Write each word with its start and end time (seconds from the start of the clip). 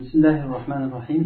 بسم 0.00 0.18
الله 0.18 0.38
الرحمن 0.46 0.82
الرحيم 0.88 1.22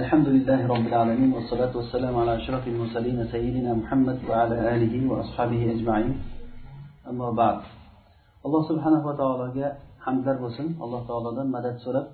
الحمد 0.00 0.28
لله 0.34 0.60
رب 0.74 0.86
العالمين 0.90 1.30
والصلاة 1.36 1.72
والسلام 1.78 2.14
على 2.22 2.32
أشرف 2.40 2.62
المرسلين 2.68 3.18
سيدنا 3.34 3.74
محمد 3.74 4.18
وعلى 4.28 4.56
آله 4.74 4.94
وأصحابه 5.10 5.62
أجمعين 5.74 6.14
أما 7.10 7.28
بعد 7.40 7.58
alloh 8.46 8.62
subhanava 8.70 9.12
taologa 9.20 9.68
hamdlar 10.06 10.36
bo'lsin 10.44 10.66
alloh 10.84 11.02
taolodan 11.08 11.48
madad 11.56 11.76
so'rab 11.84 12.06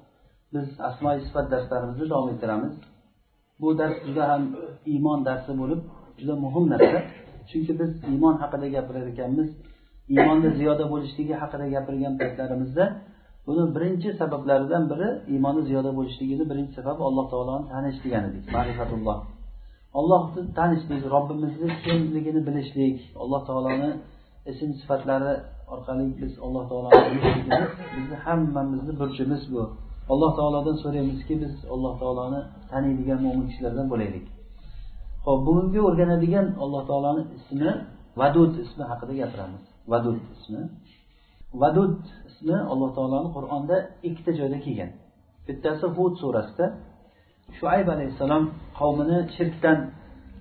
biz 0.55 0.67
asmoi 0.89 1.19
sifat 1.27 1.46
darslarimizni 1.53 2.07
davom 2.12 2.29
ettiramiz 2.35 2.75
bu 3.61 3.69
dars 3.80 3.96
juda 4.07 4.25
ham 4.30 4.43
iymon 4.93 5.21
darsi 5.29 5.53
bo'lib 5.61 5.80
juda 6.21 6.35
muhim 6.45 6.64
narsa 6.73 6.98
chunki 7.51 7.73
biz 7.80 7.91
iymon 8.11 8.35
haqida 8.43 8.66
gapirar 8.77 9.07
ekanmiz 9.12 9.48
iymonda 10.12 10.48
ziyoda 10.59 10.85
bo'lishligi 10.93 11.35
haqida 11.43 11.66
gapirgan 11.75 12.14
paytlarimizda 12.21 12.85
buni 13.47 13.65
birinchi 13.75 14.09
sabablaridan 14.21 14.85
biri 14.93 15.09
iymoni 15.33 15.61
ziyoda 15.69 15.91
bo'lishligini 15.99 16.45
birinchi 16.51 16.73
sababi 16.79 17.03
alloh 17.09 17.27
taoloni 17.33 17.65
tanish 17.73 17.98
degan 18.05 18.23
edik 18.30 18.45
ma'rifatulloh. 18.57 19.19
Ollohni 19.98 20.43
tanishlik 20.59 21.02
robbimizni 21.15 21.69
kimligini 21.85 22.41
bilishlik 22.49 22.99
alloh 23.23 23.41
taoloni 23.49 23.91
ism 24.51 24.71
sifatlari 24.80 25.33
orqali 25.73 26.05
biz 26.21 26.33
alloh 26.47 26.65
taoloni 26.71 27.01
bilishligimiz 27.12 27.71
bizni 27.95 28.16
hammamizni 28.25 28.93
burchimiz 29.01 29.43
bu. 29.55 29.63
Alloh 30.13 30.30
taolodan 30.38 30.77
so'raymizki 30.83 31.35
biz 31.43 31.55
alloh 31.74 31.95
taoloni 32.01 32.41
taniydigan 32.71 33.19
mo'min 33.27 33.47
kishilardan 33.51 33.87
bo'laylik. 33.93 34.27
Ho'p 35.27 35.41
bugungi 35.47 35.80
o'rganadigan 35.88 36.47
alloh 36.65 36.83
taoloni 36.91 37.23
ismi 37.38 37.71
vadud 38.21 38.52
ismi 38.65 38.85
haqida 38.91 39.15
gapiramiz. 39.21 39.63
Vadud 39.93 40.19
ismi. 40.35 40.63
Vadud 41.63 41.99
ismi 42.45 42.59
alloh 42.73 42.91
taoloni 42.97 43.30
qur'onda 43.37 43.77
ikkita 44.09 44.33
joyda 44.39 44.59
kelgan. 44.65 44.91
Bittasi 45.47 45.87
hud 45.97 46.15
surasida 46.23 46.66
shuayb 47.59 47.87
alayhissalom 47.95 48.45
qavmini 48.79 49.19
shirkdan 49.37 49.79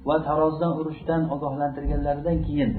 va 0.08 0.16
tarozidan 0.28 0.72
urishdan 0.80 1.22
ogohlantirganlaridan 1.36 2.38
keyin 2.48 2.72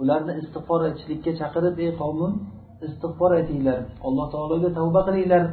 ularni 0.00 0.32
istig'for 0.42 0.80
aytishlikka 0.88 1.30
chaqirib 1.40 1.76
ey 1.84 1.90
qavmim 2.02 2.32
istig'for 2.86 3.30
aytinglar 3.38 3.78
alloh 4.06 4.26
taologa 4.34 4.68
tavba 4.78 5.00
qilinglar. 5.08 5.44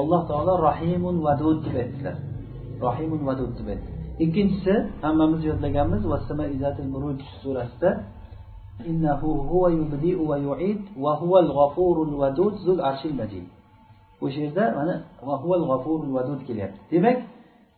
Alloh 0.00 0.22
taolo 0.30 0.52
rahimun 0.68 1.16
vadud 1.26 1.58
deb 1.66 1.76
aytdilar. 1.82 2.16
Rahimun 2.86 3.20
vadud 3.28 3.52
deb 3.58 3.68
aytdi. 3.72 3.88
Ikkinchisi 4.24 4.74
hammamiz 5.04 5.42
yodlaganmiz 5.50 6.02
surasida 7.42 7.90
o'sha 14.24 14.40
yerda 14.46 14.64
mana 14.78 14.94
va 15.28 15.34
huval 15.42 15.62
vadud 16.16 16.40
kelyapti 16.48 16.80
demak 16.92 17.18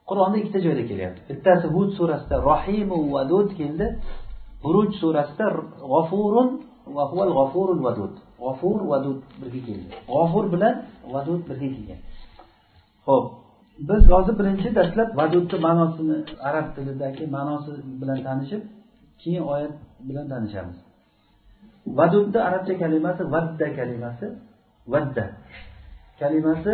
qur'onda 0.09 0.37
ikkita 0.41 0.59
joyda 0.67 0.83
kelyapti 0.91 1.21
bittasi 1.31 1.67
hud 1.75 1.91
surasida 1.99 2.37
rohimu 2.49 2.99
vadud 3.15 3.49
keldi 3.61 3.87
buruj 4.65 4.91
surasida 5.03 5.47
g'ofurun 5.93 6.49
va 6.97 7.05
huval 7.11 7.31
g'ofurul 7.39 7.81
vadud 7.87 8.15
g'ofur 8.43 8.79
vadud 8.93 9.19
birga 9.41 9.61
keldi 9.69 9.89
g'ofur 10.13 10.45
bilan 10.55 10.75
vadud 11.15 11.41
birga 11.49 11.69
kelgan. 11.75 12.01
Ho'p 13.07 13.25
biz 13.89 14.03
hozir 14.13 14.35
birinchi 14.41 14.69
dastlab 14.79 15.09
vadudni 15.19 15.57
ma'nosini 15.67 16.17
arab 16.49 16.67
tilidagi 16.77 17.25
ma'nosi 17.37 17.73
bilan 18.01 18.19
tanishib 18.27 18.63
keyin 19.21 19.43
oyat 19.53 19.75
bilan 20.09 20.27
tanishamiz. 20.33 20.90
Vadudni 21.99 22.39
arabcha 22.49 22.75
kalimasi 22.83 23.23
vadda 23.35 23.67
kalimasi. 23.79 24.27
Vadda. 24.93 25.25
Kalimasi 26.21 26.73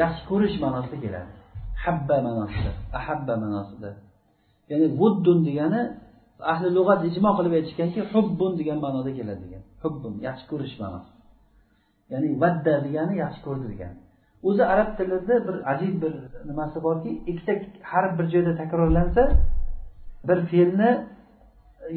yaxshi 0.00 0.22
ko'rish 0.30 0.56
ma'nosida 0.64 0.96
keladi. 1.04 1.30
Habba 1.84 2.16
ma'nosida 2.26 2.70
ahabba 2.98 3.34
ma'nosida. 3.44 3.90
Ya'ni 4.70 4.86
vuddun 5.00 5.38
degani 5.48 5.82
ahli 6.52 6.68
lug'at 6.78 7.00
ijmo 7.10 7.30
qilib 7.38 7.52
aytishganki 7.58 8.00
hubbun 8.12 8.52
degan 8.60 8.78
ma'noda 8.84 9.10
keladi 9.18 9.42
degan. 9.46 9.62
Hubbun 9.82 10.14
yaxshi 10.26 10.44
ko'rish 10.52 10.74
ma'nosi. 10.82 11.10
Ya'ni 12.12 12.28
vadda 12.42 12.74
degani 12.86 13.14
yaxshi 13.24 13.40
ko'rdi 13.46 13.66
degani 13.72 13.98
o'zi 14.42 14.64
arab 14.64 14.90
tilida 14.98 15.34
bir 15.46 15.56
ajib 15.72 15.94
bir 16.02 16.12
nimasi 16.48 16.78
borki 16.86 17.10
ikkita 17.30 17.52
harf 17.92 18.12
bir 18.18 18.26
joyda 18.34 18.52
takrorlansa 18.62 19.22
bir 20.28 20.38
fe'lni 20.50 20.90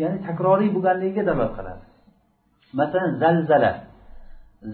ya'ni 0.02 0.18
takroriy 0.28 0.70
bo'lganligiga 0.76 1.24
dalolat 1.30 1.54
qiladi. 1.58 1.84
Masalan 2.80 3.12
zalzala. 3.24 3.72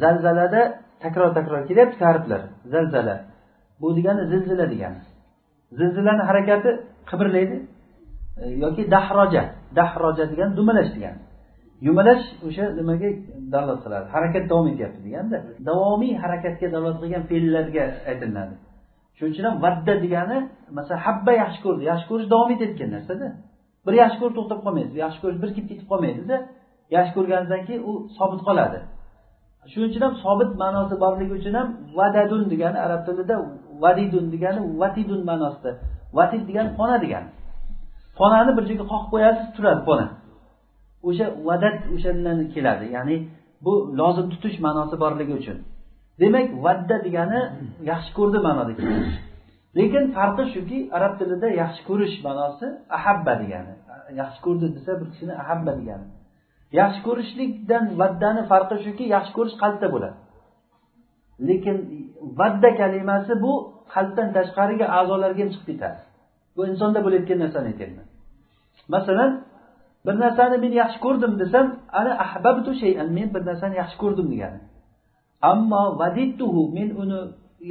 Zalzalada 0.02 0.62
takror 1.04 1.30
takror 1.38 1.62
kelyapti 1.70 2.04
harflar 2.10 2.42
zalzala. 2.74 3.16
Bu 3.82 3.88
degani 3.98 4.24
zilzila 4.32 4.66
degani. 4.74 5.02
Zilzilani 5.80 6.24
harakati 6.30 6.72
qimirlaydi. 7.10 7.58
E, 8.42 8.50
yoki 8.64 8.92
dahroja. 8.92 9.44
Dahroja 9.76 10.24
degani 10.32 10.52
dumalash 10.60 10.92
degani. 10.96 11.22
Yumalash 11.86 12.24
o'sha 12.48 12.66
nimaga 12.80 13.10
dalolat 13.54 13.80
qiladi? 13.86 14.06
Harakat 14.16 14.44
davom 14.52 14.68
etyapti 14.74 15.00
deganda 15.08 15.38
davomiy 15.70 16.14
harakatga 16.24 16.68
dalolat 16.76 16.98
qilgan 17.02 17.24
fe'llarga 17.30 17.84
aytilinadi. 18.10 18.56
Shuning 19.18 19.34
uchun 19.34 19.46
ham 19.50 19.56
vadda 19.66 19.94
degani 20.06 20.38
masalan 20.78 21.02
habba 21.08 21.32
yaxshi 21.44 21.60
ko'rdi 21.66 21.84
yaxshi 21.92 22.06
ko'rish 22.12 22.28
davom 22.34 22.50
etayotgan 22.56 22.90
narsada. 22.96 23.28
Bir 23.86 23.94
yaxshi 24.04 24.18
ko'rib 24.22 24.36
to'xtab 24.40 24.60
qolmaydi. 24.66 24.94
Yaxshi 25.04 25.20
ko'rish 25.24 25.40
bir 25.44 25.50
kelib 25.56 25.68
ketib 25.72 25.88
qolmaydida 25.92 26.36
yaxshi 26.96 27.12
ko'rganingizdan 27.18 27.62
keyin 27.68 27.82
u 27.90 27.92
sobit 28.18 28.42
qoladi. 28.48 28.80
Shuning 29.72 29.90
uchun 29.92 30.04
ham 30.06 30.14
sobit 30.26 30.52
ma'nosi 30.64 30.96
borligi 31.04 31.34
uchun 31.40 31.54
ham 31.60 31.68
vadadun 32.00 32.44
degani 32.54 32.78
arab 32.86 33.02
tilida 33.08 33.36
vadidun 33.84 34.26
degani 34.34 34.60
vatidun 34.82 35.22
ma'nosida. 35.30 35.72
Vatid 36.18 36.44
degani 36.50 36.70
pona 36.80 36.98
degani 37.04 37.30
ponani 38.20 38.52
bir 38.58 38.64
joyga 38.70 38.86
qoqib 38.92 39.10
qo'yasiz 39.14 39.48
turadi 39.56 39.82
pona. 39.90 40.06
O'sha 41.08 41.26
vadat 41.48 41.78
o'shandan 41.96 42.40
keladi 42.54 42.86
ya'ni 42.98 43.16
bu 43.66 43.74
lozim 44.00 44.28
tutish 44.34 44.58
ma'nosi 44.66 44.96
borligi 45.04 45.34
uchun. 45.42 45.58
Demak 46.22 46.48
vadda 46.66 46.96
degani 47.08 47.40
yaxshi 47.92 48.12
ko'rdi 48.20 48.40
ma'noda 48.48 48.74
keladi. 48.80 49.10
Lekin 49.80 50.04
farqi 50.18 50.44
shuki 50.54 50.78
arab 50.98 51.14
tilida 51.20 51.48
yaxshi 51.62 51.82
ko'rish 51.90 52.16
ma'nosi 52.28 52.68
ahabba 52.98 53.34
degani. 53.42 53.74
Yaxshi 54.22 54.40
ko'rdi 54.46 54.68
desa 54.76 54.92
bir 55.00 55.08
kishini 55.14 55.34
ahabba 55.44 55.72
degani. 55.80 56.06
Yaxshi 56.80 57.02
ko'rishlikdan 57.08 57.84
vaddani 58.02 58.42
farqi 58.52 58.76
shuki 58.86 59.06
yaxshi 59.16 59.34
ko'rish 59.38 59.56
qalbda 59.64 59.88
bo'ladi. 59.94 60.18
Lekin 61.48 61.78
vadda 62.40 62.70
kalimasi 62.82 63.34
bu 63.44 63.54
qalbdan 63.94 64.28
tashqariga 64.38 64.86
a'zolarga 64.98 65.42
ham 65.44 65.50
chiqib 65.54 65.68
ketadi. 65.72 66.00
Bu 66.56 66.62
insonda 66.72 67.00
bo'layotgan 67.06 67.40
narsani 67.44 67.68
aytyapman. 67.72 68.08
Masalan 68.94 69.32
bir 70.06 70.16
narsani 70.24 70.58
men 70.64 70.74
yaxshi 70.82 71.00
ko'rdim 71.06 71.34
desam 71.42 71.66
ana 72.00 72.12
ahbabtu 72.26 72.72
shayan 72.82 73.10
men 73.18 73.28
bir 73.36 73.44
narsani 73.50 73.76
yaxshi 73.82 73.98
ko'rdim 74.04 74.28
degani. 74.34 74.60
Ammo 75.52 75.84
vadittuhu 76.02 76.62
men 76.78 76.90
uni 77.02 77.20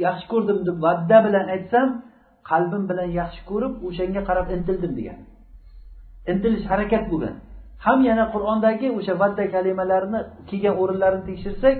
yaxshi 0.05 0.27
ko'rdim 0.31 0.57
deb 0.67 0.77
vadda 0.85 1.17
bilan 1.25 1.45
aytsam 1.55 1.87
qalbim 2.49 2.83
bilan 2.89 3.09
yaxshi 3.21 3.41
ko'rib 3.49 3.73
o'shanga 3.87 4.21
qarab 4.29 4.47
intildim 4.55 4.91
degani. 4.99 5.23
Intilish 6.31 6.65
harakat 6.71 7.03
bo'lgan. 7.11 7.35
Ham 7.85 7.99
yana 8.09 8.25
qur'ondagi 8.33 8.87
o'sha 8.97 9.13
vadda 9.21 9.43
kalimalarini 9.55 10.19
kelgan 10.49 10.75
o'rinlarini 10.81 11.23
tekshirsak 11.29 11.75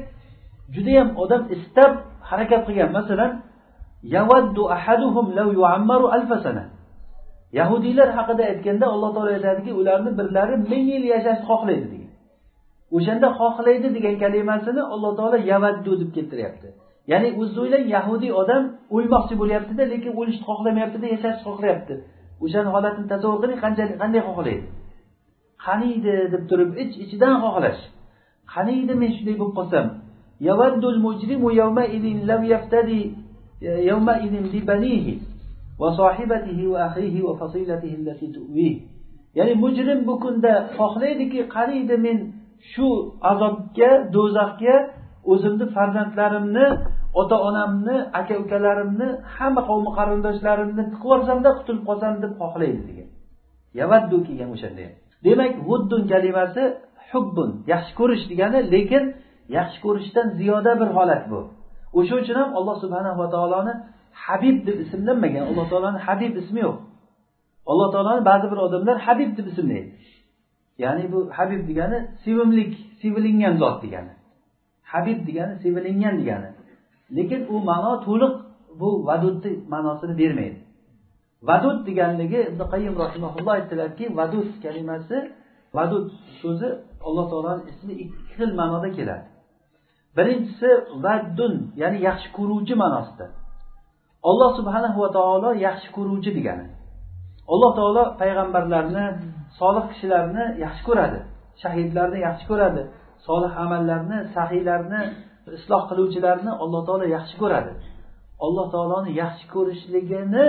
judayam 0.75 1.09
odam 1.23 1.41
istab 1.55 1.91
harakat 2.29 2.61
qilgan. 2.67 2.89
Masalan 2.99 3.31
yavaddu 4.15 4.63
ahaduhum 4.75 5.25
law 5.37 5.49
yuammaru 5.59 6.07
alfa 6.17 6.37
sana. 6.45 6.63
Yahudiylar 7.59 8.09
haqida 8.17 8.43
aytganda 8.51 8.85
alloh 8.93 9.09
taolo 9.15 9.31
aytadiki 9.37 9.71
ularni 9.79 10.11
birlari 10.19 10.55
ming 10.71 10.85
yil 10.93 11.03
yashashni 11.13 11.45
xohlaydi 11.49 11.87
degan. 11.93 12.11
O'shanda 12.97 13.27
xohlaydi 13.39 13.87
degan 13.97 14.15
kalimasini 14.23 14.81
alloh 14.93 15.11
taolo 15.19 15.37
yavaddu 15.51 15.91
deb 16.01 16.09
keltiryapti. 16.17 16.67
Ya'ni 17.11 17.29
o'zini 17.41 17.59
o'ylang 17.63 17.85
yahudiy 17.95 18.31
odam 18.41 18.63
o'lmoqchi 18.95 19.35
bo'lyaptida 19.41 19.83
lekin 19.93 20.11
o'lishni 20.19 20.43
xohlamayaptida 20.49 21.07
yashashni 21.15 21.43
xohlayapti. 21.47 21.93
O'shani 22.45 22.69
holatini 22.75 23.07
tasavvur 23.13 23.39
qiling 23.43 23.59
qanchalik 23.65 23.95
qanday 24.03 24.21
xohlaydi? 24.29 24.65
Qaniydi 25.67 26.15
deb 26.33 26.43
turib 26.49 26.71
ich 26.83 26.93
ichidan 27.03 27.35
xohlash. 27.43 27.81
Qaniydi 28.53 28.93
men 29.01 29.09
shunday 29.15 29.35
bo'lib 29.39 29.55
qolsam? 29.59 29.87
Yavaddul 30.47 30.99
mujrimu 31.05 31.49
yawma 31.61 31.83
idin 31.97 32.17
lam 32.29 32.41
yaftadi 32.53 32.99
e, 33.67 33.69
yawma 33.89 34.13
idin 34.25 34.43
li 34.53 34.61
banihi 34.69 35.13
va 35.81 35.89
sohibatihi 35.99 36.63
va 36.73 36.79
akhihi 36.87 37.19
va 37.27 37.33
fasilatihi 37.41 37.95
allati 37.99 38.27
tu'wih 38.35 38.73
ya'ni 39.37 39.53
mujrim 39.63 39.99
bu 40.07 40.15
kunda 40.23 40.53
xohlaydiki 40.77 41.41
qaniydi 41.55 41.95
men 42.05 42.17
shu 42.71 42.87
azobga 43.31 43.91
do'zaxga 44.15 44.75
o'zimni 45.31 45.65
farzandlarimni 45.75 46.65
ota 47.21 47.35
onamni 47.47 47.95
aka 48.19 48.33
ukalarimni 48.43 49.07
hamma 49.37 49.61
qavmi 49.69 49.91
qarindoshlarimni 49.97 50.83
tiqib 50.91 51.03
yuborsamda 51.05 51.49
qutulib 51.57 51.83
qolsam 51.89 52.13
deb 52.23 52.31
xohlaydi 52.41 52.81
degan. 52.89 53.09
Yavaddu 53.79 54.15
kelgan 54.27 54.49
o'shanda 54.55 54.85
demak 55.25 55.53
vuddun 55.69 56.01
kalimasi 56.11 56.63
hubbun 57.11 57.49
yaxshi 57.71 57.93
ko'rish 57.99 58.23
degani 58.31 58.59
lekin 58.73 59.03
yaxshi 59.57 59.77
ko'rishdan 59.85 60.27
ziyoda 60.39 60.71
bir 60.81 60.89
holat 60.97 61.23
bu. 61.31 61.39
O'sha 61.97 62.15
uchun 62.21 62.35
ham 62.41 62.49
alloh 62.59 62.75
subhanava 62.83 63.25
taoloni 63.35 63.73
habib 64.25 64.57
deb 64.67 64.77
ismlanmagan. 64.85 65.43
Alloh 65.49 65.65
taoloni 65.71 65.99
habib 66.07 66.33
ismi 66.41 66.59
yo'q. 66.67 66.77
Alloh 67.71 67.87
taoloni 67.93 68.21
ba'zi 68.29 68.45
bir 68.51 68.59
odamlar 68.65 68.97
habib 69.07 69.31
deb 69.37 69.47
ismlaydi. 69.51 69.89
Ya'ni 70.83 71.03
bu 71.13 71.19
habib 71.37 71.61
degani 71.69 71.97
sevimlik 72.23 72.71
sevilingan 73.01 73.53
zot 73.61 73.77
degani. 73.83 74.13
Habib 74.93 75.19
degani 75.27 75.53
sevilingan 75.63 76.15
degani. 76.21 76.49
Lekin 77.17 77.41
u 77.53 77.55
ma'no 77.69 77.93
to'liq 78.07 78.33
bu 78.79 78.89
vadudni 79.07 79.51
ma'nosini 79.73 80.13
bermaydi. 80.21 80.59
Vadud 81.49 81.77
deganligi 81.87 82.39
ibn 82.49 82.61
qayim 82.73 82.93
rahimaulloh 83.03 83.53
aytdilarki 83.57 84.05
vadud 84.19 84.49
kalimasi 84.63 85.17
vadud 85.77 86.05
so'zi 86.41 86.69
alloh 87.07 87.25
taoloni 87.31 87.63
ismi 87.71 87.93
ikki 88.03 88.21
xil 88.35 88.49
ma'noda 88.59 88.89
keladi. 88.97 89.25
Birinchisi 90.17 90.69
vaddun 91.05 91.53
ya'ni 91.81 91.99
yaxshi 92.07 92.29
ko'ruvchi 92.37 92.75
ma'nosida. 92.83 93.25
Alloh 94.29 94.49
subhanahu 94.59 94.97
va 95.03 95.09
taolo 95.17 95.49
yaxshi 95.67 95.89
ko'ruvchi 95.97 96.31
degani. 96.37 96.65
Alloh 97.53 97.71
taolo 97.79 98.03
payg'ambarlarni 98.21 99.05
solih 99.59 99.85
kishilarni 99.91 100.45
yaxshi 100.65 100.83
ko'radi 100.89 101.19
shahidlarni 101.61 102.19
yaxshi 102.27 102.45
ko'radi 102.51 102.81
solih 103.27 103.51
amallarni 103.63 104.17
sahiylarni 104.35 105.01
isloh 105.57 105.81
qiluvchilarni 105.89 106.51
alloh 106.63 106.81
taolo 106.87 107.05
yaxshi 107.17 107.35
ko'radi. 107.41 107.71
Alloh 108.45 108.65
taoloni 108.73 109.11
yaxshi 109.23 109.45
ko'rishligini 109.55 110.45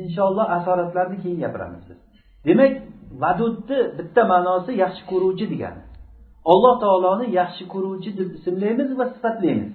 inshaalloh 0.00 0.46
asoratlarni 0.56 1.16
keyin 1.22 1.38
gapiramiz 1.44 1.82
biz. 1.88 1.98
Demak 2.46 2.72
vadudni 3.22 3.78
bitta 3.98 4.22
ma'nosi 4.32 4.72
yaxshi 4.84 5.02
ko'ruvchi 5.10 5.46
degani. 5.52 5.82
Alloh 6.52 6.74
taoloni 6.84 7.26
yaxshi 7.40 7.64
ko'ruvchi 7.72 8.10
deb 8.18 8.28
ismlaymiz 8.38 8.88
va 8.98 9.04
sifatlaymiz. 9.14 9.72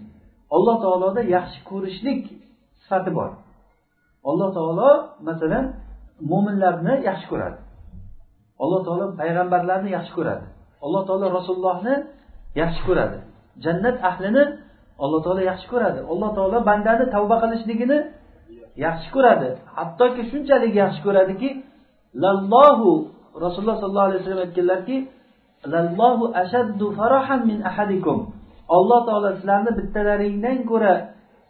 Alloh 0.56 0.76
taoloda 0.84 1.22
yaxshi 1.36 1.60
ko'rishlik 1.70 2.22
sifati 2.82 3.12
bor. 3.18 3.30
Alloh 4.30 4.50
taolo 4.58 4.90
masalan 5.28 5.66
mo'minlarni 6.32 6.94
yaxshi 7.10 7.28
ko'radi. 7.32 7.58
Alloh 8.64 8.80
taolo 8.88 9.06
payg'ambarlarni 9.22 9.90
yaxshi 9.98 10.14
ko'radi. 10.18 10.46
Alloh 10.86 11.02
taolo 11.08 11.26
rasulullohni 11.38 11.96
yaxshi 12.62 12.82
ko'radi. 12.88 13.18
Jannat 13.64 13.98
ahlini 14.10 14.44
alloh 15.04 15.20
taolo 15.26 15.42
yaxshi 15.52 15.68
ko'radi. 15.74 16.00
Alloh 16.12 16.30
taolo 16.38 16.58
bandani 16.70 17.06
tavba 17.16 17.36
qilishligini 17.44 17.98
yaxshi 18.86 19.10
ko'radi. 19.16 19.50
Hattoki 19.78 20.22
shunchalik 20.32 20.74
yaxshi 20.82 21.02
ko'radiki 21.08 21.50
lallohu 22.24 22.92
rasululloh 23.44 23.78
sollallohu 23.82 24.08
alayhi 24.10 24.22
vasallam 24.22 24.44
aytganlarki 24.48 24.98
lallohu 25.74 26.26
ashaddu 26.44 26.86
farahan 27.00 27.42
min 27.50 27.60
ahadikum. 27.70 28.18
Alloh 28.78 29.00
taolo 29.08 29.30
sizlarni 29.38 29.72
bittalaringdan 29.80 30.58
ko'ra 30.72 30.94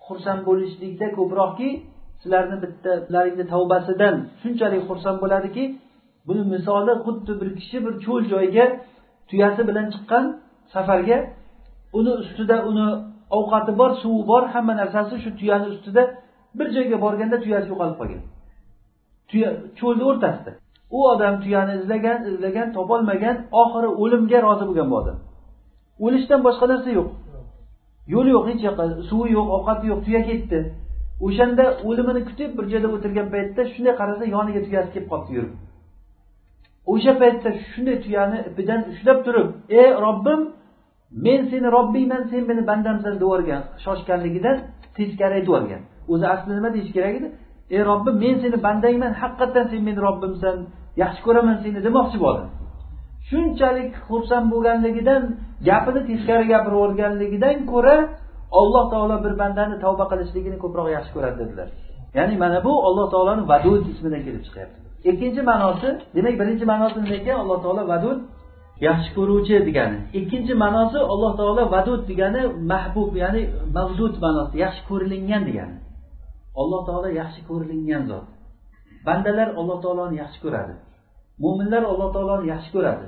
xursand 0.08 0.42
bo'lishlikda 0.48 1.08
ko'proqki 1.18 1.70
sizlarni 2.22 2.58
bittalaringni 2.64 3.46
tavbasidan 3.54 4.16
shunchalik 4.42 4.82
xursand 4.90 5.18
bo'ladiki 5.24 5.64
buni 6.28 6.44
misoli 6.54 6.94
xuddi 7.06 7.34
bir 7.42 7.50
kishi 7.60 7.78
bir 7.86 7.94
cho'l 8.06 8.22
joyga 8.34 8.66
tuyasi 9.30 9.62
bilan 9.70 9.88
chiqqan 9.94 10.26
safarga 10.74 11.18
uni 12.00 12.12
ustida 12.22 12.58
uni 12.70 12.88
ovqati 13.38 13.72
bor 13.80 13.92
suvi 14.02 14.22
bor 14.32 14.44
hamma 14.54 14.74
narsasi 14.82 15.16
shu 15.24 15.30
tuyani 15.40 15.68
ustida 15.74 16.04
bir 16.58 16.68
joyga 16.76 16.98
borganda 17.06 17.38
tuyasi 17.44 17.68
yo'qolib 17.72 17.98
qolgan. 18.00 18.22
Tuya 19.30 19.50
cho'lni 19.80 20.04
o'rtasida. 20.10 20.52
U 20.98 21.00
odam 21.14 21.36
tuyani 21.44 21.74
izlagan 21.80 22.20
izlagan 22.32 22.68
topolmagan 22.78 23.38
oxiri 23.62 23.90
o'limga 24.02 24.40
rozi 24.48 24.66
bo'lgan 24.70 24.88
bu 24.92 24.96
odam 25.02 25.18
o'lishdan 26.06 26.40
boshqa 26.48 26.66
narsa 26.72 26.90
yo'q. 27.00 27.10
Yo'li 28.14 28.30
yo'q 28.36 28.46
hech 28.50 28.62
yoqqa 28.68 28.84
suvi 29.10 29.30
yo'q 29.38 29.48
ovqati 29.58 29.86
yo'q 29.92 30.00
tuya 30.06 30.22
ketdi. 30.30 30.60
O'shanda 31.26 31.66
o'limini 31.88 32.22
kutib 32.30 32.52
bir 32.58 32.66
joyda 32.72 32.88
o'tirgan 32.96 33.28
paytda 33.34 33.62
shunday 33.74 33.94
qarasa 34.02 34.24
yoniga 34.36 34.62
tuyasi 34.66 34.90
kelib 34.94 35.08
qolibdi 35.12 35.32
yurib. 35.38 35.54
O'sha 36.94 37.14
paytda 37.22 37.50
shunday 37.72 37.98
tuyani 38.06 38.38
ipidan 38.50 38.82
ushlab 38.92 39.20
turib 39.26 39.48
ey 39.80 39.90
robbim 40.06 40.42
men 41.26 41.40
seni 41.52 41.68
robbingman 41.78 42.24
sen 42.32 42.44
meni 42.50 42.68
bandamsan 42.72 43.14
deb 43.16 43.22
yuborgan 43.26 43.62
shoshganligidan 43.86 44.58
teskari 44.98 45.34
aytib 45.38 45.50
yuborgan 45.52 45.82
o'zi 46.13 46.25
aslida 46.33 46.54
nima 46.59 46.69
deyish 46.75 46.92
kerak 46.95 47.13
edi? 47.19 47.27
Ey 47.75 47.81
robbim 47.89 48.15
men 48.24 48.36
seni 48.44 48.57
bandangman 48.68 49.13
haqiqatdan 49.21 49.65
sen 49.71 49.81
meni 49.88 50.00
robbimsan 50.07 50.56
yaxshi 51.04 51.21
ko'raman 51.27 51.57
seni 51.63 51.80
demoqchi 51.88 52.18
bo'ldi. 52.25 52.45
Shunchalik 53.30 53.92
xursand 54.07 54.45
bo'lganligidan 54.54 55.21
gapini 55.69 56.01
teskari 56.09 56.45
gapirib 56.54 56.77
yuborganligidan 56.77 57.57
ko'ra 57.71 57.95
alloh 58.59 58.86
taolo 58.94 59.15
bir 59.25 59.33
bandani 59.42 59.75
tavba 59.83 60.06
qilishligini 60.12 60.57
ko'proq 60.63 60.88
yaxshi 60.98 61.12
ko'radi 61.15 61.38
dedilar. 61.42 61.68
Ya'ni 62.18 62.36
mana 62.44 62.59
bu 62.68 62.74
alloh 62.88 63.06
taoloni 63.13 63.44
vadud 63.51 63.83
ismidan 63.94 64.21
kelib 64.27 64.44
chiqyapti. 64.48 64.77
Ikkinchi 65.12 65.42
ma'nosi 65.51 65.89
demak 66.15 66.36
birinchi 66.42 66.65
ma'nosi 66.71 66.98
nima 67.04 67.15
ekan? 67.19 67.36
Alloh 67.44 67.57
taolo 67.63 67.83
vadud 67.94 68.19
yaxshi 68.88 69.09
ko'ruvchi 69.18 69.56
degani. 69.68 69.98
Ikkinchi 70.19 70.54
ma'nosi 70.63 71.00
alloh 71.13 71.31
taolo 71.39 71.63
vadud 71.75 72.01
degani 72.09 72.42
mahbub 72.71 73.12
ya'ni 73.24 73.42
mavdud 73.77 74.13
ma'nosi 74.25 74.56
yaxshi 74.63 74.81
ko'rilingan 74.89 75.44
degani. 75.50 75.75
Alloh 76.62 76.81
taolo 76.88 77.09
yaxshi 77.21 77.42
ko'rilingan 77.50 78.04
zot. 78.12 78.25
Bandalar 79.07 79.50
alloh 79.59 79.77
taoloni 79.83 80.15
yaxshi 80.24 80.39
ko'radi. 80.45 80.74
Mo'minlar 81.44 81.83
alloh 81.92 82.09
taoloni 82.15 82.45
yaxshi 82.54 82.69
ko'radi. 82.75 83.07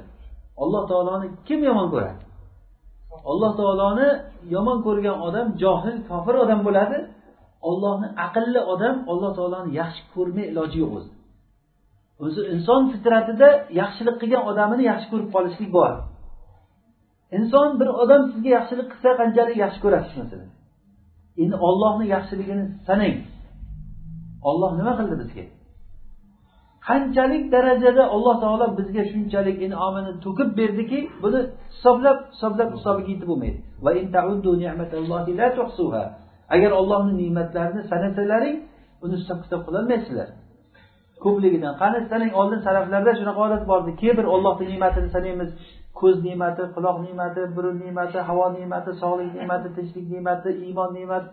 Alloh 0.63 0.83
taoloni 0.91 1.27
kim 1.47 1.59
yomon 1.69 1.87
ko'radi? 1.93 2.21
Alloh 3.31 3.51
taoloni 3.59 4.07
yomon 4.55 4.77
ko'rgan 4.85 5.17
odam 5.27 5.47
johil 5.63 5.95
kofir 6.09 6.35
odam 6.43 6.59
bo'ladi. 6.67 6.97
Ollohni 7.69 8.07
aqlli 8.25 8.61
odam 8.73 8.95
alloh 9.11 9.31
taoloni 9.37 9.69
yaxshi 9.81 10.01
ko'rmay 10.15 10.45
iloji 10.51 10.77
yo'q 10.83 10.91
o'zi. 10.97 11.11
O'zi 12.23 12.41
inson 12.53 12.81
fitratida 12.93 13.49
yaxshilik 13.81 14.15
qilgan 14.21 14.43
odamini 14.51 14.83
yaxshi 14.91 15.07
ko'rib 15.11 15.29
qolishlik 15.35 15.69
bor. 15.77 15.91
Inson 17.37 17.69
bir 17.79 17.89
odam 18.03 18.21
sizga 18.31 18.49
yaxshilik 18.57 18.87
qilsa 18.91 19.09
qanchalik 19.21 19.57
yaxshi 19.63 19.79
ko'rasiz 19.85 20.13
masalan? 20.21 20.49
Endi 21.41 21.55
ollohni 21.67 22.05
yaxshiligini 22.15 22.65
sanang. 22.87 23.15
Olloh 24.50 24.71
nima 24.80 24.94
qildi 25.00 25.15
bizga? 25.21 25.45
Qanchalik 26.88 27.44
darajada 27.53 28.03
alloh 28.15 28.36
taolo 28.44 28.65
bizga 28.80 29.03
shunchalik 29.12 29.57
in'omini 29.68 30.12
to'kib 30.25 30.50
berdiki 30.59 31.00
buni 31.24 31.39
hisoblab 31.74 32.18
hisoblab 32.33 32.69
hisobiga 32.77 33.09
yetib 33.13 33.27
bo'lmaydi. 33.31 33.59
Agar 36.56 36.71
ollohni 36.80 37.13
ne'matlarini 37.21 37.81
sanasalaring 37.91 38.57
uni 39.03 39.15
hisob 39.21 39.39
kitob 39.44 39.62
qilolmaysizlar. 39.68 40.30
Ko'pligidan 41.23 41.73
qani 41.81 41.97
sanang 42.11 42.31
oldin 42.42 42.59
saraflarda 42.68 43.11
shunaqa 43.19 43.42
odat 43.47 43.63
bor 43.69 43.80
edi 43.83 43.94
keyin 43.99 44.16
bir 44.19 44.28
ollohni 44.35 44.66
ne'matini 44.73 45.09
sanaymiz. 45.16 45.49
Ko'z 45.99 46.16
ne'mati 46.28 46.63
quloq 46.75 46.97
ne'mati 47.06 47.42
burun 47.56 47.78
ne'mati 47.85 48.19
havo 48.30 48.45
ne'mati 48.57 48.92
sog'lik 49.02 49.31
ne'mati 49.40 49.68
tinchlik 49.75 50.06
ne'mati 50.13 50.49
iymon 50.66 50.90
ne'mati 50.97 51.30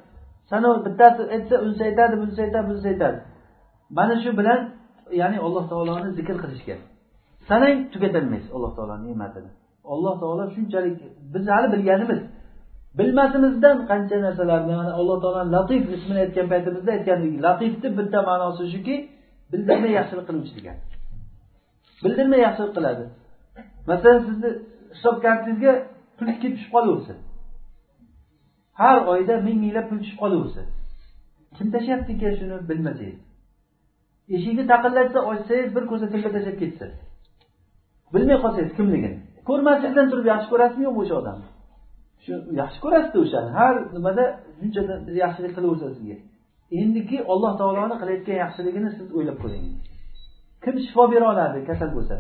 sana 0.51 0.69
bittasi 0.87 1.23
aytsa 1.35 1.55
unisi 1.65 1.83
aytadi 1.89 2.15
bunisi 2.21 2.41
aytadi 2.47 2.67
bunisi 2.71 2.89
aytadi. 2.93 3.19
Mana 3.99 4.15
shu 4.23 4.31
bilan 4.39 4.61
ya'ni 5.21 5.39
alloh 5.47 5.65
taoloni 5.73 6.11
zikr 6.19 6.37
qilishgan 6.43 6.81
sanang 7.49 7.77
tugatolmaysiz 7.93 8.51
alloh 8.57 8.73
taoloni 8.77 9.05
ne'matini. 9.09 9.51
Alloh 9.93 10.15
taolo 10.23 10.45
shunchalik 10.55 10.97
biz 11.35 11.45
hali 11.55 11.67
bilganimiz 11.75 12.21
bilmasimizdan 12.99 13.77
qancha 13.91 14.17
narsalarni 14.27 14.75
mana 14.81 14.93
alloh 15.01 15.17
taoloni 15.23 15.51
latif 15.57 15.83
ismini 15.97 16.21
aytgan 16.27 16.47
paytimizda 16.53 16.91
aytgandik 16.97 17.33
latifni 17.47 17.89
bitta 17.99 18.19
ma'nosi 18.31 18.65
shuki 18.75 18.95
bildirmay 19.53 19.93
yaxshilik 19.99 20.25
qiluvchi 20.29 20.53
degan. 20.59 20.77
Bildirmay 22.05 22.41
yaxshilik 22.47 22.73
qiladi. 22.79 23.05
Masalan 23.91 24.21
sizni 24.29 24.51
hisob 24.95 25.17
kartangizga 25.25 25.73
pul 26.17 26.27
ketib 26.33 26.53
tushib 26.57 26.71
qolaversin 26.77 27.19
har 28.81 28.97
oyda 29.13 29.35
ming 29.47 29.59
minglab 29.65 29.87
pul 29.89 29.99
tushib 30.03 30.19
qolaversa 30.23 30.63
kim 31.57 31.67
tashlayapti 31.75 32.11
ekan 32.17 32.33
shuni 32.39 32.57
bilmasangiz 32.71 33.19
eshikni 34.37 34.65
taqillatsa 34.73 35.19
ochsangiz 35.31 35.69
bir 35.77 35.85
ko'sa 35.91 36.07
tilla 36.13 36.29
tashlab 36.37 36.57
ketsa 36.63 36.87
bilmay 38.15 38.39
qolsangiz 38.45 38.73
kimligini. 38.79 39.19
Ko'rmaslikdan 39.49 40.07
turib 40.11 40.27
yaxshi 40.33 40.49
ko'rasizmi 40.53 40.85
yo'qmi 40.89 41.01
o'sha 41.05 41.15
odamni 41.21 41.49
shu 42.25 42.33
yaxshi 42.63 42.79
ko'rasizda 42.85 43.19
o'shani. 43.25 43.51
Har 43.59 43.75
nimada 43.97 44.25
shuncha 44.61 44.81
yaxshilik 45.23 45.53
qilaversa 45.57 45.87
sizga. 45.97 46.17
Endiki 46.81 47.17
alloh 47.33 47.53
taoloni 47.61 47.97
qilayotgan 48.01 48.37
yaxshiligini 48.45 48.91
siz 48.99 49.07
o'ylab 49.17 49.37
ko'ring. 49.43 49.65
Kim 50.65 50.75
shifo 50.87 51.05
bera 51.13 51.27
oladi 51.33 51.59
kasal 51.71 51.91
bo'lsa? 51.97 52.17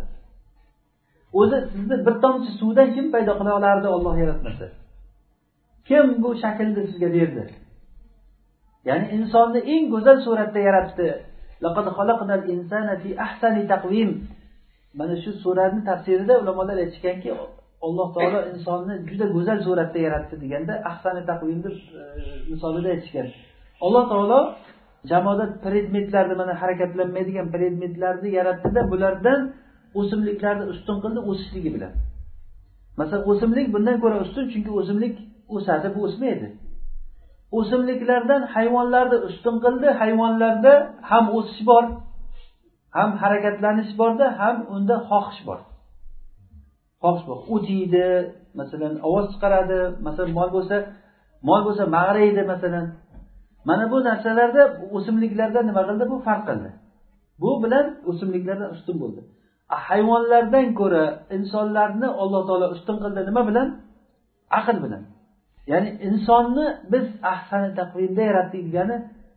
O'zi 1.41 1.59
sizni 1.73 1.97
bir 2.07 2.15
tomchi 2.25 2.51
suvdan 2.61 2.89
kim 2.97 3.07
paydo 3.15 3.33
qila 3.41 3.53
olardi 3.59 3.89
olloh 3.97 4.15
yaratmasa? 4.23 4.67
Kim 5.89 6.07
bu 6.23 6.29
shaklni 6.43 6.83
sizga 6.91 7.09
berdi? 7.17 7.43
Ya'ni 8.89 9.07
insonni 9.17 9.61
eng 9.75 9.85
go'zal 9.95 10.19
suratda 10.27 10.61
yaratdi. 10.69 11.09
Mana 14.99 15.15
shu 15.23 15.31
suratni 15.45 15.81
tafsirida 15.91 16.35
ulamolar 16.43 16.77
aytishganki 16.85 17.29
alloh 17.87 18.09
taolo 18.17 18.39
insonni 18.53 18.95
juda 19.09 19.27
go'zal 19.37 19.59
suratda 19.67 19.99
yaratdi 20.07 20.35
deganda 20.45 20.75
ahsani 20.91 21.23
taqvimni 21.31 21.71
e, 22.01 22.03
misolida 22.51 22.89
aytishgan. 22.95 23.27
Alloh 23.87 24.05
taolo 24.13 24.39
jamoada 25.11 25.45
predmetlarni 25.65 26.35
mana 26.41 26.53
harakatlanmaydigan 26.63 27.47
predmetlarni 27.55 28.29
yaratdida 28.39 28.81
bulardan 28.93 29.41
o'simliklarni 30.01 30.65
ustun 30.73 30.97
qildi 31.05 31.21
o'sishligi 31.31 31.71
bilan. 31.77 31.93
Masalan 33.01 33.25
o'simlik 33.31 33.67
bundan 33.75 33.97
ko'ra 34.03 34.17
ustun 34.25 34.45
chunki 34.53 34.71
o'simlik 34.81 35.15
o'sadi 35.55 35.89
bu 35.95 36.01
o'smaydi. 36.09 36.49
O'simliklardan 37.59 38.43
hayvonlarni 38.55 39.19
ustun 39.29 39.57
qildi 39.65 39.89
hayvonlarda 40.01 40.73
ham 41.11 41.25
o'sish 41.39 41.63
bor 41.71 41.85
ham 42.97 43.11
harakatlanish 43.23 43.93
borda 44.01 44.27
ham 44.41 44.57
unda 44.75 44.97
xohish 45.09 45.41
bor. 45.49 45.59
Xohish 47.03 47.25
bor. 47.29 47.39
O't 47.55 47.67
yeydi 47.75 48.05
masalan 48.59 48.95
ovoz 49.09 49.27
chiqaradi 49.33 49.79
masalan 50.07 50.31
mol 50.39 50.49
bo'lsa 50.57 50.77
mol 51.49 51.61
bo'lsa 51.67 51.85
mag'raydi 51.97 52.43
masalan. 52.53 52.87
Mana 53.69 53.85
bu 53.93 53.99
narsalarda 54.09 54.63
o'simliklarda 54.97 55.61
nima 55.69 55.83
qildi? 55.89 56.05
Bu 56.13 56.17
farq 56.27 56.43
qildi. 56.49 56.71
Bu 57.43 57.51
bilan 57.63 57.87
o'simliklardan 58.11 58.71
ustun 58.77 58.97
bo'ldi. 59.03 59.21
Hayvonlardan 59.89 60.67
ko'ra 60.81 61.05
insonlarni 61.37 62.09
alloh 62.23 62.43
taolo 62.49 62.67
ustun 62.77 62.97
qildi 63.05 63.21
nima 63.29 63.43
bilan? 63.49 63.69
Aql 64.59 64.77
bilan. 64.85 65.03
Ya'ni 65.73 65.91
insonni 66.09 66.67
biz 66.93 67.05
ahsani 67.33 67.69
taqvimda 67.81 68.23
yaratdik 68.31 68.63
degani 68.69 68.97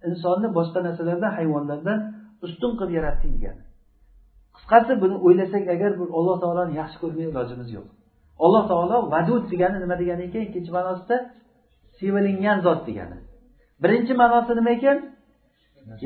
insonni 0.09 0.47
boshqa 0.57 0.79
narsalardan 0.87 1.31
hayvonlardan 1.37 1.99
ustun 2.45 2.71
qilib 2.79 2.93
yaratdik 2.99 3.31
degani 3.37 3.61
qisqasi 4.59 4.93
buni 5.03 5.15
o'ylasak 5.25 5.63
agar 5.75 5.91
bu 5.99 6.03
alloh 6.17 6.35
taoloni 6.43 6.73
yaxshi 6.81 6.97
ko'rmay 7.03 7.25
ilojimiz 7.31 7.69
yo'q. 7.77 7.87
Alloh 8.45 8.63
taolo 8.71 8.97
vadud 9.13 9.43
degani 9.51 9.77
nima 9.83 9.95
degani 10.01 10.21
ekan? 10.27 10.41
Ikkinchi 10.47 10.71
ma'nosida 10.77 11.15
sevilingan 11.99 12.57
zot 12.65 12.81
degani. 12.89 13.17
Birinchi 13.83 14.13
ma'nosi 14.21 14.51
nima 14.59 14.71
ekan? 14.77 14.97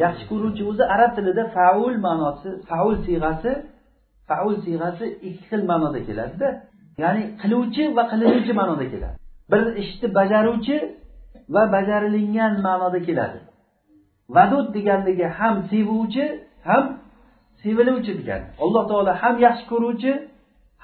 Yaxshi 0.04 0.24
ko'ruvchi 0.32 0.64
o'zi 0.72 0.84
arab 0.96 1.12
tilida 1.18 1.44
faul 1.58 1.96
ma'nosi 2.08 2.50
faul 2.70 2.96
siyg'asi 3.06 3.52
faul 4.30 4.56
siyg'asi 4.66 5.06
ikki 5.28 5.44
xil 5.50 5.62
ma'noda 5.72 6.00
keladida. 6.08 6.48
Ya'ni 7.04 7.24
qiluvchi 7.42 7.84
va 7.98 8.04
qilinuvchi 8.12 8.54
ma'noda 8.60 8.86
keladi. 8.94 9.16
Bir 9.52 9.64
ishni 9.84 10.08
bajaruvchi 10.18 10.78
va 11.50 11.64
bajarilingan 11.76 12.54
ma'noda 12.68 13.00
keladi. 13.08 13.40
Vadud 14.36 14.68
deganligi 14.76 15.28
ham 15.40 15.56
sevuvchi 15.72 16.26
ham 16.68 16.86
seviluvchi 17.64 18.12
degani. 18.20 18.46
Alloh 18.64 18.84
taolo 18.90 19.12
ham 19.22 19.36
yaxshi 19.46 19.66
ko'ruvchi 19.72 20.12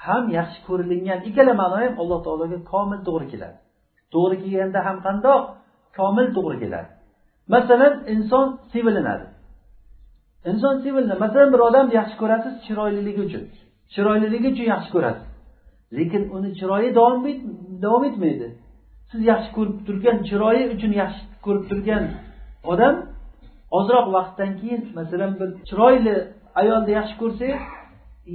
ham 0.06 0.24
yaxshi 0.38 0.58
ko'rilingan 0.68 1.20
ikkala 1.28 1.52
ma'no 1.62 1.76
ham 1.84 1.94
alloh 2.02 2.20
taologa 2.26 2.58
komil 2.72 3.00
to'g'ri 3.08 3.26
keladi. 3.32 3.56
To'g'ri 4.14 4.36
kelganda 4.42 4.80
ham 4.86 4.96
qandoq? 5.06 5.42
Komil 5.98 6.26
to'g'ri 6.36 6.56
keladi. 6.62 6.88
Masalan 7.54 7.94
inson 8.14 8.46
sevilinadi. 8.72 9.26
Inson 10.50 10.74
sevilinadi 10.84 11.20
masalan 11.26 11.48
bir 11.54 11.60
odamni 11.68 11.94
yaxshi 12.00 12.16
ko'rasiz 12.22 12.54
chiroyliligi 12.66 13.20
uchun. 13.28 13.42
Chiroyliligi 13.94 14.48
uchun 14.54 14.66
yaxshi 14.74 14.90
ko'rasiz. 14.96 15.26
Lekin 15.98 16.22
uni 16.36 16.50
chiroyi 16.58 16.90
davom 16.98 17.18
etmaydi. 18.08 18.48
Siz 19.10 19.20
yaxshi 19.32 19.50
ko'rib 19.56 19.78
turgan 19.86 20.16
chiroyi 20.28 20.64
uchun 20.74 20.92
yaxshi 21.02 21.22
ko'rib 21.44 21.64
turgan 21.70 22.04
odam 22.72 22.94
ozroq 23.78 24.06
vaqtdan 24.16 24.50
keyin 24.60 24.82
masalan 24.98 25.32
bir 25.40 25.48
chiroyli 25.68 26.16
ayolni 26.60 26.92
yaxshi 26.98 27.14
ko'rsangiz 27.22 27.60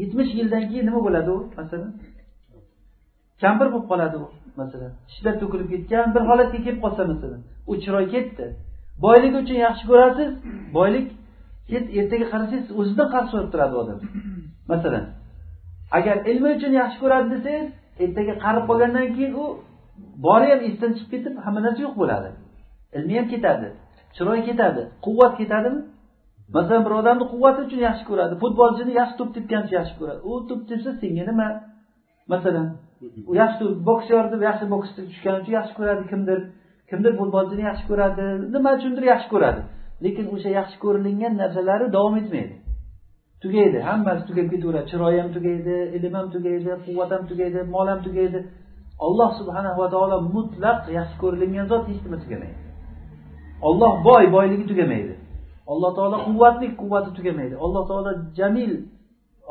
yetmish 0.02 0.32
yildan 0.40 0.64
keyin 0.70 0.86
nima 0.90 1.02
bo'ladi 1.08 1.30
u 1.38 1.40
masalan? 1.60 1.92
Kampir 3.44 3.68
bo'lib 3.74 3.88
qoladi 3.92 4.16
u 4.24 4.28
masalan. 4.62 4.92
Tishlar 5.10 5.36
to'kilib 5.42 5.68
ketgan 5.74 6.08
bir 6.16 6.24
holatga 6.30 6.60
kelib 6.66 6.80
qolsa 6.86 7.02
masalan. 7.14 7.42
U 7.70 7.74
chiroy 7.84 8.06
ketdi. 8.16 8.46
Boyligi 9.06 9.38
uchun 9.44 9.58
yaxshi 9.68 9.84
ko'rasiz 9.92 10.30
boylik 10.78 11.08
ertaga 12.00 12.26
qarasangiz 12.34 12.68
o'zidan 12.80 13.08
qarz 13.14 13.28
so'rab 13.32 13.50
turadi 13.54 13.76
odam. 13.84 14.00
Masalan 14.72 15.06
agar 15.98 16.16
ilmi 16.32 16.50
uchun 16.58 16.72
yaxshi 16.82 16.98
ko'radi 17.04 17.28
desangiz 17.36 17.68
ertaga 18.04 18.34
qarib 18.46 18.64
qolgandan 18.70 19.08
keyin 19.16 19.34
u 19.44 19.46
bori 20.26 20.48
ham 20.52 20.62
esdan 20.70 20.92
chiqib 20.98 21.10
ketib 21.14 21.34
hamma 21.46 21.60
narsa 21.66 21.82
yo'q 21.86 21.96
bo'ladi. 22.02 22.30
Ilmi 22.98 23.14
ham 23.20 23.28
ketadi 23.34 23.68
chiroy 24.16 24.40
ketadi 24.50 24.82
quvvat 25.06 25.34
ketadimi? 25.42 25.82
Masalan 26.58 26.82
bir 26.86 26.94
odamni 27.02 27.26
quvvati 27.34 27.60
uchun 27.68 27.80
yaxshi 27.88 28.04
ko'radi 28.10 28.34
futbolchini 28.44 28.92
yaxshi 29.02 29.16
to'p 29.20 29.30
tepganchi 29.38 29.68
uchun 29.68 29.78
yaxshi 29.80 29.96
ko'radi. 30.00 30.20
U 30.30 30.32
to'p 30.50 30.62
tepsa 30.70 30.92
senga 31.02 31.24
nima? 31.30 31.48
Masalan 32.34 32.68
u 33.30 33.32
yaxshi 33.42 33.64
boksyor 33.90 34.24
deb 34.34 34.42
yaxshi 34.50 34.66
boksga 34.74 35.02
tushgani 35.10 35.38
uchun 35.42 35.54
yaxshi 35.60 35.74
ko'radi 35.80 36.04
kimdir 36.12 36.40
kimdir 36.90 37.12
futbolchini 37.20 37.64
yaxshi 37.70 37.86
ko'radi 37.92 38.24
nima 38.56 38.70
uchundir 38.78 39.04
yaxshi 39.14 39.28
ko'radi. 39.34 39.62
Lekin 40.06 40.26
o'sha 40.36 40.50
yaxshi 40.60 40.78
ko'rilingan 40.84 41.34
narsalari 41.42 41.86
davom 41.96 42.16
etmaydi. 42.22 42.56
Tugaydi. 43.44 43.78
Hammasi 43.90 44.22
tugab 44.30 44.48
ketaveradi. 44.54 44.88
Chiroyi 44.92 45.18
ham 45.22 45.30
tugaydi 45.36 45.76
ilm 45.98 46.14
ham 46.20 46.28
tugaydi 46.36 46.70
quvvat 46.86 47.10
ham 47.16 47.24
tugaydi 47.30 47.60
mol 47.76 47.88
ham 47.92 48.00
tugaydi. 48.08 48.40
Alloh 49.06 49.30
subhanahu 49.40 49.78
va 49.82 49.88
taolo 49.96 50.18
mutlaq 50.36 50.80
yaxshi 50.98 51.16
ko'rilingan 51.24 51.66
zot 51.72 51.84
hech 51.90 52.02
nima 52.06 52.18
tugamaydi. 52.24 52.60
Olloh 53.68 53.94
boy 54.08 54.24
boyligi 54.36 54.66
tugamaydi. 54.72 55.14
Alloh 55.72 55.92
taolo 55.98 56.18
quvvatli 56.28 56.68
quvvati 56.82 57.10
tugamaydi. 57.18 57.56
Alloh 57.66 57.84
taolo 57.90 58.12
jamil 58.38 58.74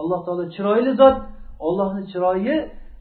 alloh 0.00 0.20
taolo 0.26 0.44
chiroyli 0.54 0.92
zot. 1.00 1.16
Ollohni 1.66 2.02
chiroyi 2.12 2.54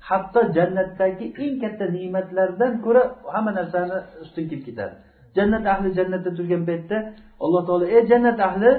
hatto 0.09 0.39
jannatdagi 0.57 1.25
eng 1.43 1.55
katta 1.63 1.85
ne'matlardan 1.95 2.73
ko'ra 2.85 3.01
hamma 3.33 3.51
narsani 3.59 3.97
ustun 4.23 4.43
kelib 4.49 4.63
ketadi. 4.67 4.95
Jannat 5.37 5.63
ahli 5.73 5.89
jannatda 5.97 6.31
turgan 6.37 6.63
paytda 6.69 6.97
alloh 7.43 7.61
taolo 7.67 7.85
ey 7.95 8.01
jannat 8.11 8.37
ahli 8.49 8.69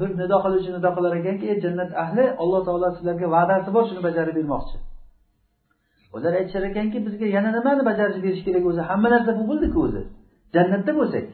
bir 0.00 0.10
nido 0.20 0.36
qiluvchi 0.44 0.70
nido 0.76 0.90
qilar 0.96 1.12
ekanki 1.20 1.44
ey 1.52 1.56
jannat 1.64 1.90
ahli 2.04 2.24
alloh 2.42 2.60
taolo 2.68 2.88
sizlarga 2.96 3.26
va'dasi 3.36 3.68
bor 3.76 3.84
shuni 3.88 4.02
bajarib 4.08 4.34
bermoqchi. 4.38 4.76
Ular 6.16 6.32
aytishar 6.40 6.62
ekanki 6.70 6.98
bizga 7.06 7.26
yana 7.36 7.50
nimani 7.56 7.82
bajarib 7.90 8.20
berish 8.26 8.42
kerak? 8.46 8.64
O'zi 8.70 8.82
hamma 8.90 9.08
narsa 9.14 9.30
bu 9.38 9.42
bo'ldiku 9.50 9.78
o'zi. 9.86 10.02
Jannatda 10.56 10.92
bo'lsak 11.00 11.26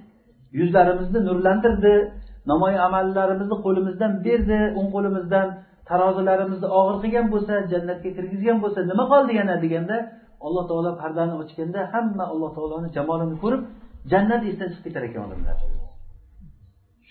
yuzlarimizni 0.59 1.21
nurlantirdi 1.29 1.95
namoyi 2.51 2.79
amallarimizni 2.87 3.57
qo'limizdan 3.65 4.13
berdi 4.27 4.59
o'ng 4.79 4.89
qo'limizdan 4.95 5.49
tarozilarimizni 5.91 6.69
og'ir 6.79 6.97
qilgan 7.03 7.27
bo'lsa 7.35 7.55
jannatga 7.73 8.11
kirgizgan 8.17 8.59
bo'lsa 8.65 8.81
nima 8.91 9.05
qoldi 9.13 9.33
yana 9.41 9.55
deganda 9.65 9.97
alloh 10.47 10.65
taolo 10.71 10.91
pardani 11.03 11.35
ochganda 11.43 11.81
hamma 11.93 12.25
alloh 12.33 12.51
taoloni 12.57 12.89
jamolini 12.97 13.37
ko'rib 13.43 13.63
jannat 14.13 14.43
esdan 14.51 14.69
chiqib 14.73 14.85
ketar 14.87 15.03
ekan 15.09 15.23
odamlar 15.27 15.57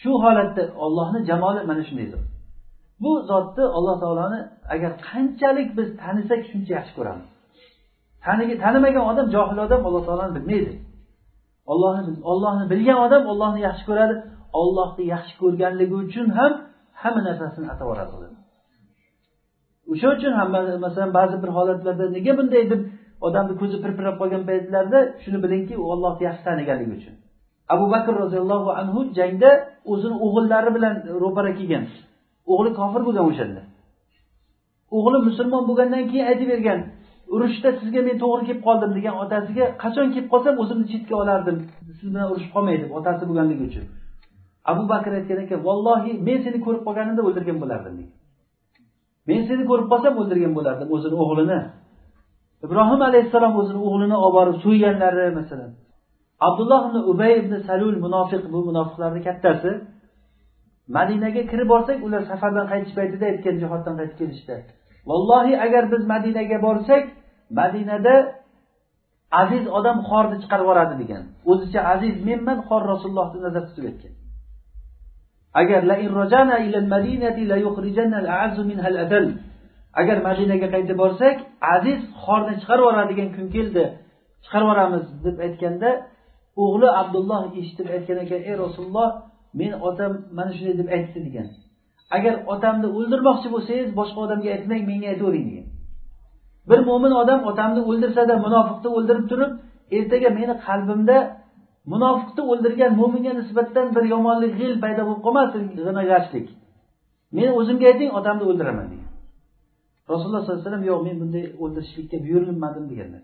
shu 0.05 0.13
holatda 0.23 0.63
ollohni 0.85 1.19
jamoli 1.29 1.61
mana 1.69 1.83
shunday 1.87 2.07
zot 2.13 2.25
bu 3.03 3.11
zotni 3.29 3.63
alloh 3.77 3.95
taoloni 4.03 4.39
agar 4.73 4.91
qanchalik 5.09 5.69
biz 5.77 5.87
tanisak 6.01 6.41
shuncha 6.51 6.71
yaxshi 6.77 6.93
ko'ramiz. 6.97 7.27
Tanimagan 8.63 9.03
odam 9.11 9.27
johil 9.35 9.57
odam 9.65 9.81
alloh 9.87 10.03
taoloni 10.07 10.33
bilmaydi. 10.37 10.73
Ollohni 11.71 12.01
ollohni 12.31 12.65
bilgan 12.73 12.97
odam 13.05 13.23
ollohni 13.31 13.61
yaxshi 13.67 13.85
ko'radi. 13.89 14.15
Ollohni 14.61 15.03
yaxshi 15.13 15.33
ko'rganligi 15.41 15.95
uchun 16.03 16.27
ham 16.37 16.51
hamma 17.01 17.21
narsasini 17.27 17.67
atab 17.73 17.87
qiladi 17.91 18.35
o'sha 19.91 20.07
uchun 20.15 20.33
ham 20.39 20.47
masalan 20.85 21.11
ba'zi 21.19 21.35
bir 21.43 21.49
holatlarda 21.57 22.05
nega 22.17 22.33
bunday 22.39 22.63
deb 22.71 22.81
odamni 23.27 23.53
ko'zi 23.61 23.77
pirpirab 23.83 24.15
qolgan 24.21 24.43
paytlarda 24.49 24.99
shuni 25.23 25.37
bilingki 25.43 25.75
u 25.81 25.85
ollohni 25.93 26.23
yaxshi 26.27 26.43
taniganligi 26.49 26.93
uchun. 26.99 27.15
Abu 27.73 27.85
bakr 27.93 28.13
roziyallohu 28.23 28.69
anhu 28.81 28.99
jangda 29.17 29.49
o'zini 29.91 30.15
o'g'illari 30.25 30.69
bilan 30.77 30.93
ro'para 31.23 31.51
kelgan 31.59 31.83
o'g'li 32.51 32.71
kofir 32.79 33.01
bo'lgan 33.07 33.25
o'shanda. 33.31 33.61
O'g'li 34.97 35.17
musulmon 35.27 35.63
bo'lgandan 35.69 36.03
keyin 36.11 36.25
aytib 36.31 36.47
bergan 36.53 36.79
urushda 37.33 37.69
sizga 37.79 38.01
men 38.07 38.15
to'g'ri 38.23 38.43
kelib 38.47 38.61
qoldim 38.67 38.91
degan 38.97 39.15
otasiga 39.23 39.65
qachon 39.83 40.07
kelib 40.13 40.27
qolsam 40.33 40.55
o'zimni 40.63 40.85
chetga 40.91 41.15
olardim 41.23 41.57
siz 41.97 42.07
bilan 42.13 42.27
urushib 42.31 42.51
qolmay 42.55 42.75
deb 42.83 42.91
otasi 42.99 43.23
bo'lganligi 43.29 43.63
uchun. 43.69 43.85
Abu 44.71 44.83
bakr 44.91 45.11
aytgan 45.19 45.39
ekan 45.45 45.59
vallohi 45.67 46.11
men 46.27 46.37
seni 46.45 46.59
ko'rib 46.65 46.83
qolganimda 46.87 47.21
o'ldirgan 47.27 47.57
bo'lardim 47.63 47.95
men 49.29 49.41
seni 49.49 49.63
ko'rib 49.69 49.87
qolsam 49.91 50.13
o'ldirgan 50.21 50.53
bo'lardim 50.57 50.87
o'zini 50.95 51.15
o'g'lini. 51.23 51.59
Ibrohim 52.65 53.01
alayhissalom 53.09 53.53
o'zini 53.61 53.79
o'g'lini 53.87 54.17
olib 54.25 54.35
borib 54.37 54.55
so'yganlari 54.65 55.25
masalan. 55.39 55.71
Abdulloh 56.39 56.81
ibn 56.89 56.97
ubay 57.11 57.33
ibn 57.41 57.53
salul 57.67 57.97
munofiq 58.05 58.43
bu 58.53 58.59
munofiqlarni 58.69 59.21
kattasi 59.27 59.71
madinaga 60.97 61.41
kirib 61.51 61.67
borsak 61.73 61.97
ular 62.05 62.21
safardan 62.31 62.65
qaytish 62.71 62.93
paytida 62.99 63.25
aytgan 63.31 63.55
jihoddan 63.61 63.93
qaytib 63.99 64.17
kelishdi. 64.21 64.55
Vallohi 65.09 65.53
agar 65.65 65.83
biz 65.93 66.03
madinaga 66.13 66.57
borsak 66.67 67.03
madinada 67.59 68.15
aziz 69.41 69.63
odam 69.77 69.97
xorni 70.09 70.37
chiqarib 70.43 70.65
yuboradi 70.65 70.95
degan. 71.01 71.23
O'zicha 71.51 71.81
aziz 71.93 72.15
menman 72.27 72.57
xor 72.67 72.81
rasulullohni 72.91 73.39
nazarda 73.45 73.69
tutib 73.69 73.85
aytgan. 73.91 74.13
Agar 75.61 75.81
agar 80.01 80.17
madinaga 80.27 80.67
qaytib 80.75 80.97
borsak 81.03 81.35
aziz 81.75 81.99
xorni 82.23 82.53
chiqarib 82.61 82.83
yuboradigan 82.85 83.29
kun 83.35 83.45
keldi. 83.55 83.83
Chiqarib 84.43 84.65
yuboramiz 84.67 85.05
deb 85.25 85.37
aytganda 85.45 85.89
o'g'li 86.63 86.89
abdulloh 87.01 87.41
eshitib 87.59 87.87
aytgan 87.95 88.17
ekan 88.25 88.41
ey 88.49 88.55
rasululloh 88.63 89.09
men 89.59 89.71
otam 89.89 90.11
mana 90.37 90.51
shunday 90.57 90.75
deb 90.81 90.87
aytdi 90.95 91.19
degan. 91.27 91.47
Agar 92.17 92.33
otamni 92.53 92.87
o'ldirmoqchi 92.97 93.47
bo'lsangiz 93.55 93.89
boshqa 93.99 94.19
odamga 94.25 94.49
aytmang 94.55 94.81
menga 94.89 95.07
aytavering 95.13 95.45
degan. 95.51 95.67
Bir 96.69 96.79
mo'min 96.89 97.13
odam 97.21 97.39
otamni 97.51 97.81
o'ldirsada 97.89 98.33
munofiqni 98.45 98.89
o'ldirib 98.97 99.25
turib 99.31 99.51
ertaga 99.97 100.29
meni 100.39 100.53
qalbimda 100.67 101.17
munofiqni 101.93 102.43
o'ldirgan 102.51 102.91
mo'minga 103.01 103.31
nisbatan 103.39 103.87
bir 103.95 104.03
yomonlik 104.13 104.53
g'il 104.59 104.75
paydo 104.83 105.01
bo'lib 105.07 105.21
qolmasin 105.25 105.63
g'ing'ashlik 105.77 106.47
meni 107.37 107.51
o'zimga 107.59 107.85
ayting 107.91 108.11
otamni 108.19 108.43
o'ldiraman 108.51 108.87
degan. 108.93 109.09
Rasululloh 110.11 110.41
sollallohu 110.41 110.59
alayhi 110.59 110.67
vasallam 110.67 110.85
yo'q 110.91 110.99
men 111.07 111.15
bunday 111.21 111.45
o'ldirishlikka 111.63 112.17
buyurilmadim 112.25 112.85
deganlar. 112.91 113.23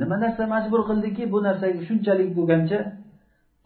Nima 0.00 0.16
narsa 0.24 0.44
majbur 0.54 0.80
qildiki 0.88 1.22
bu 1.32 1.38
narsaga 1.46 1.80
shunchalik 1.88 2.30
bo'lgancha 2.38 2.78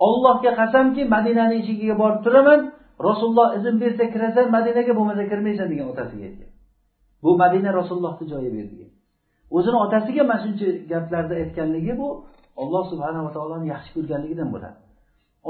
ollohga 0.08 0.50
qasamki 0.60 1.02
madinani 1.14 1.54
eshigiga 1.62 1.94
borib 2.02 2.20
turaman 2.26 2.60
rasululloh 3.08 3.48
izn 3.58 3.74
bersa 3.82 4.04
kirasan 4.12 4.46
madinaga 4.56 4.92
bo'lmasa 4.98 5.22
kirmaysan 5.30 5.66
degan 5.72 5.86
otasiga 5.92 6.24
aytgan. 6.28 6.50
Bu 7.24 7.30
madina 7.42 7.70
rasulullohni 7.80 8.24
joyi 8.32 8.50
bu 8.54 8.86
o'zini 9.56 9.76
otasiga 9.84 10.22
mana 10.30 10.40
shuncha 10.44 10.66
gaplarni 10.92 11.34
aytganligi 11.42 11.92
bu 12.00 12.08
olloh 12.62 12.82
subhanava 12.90 13.30
taoloni 13.36 13.66
yaxshi 13.74 13.90
ko'rganligidan 13.96 14.48
bo'ladi. 14.54 14.76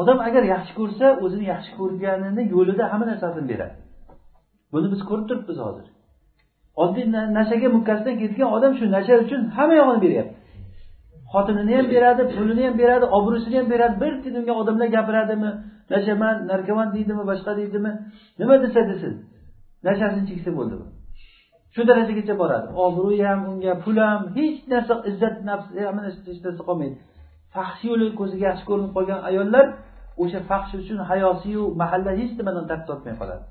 Odam 0.00 0.18
agar 0.28 0.42
yaxshi 0.54 0.73
ko'rsa 0.80 1.06
o'zini 1.25 1.45
yaxshi 1.52 1.71
ko'rganini 1.80 2.42
yo'lida 2.54 2.85
hamma 2.92 3.06
narsasini 3.11 3.47
beradi. 3.52 3.76
Buni 4.73 4.87
biz 4.92 5.00
ko'rib 5.11 5.26
turibmiz 5.30 5.59
hozir. 5.66 5.87
Oddiy 6.83 7.06
nashaga 7.38 7.68
mukkasidan 7.76 8.16
ketgan 8.23 8.49
odam 8.56 8.73
shu 8.78 8.85
nasha 8.97 9.14
uchun 9.25 9.40
hamma 9.56 9.75
yog'ini 9.80 10.00
beryapti. 10.04 10.35
Xotinini 11.33 11.73
ham 11.78 11.87
beradi 11.95 12.23
pulini 12.35 12.62
ham 12.66 12.75
beradi 12.83 13.06
obro'sini 13.16 13.56
ham 13.61 13.68
beradi. 13.73 13.95
Bir 14.02 14.12
tiyin 14.23 14.37
unga 14.40 14.52
odamlar 14.61 14.88
gapiradimi? 14.97 15.50
Nashaman 15.92 16.37
narkoman 16.50 16.88
deydimi 16.95 17.25
boshqa 17.30 17.52
deydimi? 17.61 17.92
Nima 18.40 18.54
desa 18.64 18.80
desin. 18.90 19.12
Nashasini 19.87 20.25
cheksa 20.30 20.50
bo'ldi. 20.59 20.75
Shu 21.75 21.83
darajagacha 21.90 22.35
boradi. 22.42 22.68
Obro'yi 22.85 23.25
ham 23.30 23.40
unga 23.50 23.73
pul 23.83 23.97
ham 24.06 24.21
hech 24.37 24.59
narsa 24.73 24.95
izzat 25.11 25.37
nafs 25.49 25.66
hech 26.26 26.40
narsa 26.47 26.62
qolmaydi. 26.68 26.97
Fahsh 27.54 27.83
yo'li 27.88 28.06
ko'ziga 28.21 28.45
yaxshi 28.50 28.64
ko'rinib 28.71 28.92
qolgan 28.97 29.21
ayollar 29.30 29.66
o'sha 30.23 30.40
fahsh 30.50 30.73
uchun 30.83 30.99
hayosiyu 31.11 31.62
mahalla 31.80 32.11
hech 32.21 32.33
nimadan 32.38 32.64
dard 32.71 32.83
tortmay 32.88 33.14
qoladi. 33.21 33.45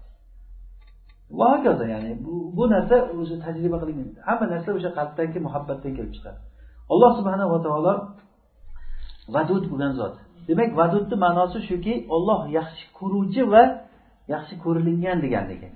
Va 1.40 1.48
hokazo 1.54 1.86
ya'ni 1.94 2.12
bu, 2.26 2.34
bu 2.58 2.64
narsa 2.74 2.96
o'zi 3.22 3.36
tajriba 3.46 3.78
qilingan 3.82 4.08
hamma 4.28 4.46
narsa 4.54 4.70
o'sha 4.78 4.90
qalbdagi 4.98 5.40
muhabbatdan 5.48 5.92
kelib 5.98 6.12
chiqadi. 6.16 6.40
Alloh 6.94 7.12
subhanava 7.18 7.58
taolo 7.66 7.94
vadud 9.36 9.64
bo'lgan 9.72 9.94
zot. 10.00 10.16
Demak 10.48 10.70
vadudni 10.80 11.16
ma'nosi 11.26 11.60
shuki 11.70 11.94
olloh 12.16 12.42
yaxshi 12.58 12.86
ko'ruvchi 13.00 13.42
va 13.54 13.64
yaxshi 14.34 14.56
ko'rilingan 14.64 15.18
deganligi. 15.26 15.70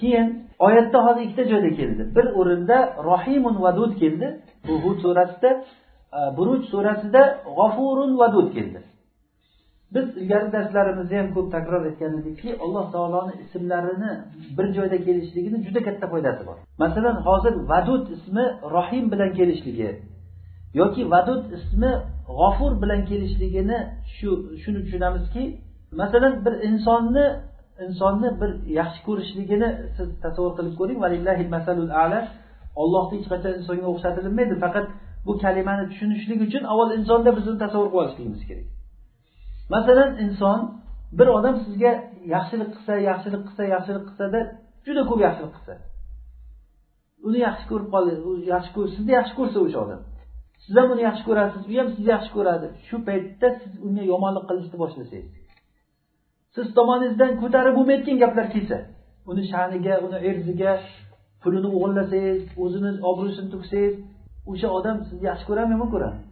Keyin 0.00 0.26
oyatda 0.66 0.98
hozir 1.06 1.22
ikkita 1.26 1.44
joyda 1.52 1.70
keldi. 1.78 2.02
Bir 2.16 2.26
o'rinda 2.40 2.78
rohimun 3.08 3.56
vadud 3.64 3.92
keldi. 4.02 4.28
Bu 4.66 4.74
hud 4.84 4.98
surasida 5.04 5.50
e, 6.18 6.20
buruj 6.36 6.62
surasida 6.72 7.22
g'ofurun 7.58 8.12
vadud 8.20 8.48
keldi. 8.56 8.80
Biz 9.94 10.06
ilgari 10.20 10.52
darslarimizda 10.52 11.14
ham 11.20 11.28
ko'p 11.36 11.48
takror 11.56 11.82
etgan 11.90 12.12
edikki 12.20 12.48
alloh 12.64 12.84
taoloni 12.94 13.32
ismlarini 13.44 14.12
bir 14.56 14.66
joyda 14.76 14.98
kelishligini 15.06 15.58
juda 15.66 15.80
katta 15.88 16.06
foydasi 16.12 16.42
bor. 16.48 16.56
Masalan 16.84 17.16
hozir 17.26 17.54
vadud 17.72 18.04
ismi 18.16 18.44
rohim 18.74 19.04
bilan 19.12 19.30
kelishligi 19.38 19.90
yoki 20.80 21.02
vadud 21.10 21.42
ismi 21.58 21.92
g'ofur 22.38 22.72
bilan 22.82 23.00
kelishligini 23.10 23.78
shu 24.16 24.30
shuni 24.62 24.78
tushunamizki 24.84 25.42
masalan 26.00 26.34
bir 26.44 26.54
insonni 26.68 27.26
insonni 27.86 28.28
bir 28.40 28.50
yaxshi 28.80 29.00
ko'rishligini 29.08 29.68
siz 29.96 30.08
tasavvur 30.24 30.52
qilib 30.58 30.74
ko'ring. 30.80 30.98
Masalul 31.56 31.90
ala. 32.04 32.20
Ollohni 32.82 33.14
hech 33.18 33.28
qachon 33.32 33.52
insonga 33.60 33.86
o'xshatilmaydi 33.92 34.54
faqat 34.64 34.86
bu 35.26 35.32
kalimani 35.44 35.84
tushunishlik 35.90 36.40
uchun 36.46 36.62
avval 36.72 36.90
insonda 36.98 37.30
biz 37.36 37.44
uni 37.50 37.58
tasavvur 37.64 37.88
qilib 37.90 38.00
olishligimiz 38.02 38.42
kerak. 38.48 38.66
Masalan 39.74 40.10
inson 40.24 40.60
bir 41.18 41.28
odam 41.38 41.56
sizga 41.64 41.92
yaxshilik 42.34 42.70
qilsa 42.74 42.94
yaxshilik 43.10 43.42
qilsa 43.48 43.62
yaxshilik 43.74 44.04
qilsada 44.08 44.40
juda 44.86 45.02
ko'p 45.10 45.20
yaxshilik 45.26 45.52
qilsa. 45.56 45.74
Uni 47.28 47.38
yaxshi 47.46 47.64
ko'rib 47.70 47.88
qoldi 47.94 48.12
yaxshi 48.54 48.70
ko'r 48.76 48.86
sizni 48.96 49.12
yaxshi 49.18 49.34
ko'rsa 49.38 49.58
o'sha 49.66 49.78
odam. 49.84 50.00
Siz 50.64 50.74
ham 50.80 50.88
uni 50.94 51.02
yaxshi 51.08 51.24
ko'rasiz 51.28 51.62
u 51.70 51.72
ham 51.80 51.88
sizni 51.94 52.10
yaxshi 52.14 52.30
ko'radi. 52.36 52.66
Shu 52.88 52.96
paytda 53.08 53.48
siz 53.60 53.72
unga 53.86 54.04
yomonlik 54.12 54.44
qilishni 54.50 54.76
boshlasangiz. 54.82 55.32
Siz 56.54 56.66
tomoningizdan 56.78 57.32
ko'tarib 57.42 57.74
bo'lmayotgan 57.78 58.16
gaplar 58.22 58.46
kelsa 58.54 58.78
uni 59.30 59.42
sha'niga 59.52 59.94
uni 60.06 60.18
erziga 60.30 60.72
pulini 61.42 61.68
o'g'irlasangiz 61.76 62.40
o'zini 62.64 62.90
obro'sini 63.10 63.48
to'ksangiz 63.54 63.94
o'sha 64.50 64.68
odam 64.78 64.96
sizni 65.08 65.24
yaxshi 65.30 65.44
ko'radimi 65.48 65.74
yomon 65.76 65.90
ko'radimi 65.94 66.24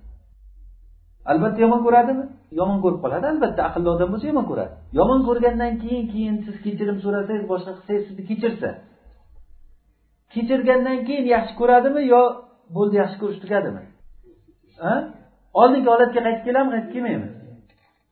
albatta 1.30 1.58
yomon 1.64 1.80
ko'radimi? 1.86 2.24
Yomon 2.58 2.78
ko'rib 2.84 3.00
qoladi 3.04 3.26
albatta 3.32 3.60
aqlli 3.68 3.88
odam 3.94 4.08
bo'lsa 4.12 4.26
yomon 4.30 4.46
ko'radi. 4.50 4.72
Yomon 4.98 5.20
ko'rgandan 5.28 5.72
keyin 5.82 6.04
keyin 6.12 6.36
siz 6.46 6.56
kechirim 6.64 6.98
so'rasangiz 7.04 7.44
boshqa 7.52 7.72
qilsangiz 7.78 8.04
sizni 8.08 8.24
kechirsa. 8.30 8.68
Kechirgandan 10.34 10.98
keyin 11.08 11.26
yaxshi 11.34 11.54
ko'radimi 11.60 12.02
yo 12.14 12.22
bo'ldi 12.76 12.94
yaxshi 13.02 13.16
ko'rish 13.22 13.40
tugadimi? 13.44 13.82
Oldingi 15.60 15.88
holatga 15.94 16.20
qaytib 16.26 16.44
keladimi 16.46 16.72
qaytib 16.74 16.92
kelmaymi 16.94 17.28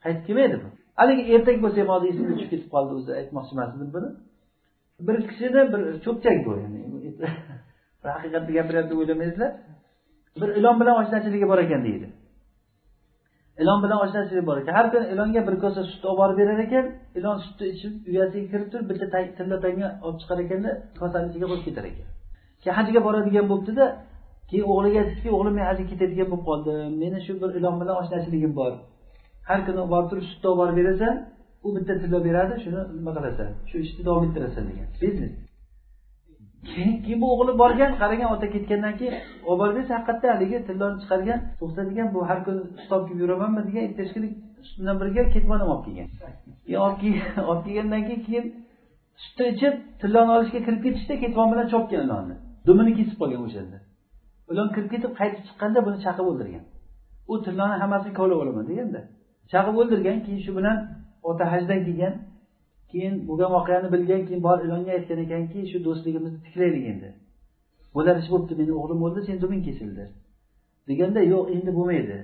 qaytib 0.05 0.25
kelmaydi 0.29 0.57
bu 0.62 0.68
haligi 0.99 1.23
ertak 1.35 1.57
bo'lsa 1.64 1.79
ham 1.83 1.90
hozir 1.94 2.09
esimga 2.12 2.33
tushib 2.37 2.51
ketib 2.53 2.68
qoldi 2.75 2.92
o'zi 2.99 3.11
aytmoqchi 3.20 3.53
emas 3.57 3.70
edim 3.77 3.90
buni. 3.97 4.09
Bir 5.07 5.16
kishini 5.29 5.62
bir 5.73 5.81
cho'pchak 6.05 6.38
bu 6.47 6.53
haqiqatni 8.14 8.53
gapiryapti 8.59 8.90
deb 8.92 8.99
o'ylamaysizlar. 9.03 9.51
Bir 10.40 10.49
ilon 10.59 10.77
bilan 10.81 10.94
oshnachiligiga 11.03 11.47
bor 11.53 11.59
ekan 11.66 11.83
deydi. 11.88 12.07
Ilon 13.62 13.79
bilan 13.85 13.99
oshnachilik 14.05 14.47
bor 14.49 14.57
ekan. 14.62 14.75
Har 14.79 14.87
kuni 14.93 15.07
ilonga 15.14 15.40
bir 15.49 15.57
kosa 15.64 15.81
sut 15.90 16.05
olib 16.11 16.19
borib 16.21 16.37
berar 16.40 16.59
ekan 16.67 16.87
ilon 17.19 17.37
sutni 17.45 17.67
ichib 17.75 17.93
uyasiga 18.11 18.47
kirib 18.53 18.69
turib 18.73 18.87
bitta 18.90 19.07
tilla 19.38 19.57
tanga 19.64 19.88
olib 20.07 20.19
chiqar 20.23 20.38
ekanda 20.45 20.71
kosani 21.01 21.27
ichiga 21.31 21.47
qo'yib 21.51 21.64
ketar 21.69 21.85
ekan. 21.90 22.07
Keyin 22.62 22.75
hajga 22.79 23.01
boradigan 23.07 23.47
bo'libdida 23.51 23.87
keyin 24.51 24.67
o'g'liga 24.73 24.99
aytdiki 25.03 25.29
o'g'lim 25.37 25.55
men 25.59 25.67
hajga 25.71 25.85
ketadigan 25.93 26.29
bo'lib 26.33 26.45
qoldim. 26.51 26.90
Meni 27.03 27.19
shu 27.27 27.33
bir 27.43 27.51
ilon 27.59 27.75
bilan 27.81 27.95
oshnchiligim 28.03 28.53
bor. 28.61 28.73
Har 29.49 29.61
kuni 29.67 29.83
borib 29.93 30.09
turib 30.11 30.25
sutni 30.31 30.47
olib 30.51 30.61
borib 30.62 30.77
berasan 30.81 31.14
u 31.67 31.69
bitta 31.77 31.95
tilla 32.03 32.19
beradi 32.29 32.55
shuni 32.64 32.81
nima 32.99 33.12
qilasan? 33.17 33.49
Shu 33.69 33.77
ishni 33.85 34.03
davom 34.09 34.23
ettirasan 34.29 34.64
degan. 34.71 34.88
Biznes. 35.03 35.33
Keyin 36.72 37.20
bu 37.22 37.27
o'g'li 37.35 37.53
borgan 37.62 37.92
qaragan 38.03 38.29
ota 38.35 38.46
ketgandan 38.55 38.94
keyin 39.00 39.14
olib 39.50 39.59
borib 39.62 39.77
haqiqatda 39.96 40.27
haligi 40.35 40.59
tilloni 40.68 40.96
chiqargan 41.03 41.38
to'xta 41.61 41.83
degan 41.90 42.09
bu 42.14 42.20
har 42.29 42.38
kuni 42.46 42.62
sut 42.88 43.03
kiyib 43.07 43.20
yuramanmi? 43.22 43.61
degan 43.68 43.83
ertasiga 43.88 44.29
sut 44.68 44.77
bilan 44.81 44.96
birga 45.00 45.22
ketmon 45.35 45.59
ham 45.62 45.70
olib 45.74 45.85
kelgan. 45.87 46.09
Keyin 46.66 46.81
olib 47.50 47.64
kelgandan 47.66 48.03
keyin 48.09 48.22
keyin 48.27 48.46
sutni 49.22 49.44
ichib 49.55 49.74
tilloni 50.00 50.31
olishga 50.37 50.61
kirib 50.66 50.81
ketishda 50.87 51.14
ketmon 51.22 51.46
bilan 51.53 51.66
chopgan 51.72 52.00
ilonni 52.07 52.37
dumini 52.66 52.92
kesib 52.98 53.16
qolgan 53.20 53.42
o'shanda. 53.46 53.79
Ilon 54.53 54.68
kirib 54.74 54.90
ketib 54.94 55.12
qaytib 55.20 55.42
chiqqanda 55.48 55.81
buni 55.87 55.98
chaqib 56.05 56.27
o'ldirgan. 56.31 56.64
U 57.33 57.35
tilloni 57.46 57.77
hammasini 57.83 58.12
kovlab 58.18 58.38
olaman 58.44 58.64
deganda. 58.70 59.00
Chaqib 59.53 59.74
o'ldirgan 59.81 60.18
keyin 60.27 60.40
shu 60.46 60.53
bilan 60.59 60.77
ota 61.31 61.44
hajdan 61.53 61.81
kelgan. 61.87 62.14
Keyin 62.94 63.14
bo'lgan 63.28 63.50
voqeani 63.57 63.88
bilgan 63.94 64.22
keyin 64.26 64.42
borib 64.46 64.64
ilonga 64.66 64.90
aytgan 64.96 65.18
ekanki 65.26 65.59
shu 65.70 65.78
do'stligimizni 65.87 66.40
tiklaylik 66.46 66.85
endi. 66.92 67.09
Bo'lar 67.96 68.14
ish 68.22 68.28
bo'libdi 68.33 68.54
meni 68.61 68.72
o'g'lim 68.80 69.00
o'ldi 69.07 69.20
sen 69.28 69.37
duming 69.42 69.62
kesildi. 69.68 70.04
Deganda 70.88 71.20
yo'q 71.33 71.44
endi 71.57 71.70
bo'lmaydi. 71.78 72.18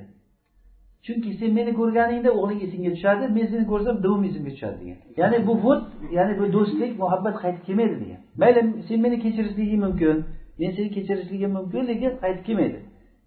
Chunki 1.04 1.30
sen 1.40 1.50
meni 1.58 1.72
ko'rganingda 1.80 2.30
o'g'ling 2.38 2.60
esingga 2.66 2.90
tushadi 2.96 3.24
men 3.36 3.46
seni 3.52 3.64
ko'rsam 3.72 3.94
dumim 4.04 4.22
esimga 4.28 4.50
tushadi 4.56 4.76
degan. 4.82 4.98
Ya'ni 5.20 5.38
bu 5.48 5.54
vud 5.64 5.82
ya'ni 6.18 6.34
bu 6.40 6.44
do'stlik 6.56 6.92
muhabbat 7.02 7.34
qaytib 7.42 7.62
kelmaydi 7.68 7.96
degan. 8.02 8.20
Mayli 8.42 8.60
sen 8.88 8.98
meni 9.04 9.16
kechirishliging 9.24 9.80
mumkin 9.86 10.16
men 10.60 10.70
seni 10.76 10.88
kechirishligim 10.96 11.50
mumkin 11.58 11.82
lekin 11.90 12.10
qaytib 12.22 12.44
kelmaydi. 12.48 12.78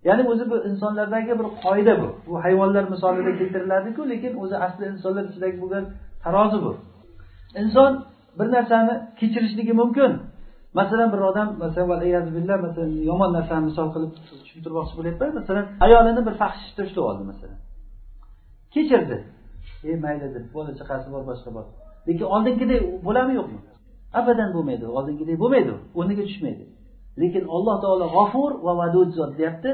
Ya'ni 0.07 0.23
o'zi 0.31 0.43
bu 0.51 0.55
insonlardagi 0.69 1.33
bir 1.39 1.47
qoida 1.63 1.93
bu. 2.01 2.07
Bu 2.27 2.33
hayvonlar 2.43 2.83
misolida 2.93 3.31
keltiriladiku 3.39 4.01
lekin 4.11 4.33
o'zi 4.43 4.55
asli 4.65 4.83
insonlar 4.93 5.23
ichidagi 5.29 5.57
bo'lgan 5.63 5.83
tarozi 6.23 6.59
bu. 6.65 6.71
Inson 7.61 7.91
bir 8.39 8.47
narsani 8.51 8.93
kechirishligi 9.19 9.73
mumkin. 9.73 10.11
Masalan 10.73 11.13
bir 11.13 11.17
odam 11.17 11.49
masalan 11.59 12.89
yomon 13.09 13.33
narsani 13.37 13.65
misol 13.69 13.87
qilib 13.93 14.11
tushuntirmoqchi 14.29 14.93
bo'lyapman 14.99 15.29
masalan 15.39 15.65
ayolini 15.85 16.21
bir 16.27 16.35
faxsh 16.41 16.63
ishda 16.67 16.81
ushlab 16.87 17.03
oldi 17.09 17.23
masalan. 17.31 17.59
Kechirdi. 18.73 19.17
E 19.83 19.95
mayli 20.03 20.27
deb 20.35 20.45
bola 20.55 20.71
chaqasi 20.79 21.07
bor 21.13 21.23
boshqa 21.29 21.49
bor. 21.55 21.65
Lekin 22.07 22.25
oldingidek 22.35 22.81
bo'ladimi 23.05 23.33
yo'qmi? 23.39 23.59
Abadan 24.19 24.49
bo'lmaydi 24.55 24.85
oldingidek 24.97 25.35
bo'lmaydi 25.43 25.73
o'rniga 25.99 26.23
tushmaydi. 26.29 26.63
Lekin 27.21 27.43
alloh 27.55 27.75
taolo 27.83 28.05
g'ofur 28.15 28.51
va 28.65 28.73
vadud 28.81 29.09
zot 29.19 29.31
deyapti. 29.39 29.71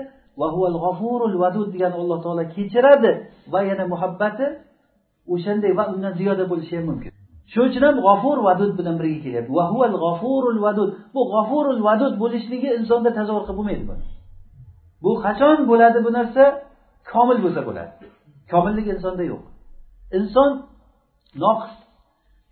G'ofurul 0.85 1.35
vadud 1.43 1.67
degani 1.73 1.95
alloh 2.01 2.19
taolo 2.25 2.43
kechiradi. 2.55 3.11
Va 3.53 3.59
yana 3.69 3.85
muhabbati 3.93 4.45
o'shanday 5.33 5.71
va 5.79 5.83
undan 5.93 6.13
ziyoda 6.19 6.43
bo'lishi 6.51 6.75
ham 6.77 6.85
mumkin. 6.91 7.11
Shuning 7.53 7.69
uchun 7.71 7.83
ham 7.87 7.95
g'ofur 8.05 8.37
vadud 8.47 8.71
bilan 8.79 8.95
birga 8.99 9.19
kelyapti. 9.25 9.51
G'ofurul 10.05 10.59
vadud 10.65 10.89
bu 11.15 11.21
g'ofurul 11.33 11.81
vadud 11.87 12.13
bo'lishligi 12.23 12.69
insonda 12.79 13.09
tasavvur 13.17 13.43
qilib 13.47 13.57
bo'lmaydi 13.59 13.85
buni. 13.89 14.03
Bu 15.03 15.11
qachon 15.25 15.57
bo'ladi 15.71 15.99
bu 16.05 16.11
narsa? 16.17 16.43
Komil 17.11 17.37
bo'lsa 17.45 17.61
bo'ladi. 17.69 17.91
Komillik 18.51 18.87
insonda 18.95 19.23
yo'q. 19.31 19.41
Inson 20.17 20.51
noqis. 21.43 21.75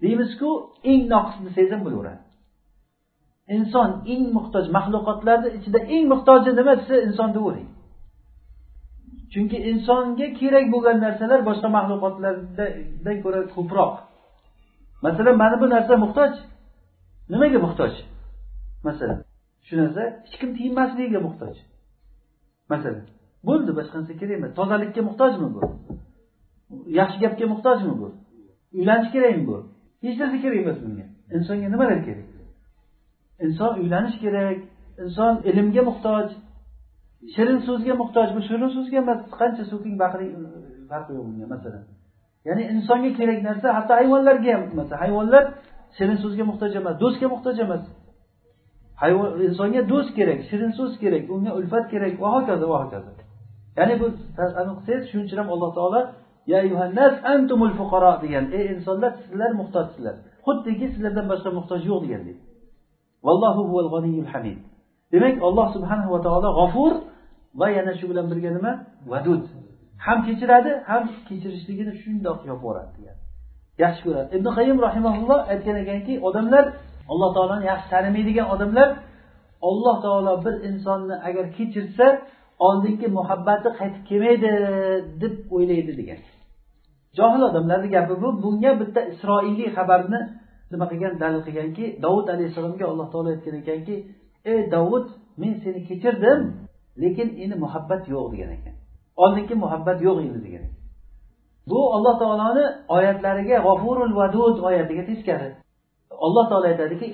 Deymizku 0.03 0.49
eng 0.91 1.01
noqisni 1.13 1.49
desangiz 1.57 1.83
bo'laveradi. 1.87 2.21
Inson 3.55 3.89
eng 4.13 4.23
muhtoj 4.37 4.65
maxluqotlarni 4.77 5.49
ichida 5.57 5.79
eng 5.95 6.05
muhtoji 6.13 6.49
nima 6.59 6.73
desa 6.79 6.95
inson 7.07 7.29
deb 7.35 7.43
o'ylang 7.49 7.69
chunki 9.33 9.57
insonga 9.71 10.27
kerak 10.39 10.65
bo'lgan 10.73 10.97
narsalar 11.05 11.39
boshqa 11.49 11.67
maxluqotlardan 11.77 13.17
ko'ra 13.23 13.41
ko'proq. 13.55 13.93
Masalan 15.05 15.35
mana 15.41 15.55
bu 15.61 15.65
narsa 15.69 15.93
muhtoj. 16.03 16.33
Nimaga 17.31 17.59
muhtoj? 17.65 17.93
Masalan 18.87 19.19
shu 19.65 19.73
narsa 19.81 20.01
hech 20.25 20.35
kim 20.41 20.49
tiyinmasligiga 20.57 21.19
muhtoj. 21.27 21.55
Masalan 22.71 23.03
bo'ldi 23.47 23.71
boshqa 23.77 23.95
narsa 23.99 24.13
kerak 24.21 24.35
emas. 24.39 24.51
Tozalikka 24.59 25.01
muhtojmi 25.09 25.47
bu? 25.55 25.61
Yaxshi 26.99 27.17
gapga 27.23 27.45
muhtojmi 27.53 27.93
bu? 28.01 28.07
Uylanish 28.77 29.09
kerakmi 29.13 29.43
bu? 29.49 29.57
Hech 30.03 30.17
narsa 30.21 30.37
kerak 30.43 30.57
emas 30.63 30.77
bunga. 30.83 31.05
Insonga 31.35 31.67
nimalar 31.73 31.99
kerak? 32.07 32.27
Inson 33.45 33.71
uylanish 33.81 34.17
kerak 34.23 34.59
inson 35.03 35.33
ilmga 35.49 35.81
muhtoj 35.89 36.27
shirin 37.35 37.59
so'zga 37.67 37.93
muhtoj. 38.01 38.27
Bu 38.35 38.41
shirin 38.47 38.69
so'zga 38.75 38.97
emas 39.03 39.19
qancha 39.39 39.63
so'king 39.71 39.95
baqiring 40.03 40.31
farqi 40.89 41.11
yo'q 41.17 41.25
bunga 41.29 41.45
masalan. 41.53 41.83
Ya'ni 42.47 42.63
insonga 42.73 43.11
kerak 43.19 43.39
narsa 43.47 43.67
hatto 43.77 43.93
hayvonlarga 43.99 44.49
ham 44.55 44.63
masalan 44.79 44.99
hayvonlar 45.03 45.43
shirin 45.97 46.17
so'zga 46.23 46.43
muhtoj 46.49 46.71
emas 46.79 46.95
do'stga 47.03 47.27
muhtoj 47.33 47.57
emas. 47.65 47.83
Hayvon 49.01 49.29
insonga 49.47 49.81
do'st 49.91 50.11
kerak 50.17 50.39
shirin 50.49 50.71
so'z 50.79 50.93
kerak 51.03 51.23
unga 51.35 51.51
ulfat 51.59 51.85
kerak 51.93 52.13
va 52.21 52.27
hokazo 52.35 52.65
va 52.71 52.77
hokazo. 52.83 53.11
Ya'ni 53.77 53.93
bu 54.01 54.07
qilsangiz 54.37 55.01
shuning 55.09 55.25
uchun 55.27 55.37
ham 55.41 55.49
alloh 55.55 55.71
taolo 55.77 56.01
ya 56.53 56.59
yuhannas 56.71 57.13
antumul 57.33 57.73
fuqaro 57.79 58.11
degan 58.23 58.45
ey 58.57 58.65
insonlar 58.75 59.11
sizlar 59.23 59.51
muhtojsizlar. 59.61 60.15
Xuddiki 60.45 60.85
sizlardan 60.93 61.25
boshqa 61.31 61.49
muhtoj 61.57 61.81
yo'q 61.89 61.99
degandek 62.05 62.37
vallohu 63.25 63.61
huval 63.69 63.89
g'aniyul 63.93 64.29
hamid. 64.33 64.57
Demak 65.13 65.35
alloh 65.47 65.67
subhanahu 65.75 66.09
va 66.15 66.19
taolo 66.25 66.49
g'ofur 66.59 66.93
va 67.59 67.67
yana 67.77 67.93
shu 67.99 68.05
bilan 68.11 68.25
birga 68.31 68.49
nima? 68.57 68.71
Vadud. 69.11 69.43
Ham 70.05 70.17
kechiradi 70.27 70.71
ham 70.89 71.03
kechirishligini 71.27 71.93
shundoq 72.01 72.39
yopib 72.49 72.49
yuboradi 72.51 72.91
degan 72.97 73.17
yaxshi 73.83 74.01
ko'radi. 74.05 74.27
Ibn 74.37 74.47
qayim 74.57 74.77
rahimaulloh 74.87 75.39
aytgan 75.53 75.77
ekanki 75.83 76.13
odamlar 76.27 76.65
alloh 77.11 77.29
taoloni 77.35 77.65
yaxshi 77.71 77.87
tanimaydigan 77.93 78.47
odamlar 78.55 78.89
alloh 79.69 79.95
taolo 80.05 80.33
bir 80.45 80.55
insonni 80.69 81.15
agar 81.27 81.45
kechirsa 81.57 82.05
oldingi 82.67 83.07
muhabbati 83.17 83.69
qaytib 83.79 84.03
kelmaydi 84.09 84.51
deb 85.21 85.33
o'ylaydi 85.55 85.93
degan 85.99 86.19
johil 87.17 87.41
odamlarni 87.49 87.87
gapi 87.95 88.13
bu. 88.21 88.27
Bunga 88.43 88.71
bitta 88.81 89.01
isroiliy 89.11 89.69
xabarni 89.77 90.19
nima 90.71 90.85
qilgan 90.91 91.13
dalil 91.23 91.41
qilganki 91.47 91.85
davud 92.05 92.27
alayhissalomga 92.33 92.85
alloh 92.91 93.07
taolo 93.13 93.29
aytgan 93.35 93.55
ekanki 93.63 93.95
ey 94.51 94.59
davud 94.75 95.05
men 95.41 95.53
seni 95.63 95.79
kechirdim 95.89 96.39
lekin 97.03 97.27
endi 97.43 97.55
muhabbat 97.63 98.01
yo'q 98.13 98.25
degan 98.33 98.51
ekan. 98.57 98.75
Oldingi 99.23 99.55
muhabbat 99.63 99.97
yo'q 100.07 100.17
edi 100.27 100.39
degan 100.45 100.65
bu 101.69 101.79
alloh 101.95 102.15
taoloni 102.21 102.65
oyatlariga 102.95 103.57
g'ofurul 103.65 104.13
vadud 104.19 104.55
oyatiga 104.67 105.03
teskari. 105.09 105.49
Alloh 106.25 106.45
taolo 106.49 106.65
aytadiki 106.71 107.05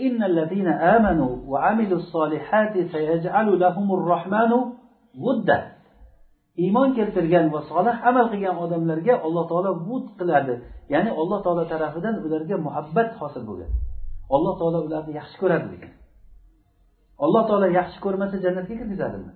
amanu 0.96 1.28
va 1.52 1.58
amilus 1.72 2.06
solihati 2.16 2.80
sayaj'alu 2.94 3.52
lahumur 3.64 4.02
rohmanu 4.12 4.60
vudda 5.24 5.58
iymon 6.64 6.90
keltirgan 6.98 7.46
va 7.54 7.60
solih 7.72 7.96
amal 8.10 8.26
qilgan 8.34 8.56
odamlarga 8.64 9.14
alloh 9.26 9.44
taolo 9.52 9.72
vud 9.88 10.06
qiladi. 10.20 10.56
Ya'ni 10.94 11.12
alloh 11.22 11.40
taolo 11.46 11.64
tarafidan 11.74 12.16
ularga 12.26 12.56
muhabbat 12.68 13.10
hosil 13.20 13.44
bo'lgan. 13.50 13.72
Alloh 14.36 14.54
taolo 14.60 14.80
ularni 14.88 15.12
yaxshi 15.20 15.38
ko'radi 15.44 15.68
degan 15.74 15.94
alloh 17.26 17.44
taolo 17.50 17.68
yaxshi 17.80 17.98
ko'rmasa 18.06 18.36
jannatga 18.46 18.74
kirgizadimi? 18.80 19.32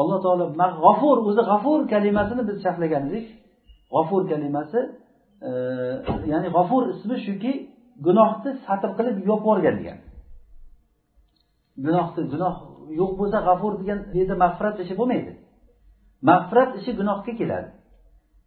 Alloh 0.00 0.18
taolo 0.24 0.44
g'afur 0.84 1.16
o'zi 1.28 1.42
g'afur 1.50 1.78
kalimasini 1.92 2.42
biz 2.48 2.56
sharhlagan 2.64 3.02
edik 3.08 3.26
g'afur 3.94 4.22
kalimasi 4.32 4.80
e, 5.48 5.50
ya'ni 6.32 6.48
g'afur 6.56 6.82
ismi 6.94 7.16
shuki 7.26 7.52
gunohni 8.06 8.50
satr 8.66 8.90
qilib 8.98 9.16
yopib 9.30 9.44
yuborgan 9.46 9.76
degan. 9.80 9.98
Gunohni 11.86 12.22
gunoh 12.32 12.54
yo'q 13.00 13.12
bo'lsa 13.20 13.38
g'afur 13.48 13.72
degan 13.80 13.98
yerda 14.18 14.34
mag'firat 14.44 14.76
ishi 14.84 14.94
bo'lmaydi. 15.00 15.32
Mag'firat 16.28 16.70
ishi 16.80 16.90
gunohga 17.00 17.32
keladi. 17.40 17.68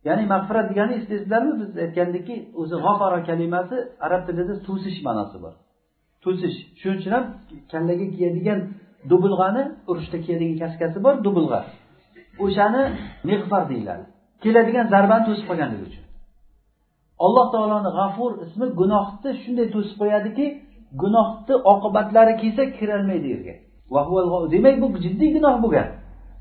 Ya'ni 0.07 0.23
mag'firat 0.33 0.65
degani 0.71 0.93
eslaysizlarmi 0.99 1.53
biz 1.61 1.69
aytgandikki 1.83 2.35
o'zi 2.61 2.75
g'afaro 2.85 3.19
kalimasi 3.29 3.77
arab 4.05 4.21
tilida 4.27 4.53
to'sish 4.67 4.99
ma'nosi 5.07 5.37
bor. 5.43 5.53
To'sish 6.23 6.57
shuning 6.79 6.97
uchun 6.99 7.11
ham 7.15 7.25
kallaga 7.71 8.05
kiyadigan 8.15 8.59
dubulg'ani 9.09 9.63
urushda 9.89 10.17
kiyadigan 10.25 10.57
kaskasi 10.63 10.97
bor 11.05 11.15
dubulg'a. 11.25 11.61
O'shani 12.43 12.81
mehfar 13.29 13.63
deyiladi. 13.71 14.03
Keladigan 14.43 14.85
zarbani 14.93 15.23
to'sib 15.27 15.45
qo'yganligi 15.49 15.83
uchun. 15.89 16.03
Alloh 17.25 17.45
taoloni 17.53 17.91
g'afur 17.99 18.31
ismi 18.45 18.65
gunohni 18.79 19.29
shunday 19.41 19.67
to'sib 19.75 19.95
qo'yadiki 20.01 20.45
gunohni 21.01 21.55
oqibatlari 21.73 22.33
kelsa 22.41 22.63
kirolmaydi 22.77 23.27
yerga. 23.33 23.55
Demak 24.53 24.75
bu 24.81 24.87
jiddiy 25.05 25.29
gunoh 25.35 25.55
bo'lgan 25.63 25.87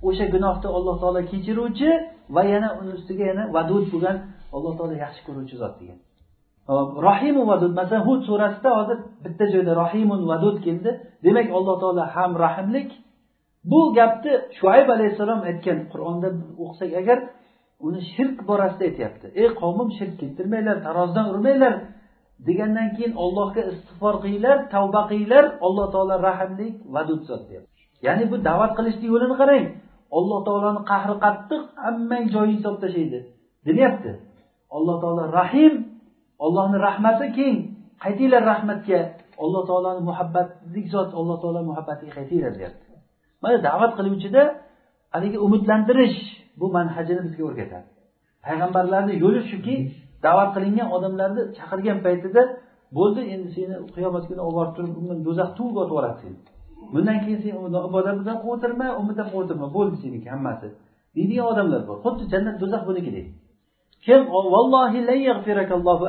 o'sha 0.09 0.24
gunohni 0.35 0.68
alloh 0.79 0.94
taolo 1.03 1.20
kechiruvchi 1.31 1.90
va 2.35 2.42
yana 2.53 2.68
uni 2.81 2.90
ustiga 2.98 3.24
yana 3.31 3.44
vadud 3.57 3.85
bo'lgan 3.92 4.16
alloh 4.57 4.72
taolo 4.79 4.94
yaxshi 5.05 5.20
ko'ruvchi 5.27 5.57
zot 5.62 5.74
degan. 5.81 5.98
Rohimu 6.68 7.42
vadud 7.50 7.72
masalan 7.81 8.03
hud 8.09 8.20
surasida 8.29 8.70
hozir 8.79 8.98
bitta 9.24 9.44
joyda 9.55 9.72
rohimun 9.83 10.20
vadud 10.31 10.57
keldi. 10.66 10.90
Demak 11.24 11.48
alloh 11.57 11.77
taolo 11.83 12.05
ham 12.14 12.33
rahmlik 12.44 12.90
bu 13.70 13.81
gapni 13.98 14.33
shuayb 14.59 14.88
alayhissalom 14.96 15.40
aytgan 15.50 15.79
qur'onda 15.92 16.29
o'qisak 16.62 16.90
agar 17.00 17.18
uni 17.87 18.00
shirk 18.14 18.38
borasida 18.48 18.85
aytyapti. 18.90 19.27
Ey 19.40 19.48
qavmim 19.61 19.88
shirk 19.98 20.14
keltirmanglar 20.20 20.77
tarozidan 20.87 21.27
urmanglar 21.33 21.74
degandan 22.48 22.88
keyin 22.96 23.12
ollohga 23.24 23.62
istig'for 23.72 24.14
qilinglar 24.22 24.57
tavba 24.74 25.00
qilinglar 25.11 25.44
alloh 25.66 25.87
taolo 25.94 26.14
rahmlik 26.29 26.74
vadud 26.94 27.20
zot 27.29 27.42
deyapti. 27.48 27.72
Ya'ni 28.07 28.24
bu 28.31 28.37
da'vat 28.48 28.72
qilishni 28.79 29.07
yo'lini 29.12 29.37
qarang. 29.42 29.66
Alloh 30.18 30.40
taoloni 30.46 30.83
qahri 30.90 31.14
qattiq 31.24 31.62
hammang 31.85 32.24
joyingni 32.35 32.62
solib 32.64 32.81
tashlaydi. 32.85 33.18
Demayapti. 33.66 34.11
Alloh 34.77 34.96
taolo 35.03 35.22
rahim 35.40 35.72
Allohning 36.44 36.80
rahmati 36.88 37.26
keng. 37.38 37.56
Qaytinglar 38.04 38.42
rahmatga. 38.52 39.00
Alloh 39.44 39.62
taoloni 39.68 40.02
muhabbatlik 40.10 40.86
zot 40.94 41.10
alloh 41.20 41.36
taolo 41.42 41.60
muhabbatiga 41.70 42.12
qaytinglar 42.18 42.52
deyapti. 42.58 42.90
Mana 43.42 43.56
da'vat 43.68 43.92
qiluvchida 43.98 44.42
haligi 45.14 45.38
umidlantirish 45.46 46.18
bu 46.60 46.66
manhajini 46.76 47.22
bizga 47.26 47.42
o'rgatadi. 47.48 47.88
Payg'ambarlarni 48.46 49.14
yo'li 49.24 49.40
shuki 49.50 49.76
da'vat 50.26 50.50
qilingan 50.56 50.88
odamlarni 50.96 51.42
chaqirgan 51.58 51.98
paytida 52.06 52.42
bo'ldi 52.96 53.20
endi 53.34 53.48
seni 53.56 53.74
qiyomat 53.94 54.24
kuni 54.28 54.40
olib 54.46 54.56
borib 54.58 54.72
turib 54.76 54.92
do'zax 55.26 55.50
tuvib 55.58 55.76
otib 55.82 55.92
yuboradi 55.92 56.18
seni 56.22 56.38
bundan 56.92 57.18
keyin 57.24 57.38
sen 57.44 57.54
ibodat 57.90 58.16
bilan 58.20 58.36
umidan 59.00 59.28
o'tirma 59.38 59.66
bo'ldi 59.76 59.96
seniki 60.02 60.28
hammasi. 60.34 60.66
Deydigan 61.16 61.46
odamlar 61.52 61.80
bor 61.88 61.96
xuddi 62.04 62.24
jannat 62.32 62.56
do'zax 62.62 62.82
bunikidek 62.88 63.26
kim? 64.06 64.20
Vallohi 64.54 64.98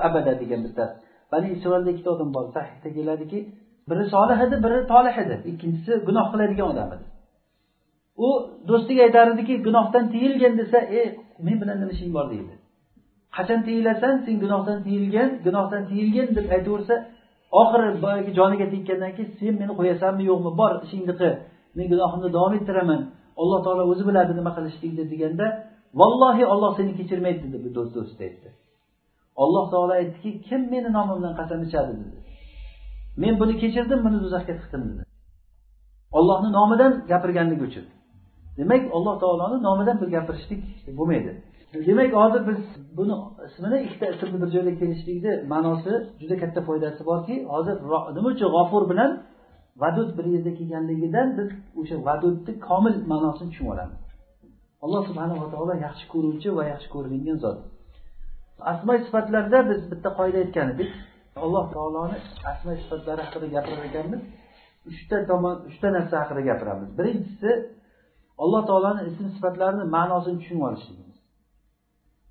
abada 0.08 0.34
degan 0.42 0.62
bitta 0.66 0.86
bani 1.32 1.48
isroilda 1.56 1.90
ikkita 1.94 2.10
odam 2.16 2.30
bor. 2.36 2.46
Sahihda 2.56 2.90
keladiki 2.98 3.40
biri 3.90 4.06
solih 4.14 4.38
edi 4.46 4.56
biri 4.66 4.80
tolih 4.92 5.16
edi 5.24 5.36
ikkinchisi 5.52 5.92
gunoh 6.08 6.26
qiladigan 6.34 6.68
odam 6.74 6.90
edi. 6.96 7.06
U 8.26 8.28
do'stiga 8.70 9.02
aytar 9.08 9.28
ediki 9.34 9.54
gunohdan 9.68 10.04
tiyilgin 10.14 10.54
desa 10.62 10.78
e 11.00 11.02
men 11.46 11.56
bilan 11.62 11.78
nima 11.82 11.92
ishing 11.96 12.12
bor? 12.18 12.26
deydi. 12.34 12.54
Qachon 13.36 13.60
tiyilasan? 13.68 14.14
Sen 14.26 14.36
gunohdan 14.44 14.78
tiyilgin 14.86 15.30
gunohdan 15.46 15.84
tiyilgin 15.90 16.28
deb 16.38 16.46
aytaversa 16.56 16.96
oxiri 17.62 17.88
boyagi 18.06 18.32
joniga 18.40 18.66
tekkandan 18.74 19.12
keyin 19.18 19.32
sen 19.40 19.54
meni 19.62 19.74
qo'yasanmi 19.80 20.24
yo'qmi? 20.32 20.52
Bor 20.60 20.72
ishingni 20.86 21.14
qil. 21.22 21.34
Men 21.78 21.86
gunohimni 21.94 22.30
davom 22.36 22.54
ettiraman. 22.60 23.02
Alloh 23.42 23.60
taolo 23.66 23.84
o'zi 23.92 24.04
biladi 24.10 24.34
nima 24.40 24.52
qilishligini 24.58 25.06
deganda 25.14 25.46
vallohi 26.00 26.46
olloh 26.54 26.72
seni 26.78 26.92
kechirmaydi 27.00 27.46
dedi 27.54 27.58
bu 27.66 27.70
do'st 27.96 28.22
aytdi. 28.28 28.50
Alloh 29.44 29.66
taolo 29.72 29.94
aytdiki 30.02 30.30
kim 30.48 30.62
meni 30.74 30.90
nomimdan 30.98 31.18
bilan 31.20 31.34
qasam 31.40 31.60
ichadi 31.68 31.94
dedi. 32.02 32.18
Men 33.22 33.34
buni 33.42 33.54
kechirdim 33.62 34.00
buni 34.06 34.18
do'zaxga 34.24 34.54
tiqdim 34.60 34.82
dedi. 34.90 35.04
Ollohni 36.18 36.50
nomidan 36.58 36.92
gapirganligi 37.12 37.64
uchun. 37.70 37.86
Demak 38.58 38.82
alloh 38.98 39.16
taoloni 39.24 39.58
nomidan 39.68 39.98
bir 40.02 40.10
gapirishlik 40.16 40.62
bo'lmaydi. 41.00 41.32
Demak 41.88 42.12
hozir 42.22 42.42
biz 42.50 42.60
buni 42.98 43.16
ismini 43.48 43.78
ikkita 43.86 44.06
ismni 44.14 44.38
bir 44.44 44.50
joyda 44.56 44.72
kelishlikni 44.80 45.34
ma'nosi 45.54 45.94
juda 46.22 46.36
katta 46.42 46.62
foydasi 46.68 47.02
borki 47.10 47.36
hozir 47.54 47.76
nima 48.16 48.28
uchun 48.34 48.50
g'ofur 48.56 48.84
bilan 48.92 49.12
vadud 49.82 50.10
bir 50.18 50.26
yerda 50.34 50.52
kelganligidan 50.60 51.28
biz 51.38 51.50
o'sha 51.80 51.96
vadudni 52.08 52.54
komil 52.68 52.96
ma'nosini 53.12 53.50
tushunib 53.52 53.72
olamiz. 53.74 54.05
Alloh 54.84 55.02
subhanava 55.10 55.48
taolo 55.54 55.74
yaxshi 55.86 56.06
ko'ruvchi 56.14 56.50
va 56.58 56.64
yaxshi 56.72 56.88
ko'rilingan 56.96 57.38
zot. 57.44 57.58
Asmo 58.72 58.92
sifatlarda 59.06 59.60
biz 59.70 59.80
bitta 59.92 60.10
qoida 60.20 60.38
aytgan 60.44 60.68
edik 60.74 60.92
alloh 61.46 61.66
taoloni 61.76 62.18
asmo 62.52 62.72
sifatlari 62.82 63.22
haqida 63.26 63.48
gapirar 63.56 63.84
ekanmiz 63.90 64.22
uchta 64.90 65.18
tomon 65.30 65.56
uchta 65.70 65.88
narsa 65.96 66.16
haqida 66.22 66.42
gapiramiz. 66.50 66.90
Birinchisi 66.98 67.52
alloh 68.44 68.62
taoloni 68.70 69.02
ism 69.10 69.26
sifatlarini 69.36 69.86
ma'nosini 69.96 70.38
tushunib 70.42 70.64
olishligimiz. 70.70 71.18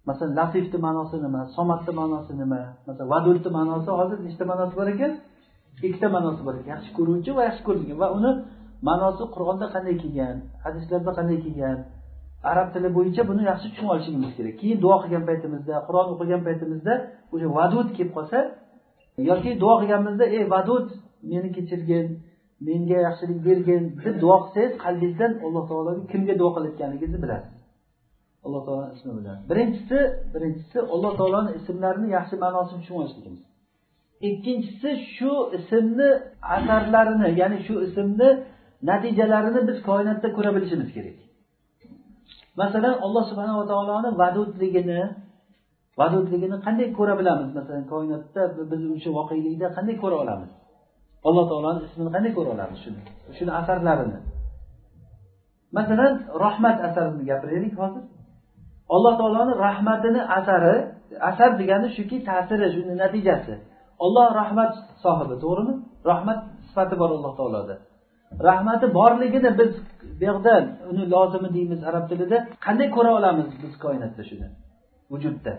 Masalan 0.09 0.33
latifni 0.41 0.79
ma'nosi 0.87 1.17
nima 1.25 1.41
somatni 1.57 1.93
ma'nosi 2.01 2.33
nima 2.43 2.61
masalan 2.87 3.09
vadudni 3.15 3.51
ma'nosi 3.59 3.91
hozir 4.01 4.19
nechta 4.27 4.45
ma'nosi 4.51 4.75
bor 4.81 4.89
ekan? 4.95 5.13
Ikkita 5.87 6.09
ma'nosi 6.17 6.43
bor 6.47 6.55
ekan. 6.61 6.71
Yaxshi 6.75 6.91
ko'ruvchi 6.99 7.31
va 7.39 7.43
yaxshi 7.49 7.63
ko'rilgan 7.69 7.97
va 8.03 8.09
uni 8.19 8.31
ma'nosi 8.89 9.25
qur'onda 9.35 9.67
qanday 9.75 9.95
kelgan 10.03 10.37
hadislarda 10.65 11.11
qanday 11.19 11.39
kelgan 11.45 11.79
arab 12.51 12.69
tili 12.75 12.89
bo'yicha 12.97 13.23
buni 13.31 13.43
yaxshi 13.51 13.67
tushunib 13.73 13.91
olishligimiz 13.95 14.33
kerak. 14.39 14.55
Keyin 14.61 14.79
duo 14.85 14.97
qilgan 15.03 15.25
paytimizda 15.29 15.75
qur'on 15.87 16.07
o'qigan 16.15 16.41
paytimizda 16.49 16.95
o'sha 17.35 17.49
vadud 17.59 17.89
kelib 17.97 18.13
qolsa 18.17 18.39
yoki 19.31 19.51
duo 19.63 19.75
qilganimizda 19.81 20.25
ey 20.37 20.45
vadud 20.55 20.87
meni 21.31 21.49
kechirgin 21.57 22.07
menga 22.67 22.99
yaxshilik 23.07 23.39
bergin 23.49 23.83
deb 24.05 24.17
duo 24.25 24.37
qilsangiz 24.45 24.73
qalbingizdan 24.85 25.33
alloh 25.47 25.65
taologa 25.71 26.03
kimga 26.13 26.35
duo 26.41 26.51
qilayotganligingizni 26.57 27.19
bilasiz. 27.25 27.53
Alloh 28.47 28.63
taoloni 28.67 28.93
ismi 28.97 29.13
bilan 29.19 29.37
birinchisi 29.51 29.99
birinchisi 30.35 30.79
alloh 30.95 31.13
taoloni 31.21 31.51
ismlarini 31.59 32.09
yaxshi 32.17 32.35
ma'nosini 32.45 32.79
tushunib 32.83 33.01
olishligimiz. 33.03 33.43
Ikkinchisi 34.29 34.91
shu 35.15 35.33
ismni 35.59 36.09
asarlarini 36.57 37.29
ya'ni 37.41 37.59
shu 37.67 37.75
ismni 37.87 38.29
natijalarini 38.91 39.61
biz 39.69 39.79
koinotda 39.89 40.29
ko'ra 40.37 40.51
bilishimiz 40.57 40.91
kerak. 40.97 41.17
Masalan 42.61 42.95
alloh 43.07 43.25
subhanava 43.31 43.65
taoloni 43.73 44.11
vadudligini 44.21 45.01
vadudligini 46.01 46.57
qanday 46.67 46.89
ko'ra 46.99 47.15
bilamiz? 47.21 47.49
Masalan 47.59 47.85
koinotda 47.93 48.43
biz 48.71 48.83
o'sha 48.95 49.11
voqelikda 49.19 49.67
qanday 49.77 49.97
ko'ra 50.03 50.17
olamiz? 50.25 50.51
Alloh 51.29 51.45
taoloni 51.51 51.81
ismini 51.87 52.11
qanday 52.17 52.33
ko'ra 52.39 52.51
olamiz 52.57 52.79
shuni 52.85 53.01
shuni 53.37 53.53
asarlarini? 53.61 54.19
Masalan 55.79 56.13
rahmat 56.45 56.77
asarini 56.89 57.25
gapiraylik 57.31 57.75
hozir. 57.81 58.05
Alloh 58.95 59.13
taoloni 59.21 59.53
rahmatini 59.67 60.21
asari 60.39 60.77
asar 61.31 61.51
degani 61.61 61.89
shuki 61.97 62.17
ta'siri 62.29 62.67
shuni 62.75 62.95
natijasi. 63.03 63.55
Olloh 64.05 64.27
rahmat 64.41 64.73
sohibi 65.05 65.37
to'g'rimi? 65.45 65.75
Rahmat 66.11 66.39
sifati 66.69 66.95
bor 67.01 67.11
alloh 67.17 67.33
taoloda. 67.39 67.75
Rahmati 68.49 68.87
borligini 68.95 69.51
biz 69.59 69.73
buyoqda 70.21 70.55
uni 70.91 71.05
lozimi 71.15 71.49
deymiz 71.57 71.81
arab 71.91 72.05
tilida. 72.11 72.39
Qanday 72.67 72.89
ko'ra 72.97 73.11
olamiz 73.19 73.47
biz 73.63 73.73
koinotda 73.85 74.23
shuni 74.31 74.47
vujudda. 75.11 75.53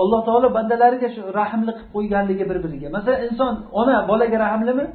Alloh 0.00 0.20
taolo 0.28 0.48
bandalariga 0.58 1.08
shu 1.14 1.20
rahmli 1.40 1.72
qilib 1.76 1.90
qo'yganligi 1.94 2.44
bir 2.50 2.58
biriga 2.64 2.88
masalan 2.96 3.20
inson 3.26 3.52
ona 3.80 3.96
bolaga 4.10 4.38
rahmlimi? 4.46 4.86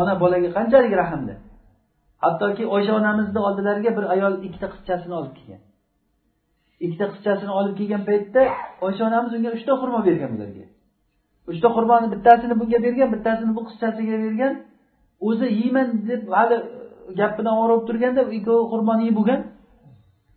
Ona 0.00 0.14
bolaga 0.22 0.48
qanchalik 0.58 0.92
rahmli? 1.02 1.34
Hattoki 2.24 2.64
oysha 2.74 2.92
onamizni 3.00 3.40
oldilariga 3.46 3.90
bir 3.96 4.04
ayol 4.14 4.34
ikkita 4.46 4.66
qizchasini 4.74 5.14
olib 5.20 5.34
kelgan. 5.38 5.62
Ikkita 6.84 7.06
qizchasini 7.12 7.52
olib 7.60 7.74
kelgan 7.80 8.02
paytda 8.08 8.42
oysha 8.86 9.02
onamiz 9.10 9.32
unga 9.38 9.50
uchta 9.58 9.72
xurmo 9.80 10.00
bergan 10.08 10.30
ularga. 10.36 10.64
Uchta 11.50 11.68
xurmoni 11.76 12.08
bittasini 12.14 12.54
bunga 12.60 12.78
bergan 12.86 13.08
bittasini 13.14 13.52
bu 13.56 13.62
qizchasiga 13.68 14.16
bergan. 14.24 14.54
O'zi 15.28 15.46
yeyman 15.60 15.88
deb 16.08 16.22
hali 16.36 16.56
gap 17.18 17.32
bilan 17.38 17.54
bo'lib 17.60 17.82
turganda 17.88 18.22
ikkovi 18.38 18.62
xurmoni 18.72 19.02
yeb 19.08 19.16
bo'lgan 19.20 19.40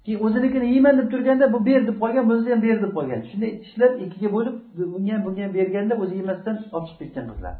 keyin 0.06 0.20
o'zinikini 0.26 0.68
yeyman 0.74 0.96
deb 1.00 1.08
turganda 1.14 1.46
bu 1.54 1.60
ber 1.68 1.82
deb 1.88 1.98
qolgan 2.04 2.26
bunisi 2.30 2.50
ham 2.54 2.62
ber 2.68 2.78
deb 2.84 2.92
qolgan. 2.98 3.22
Shunday 3.30 3.52
ishlab 3.66 3.92
ikkiga 4.06 4.30
bo'lib 4.36 4.56
bunga 4.94 5.12
ham 5.16 5.22
bunga 5.26 5.42
ham 5.46 5.54
berganda 5.60 5.94
o'zi 6.04 6.14
yemasdan 6.22 6.56
olib 6.76 6.88
chiqib 6.90 7.00
ketgan 7.02 7.26
qizlar. 7.32 7.56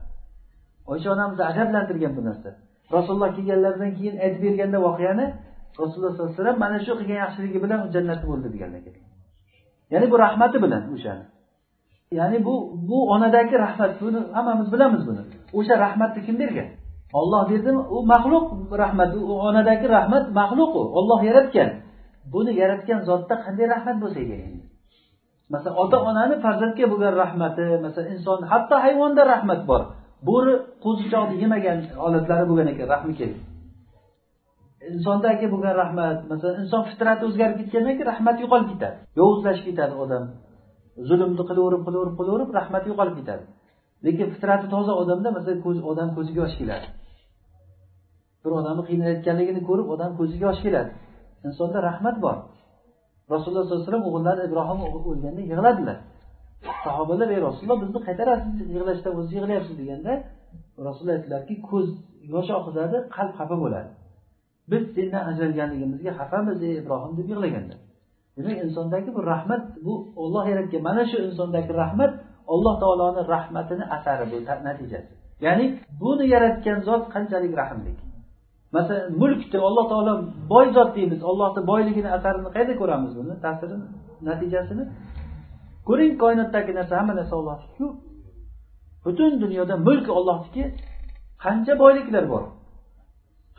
Oysha 0.92 1.08
onamizni 1.16 1.44
ajablantirgan 1.52 2.14
bu 2.18 2.22
narsa. 2.30 2.50
Rasululloh 2.96 3.30
kelganlaridan 3.38 3.92
keyin 3.98 4.16
aytib 4.26 4.42
berganda 4.46 4.78
voqeani 4.88 5.26
rasululloh 5.82 6.12
sollallohu 6.16 6.32
alayhi 6.32 6.42
vasallam 6.42 6.60
mana 6.64 6.78
shu 6.86 6.92
qilgan 7.00 7.18
yaxshiligi 7.24 7.60
bilan 7.64 7.80
jannati 7.96 8.26
bo'ldi 8.32 8.48
deganlar 8.56 8.82
ya'ni 9.94 10.08
bu 10.12 10.16
rahmati 10.26 10.58
bilan 10.64 10.84
o'shani. 10.96 11.26
Ya'ni 12.20 12.38
bu 12.48 12.54
bu 12.90 12.98
onadagi 13.14 13.56
rahmat 13.66 13.92
buni 14.02 14.20
hammamiz 14.36 14.68
bilamiz 14.74 15.02
buni. 15.08 15.22
O'sha 15.58 15.74
rahmatni 15.86 16.22
kim 16.28 16.36
bergan? 16.42 16.68
Olloh 17.20 17.44
dedim 17.52 17.78
u 17.96 17.98
maxluq 18.12 18.46
rahmat 18.82 19.12
u 19.32 19.34
onadagi 19.48 19.86
rahmat 19.98 20.26
maxluq 20.40 20.72
u 20.80 20.82
olloh 21.00 21.20
yaratgan. 21.30 21.70
Buni 22.34 22.52
yaratgan 22.62 23.00
zotda 23.10 23.36
qanday 23.46 23.66
rahmat 23.74 23.96
bo'lsa 24.04 24.22
kerak? 24.30 24.54
Masalan 25.54 25.76
ota 25.84 25.98
onani 26.10 26.36
farzandga 26.46 26.86
bo'lgan 26.92 27.14
rahmati 27.24 27.66
masalan 27.86 28.08
inson 28.16 28.40
hatto 28.52 28.76
hayvonda 28.86 29.22
rahmat 29.34 29.62
bor. 29.70 29.82
Bo'ri 30.28 30.54
qo'zichoqni 30.84 31.36
yemagan 31.44 31.78
holatlari 32.04 32.46
bo'lgan 32.50 32.68
ekan 32.74 32.88
rahmi 32.94 33.14
kelib 33.20 33.40
insondagi 34.94 35.46
bo'lgan 35.54 35.76
rahmat 35.84 36.18
masalan 36.32 36.56
inson 36.64 36.82
fitrati 36.90 37.24
o'zgarib 37.28 37.58
ketgandan 37.62 37.94
keyin 37.98 38.10
rahmat 38.12 38.36
yo'qolib 38.44 38.68
ketadi. 38.74 38.96
Yovuzlashib 39.20 39.66
ketadi 39.70 39.94
odam. 40.04 40.24
Zulmni 41.08 41.44
qilaverib 41.50 41.82
qilaverib 41.88 42.16
qilaverib 42.20 42.50
rahmati 42.60 42.86
yo'qolib 42.92 43.16
ketadi. 43.20 43.44
Lekin 44.06 44.28
fitrati 44.34 44.66
toza 44.74 44.94
odamda 45.02 45.30
masalan 45.38 45.60
ko'z 45.66 45.78
odam 45.92 46.10
ko'ziga 46.18 46.40
yosh 46.44 46.56
keladi. 46.62 46.88
Bir 48.46 48.52
odamni 48.60 48.84
qiynalayotganligini 48.90 49.62
ko'rib 49.70 49.88
odam 49.96 50.12
ko'ziga 50.20 50.44
yosh 50.48 50.62
keladi. 50.66 50.92
Insonda 51.48 51.80
rahmat 51.90 52.16
bor. 52.26 52.38
Rasululloh 53.34 53.64
sollallohu 53.66 53.82
alayhi 53.82 53.92
vasallam 53.92 54.06
o'g'illari 54.10 54.42
ibrohim 54.50 54.80
o'lganda 55.10 55.42
yig'ladilar. 55.52 55.98
Sahobalar 56.86 57.28
ey 57.36 57.40
rasululloh 57.48 57.80
bizni 57.84 58.00
qaytarasiz 58.08 58.56
yig'lashdan 58.76 59.14
o'zi 59.20 59.32
yig'layapsiz 59.38 59.76
deganda 59.82 60.14
rasululloh 60.88 61.16
aytdilarki 61.18 61.56
ko'z 61.70 61.88
yosh 62.34 62.50
oqizadi 62.60 62.98
qalb 63.16 63.32
xafa 63.40 63.56
bo'ladi. 63.64 63.90
Biz 64.72 64.84
sendan 64.96 65.24
ajralganligimizga 65.32 66.12
xafamiz 66.20 66.58
ey 66.68 66.74
ibrohim 66.82 67.12
deb 67.20 67.28
yig'laganlar 67.34 67.80
demak 68.38 68.58
insondagi 68.66 69.10
bu 69.18 69.22
rahmat 69.32 69.64
bu 69.86 69.94
olloh 70.24 70.44
yaratgan 70.52 70.82
mana 70.90 71.04
shu 71.12 71.18
insondagi 71.28 71.72
rahmat 71.84 72.12
alloh 72.54 72.74
taoloni 72.84 73.22
rahmatini 73.36 73.86
asari 73.96 74.26
bu 74.32 74.38
natijasi. 74.68 75.12
Ya'ni 75.46 75.66
buni 76.02 76.26
yaratgan 76.34 76.80
zot 76.88 77.04
qanchalik 77.14 77.54
rahmli 77.62 77.92
masalan 78.78 79.06
mulkni 79.22 79.58
alloh 79.68 79.86
taolo 79.92 80.14
boy 80.54 80.66
zot 80.76 80.90
deymiz. 80.98 81.20
Ollohni 81.30 81.62
boyligini 81.72 82.10
asarini 82.18 82.50
qayerda 82.56 82.74
ko'ramiz 82.82 83.12
buni? 83.20 83.34
Ta'sirini 83.46 83.86
natijasini. 84.28 84.84
Ko'ring 85.88 86.14
koinotdagi 86.24 86.72
narsa 86.80 86.94
hamma 87.00 87.14
narsa 87.20 87.34
ollohniku 87.42 87.88
butun 89.06 89.32
dunyoda 89.44 89.76
mulk 89.88 90.08
ollohniki 90.18 90.64
qancha 91.44 91.74
boyliklar 91.84 92.26
bor? 92.34 92.44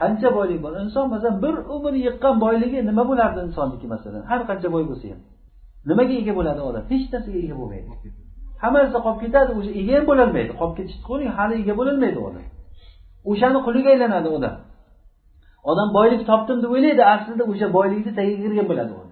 Qancha 0.00 0.28
boylik 0.36 0.58
bor? 0.64 0.72
Inson 0.82 1.06
masalan 1.14 1.36
bir 1.44 1.54
umr 1.76 1.92
yiqqan 2.06 2.34
boyligi 2.44 2.78
nima 2.88 3.02
bo'lardi 3.10 3.40
insonniki 3.48 3.86
masalan? 3.94 4.22
Har 4.30 4.40
qancha 4.50 4.68
boy 4.74 4.84
bo'lsa 4.90 5.06
ham. 5.12 5.20
Nimaga 5.90 6.14
ega 6.22 6.32
bo'ladi 6.38 6.60
odam 6.68 6.84
hech 6.92 7.04
narsaga 7.12 7.38
ega 7.44 7.56
bo'lmaydi. 7.60 7.88
Hamma 8.62 8.78
narsa 8.82 8.98
qolib 9.06 9.20
ketadi 9.24 9.50
o'sha 9.58 9.72
ega 9.80 9.92
ham 9.98 10.04
bo'lolmaydi. 10.10 10.52
Qolib 10.60 10.74
ketishni 10.78 11.02
qo'ying 11.10 11.32
hali 11.38 11.54
ega 11.62 11.74
bo'lolmaydi 11.80 12.20
odam 12.28 12.44
o'shani 13.30 13.58
quliga 13.66 13.88
aylanadi 13.94 14.28
odam 14.36 14.54
odam 15.70 15.88
boylik 15.98 16.22
topdim 16.30 16.58
deb 16.62 16.70
o'ylaydi 16.76 17.02
aslida 17.14 17.44
o'sha 17.52 17.66
boylikni 17.76 18.12
tagiga 18.18 18.40
kirgan 18.44 18.66
bo'ladi 18.70 18.92
u 19.00 19.06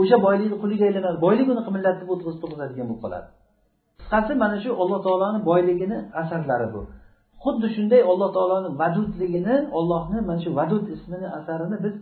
o'sha 0.00 0.16
boylikni 0.26 0.56
quliga 0.62 0.84
aylanadi. 0.88 1.18
Boylik 1.26 1.46
uni 1.52 1.62
qimillatib 1.66 2.08
o'tqizib 2.12 2.38
turg'izadigan 2.42 2.86
bo'lib 2.88 3.02
qoladi. 3.04 3.28
Qisqasi 4.00 4.32
mana 4.42 4.56
shu 4.62 4.70
alloh 4.82 4.98
taoloni 5.06 5.40
boyligini 5.50 5.98
asarlari 6.22 6.68
bu. 6.74 6.80
Xuddi 7.44 7.68
shunday 7.76 8.00
alloh 8.10 8.28
taoloni 8.36 8.68
vadudligini 8.80 9.56
ollohni 9.78 10.18
mana 10.28 10.40
shu 10.44 10.50
vadud 10.58 10.84
ismini 10.94 11.28
asarini 11.38 11.76
biz 11.84 11.94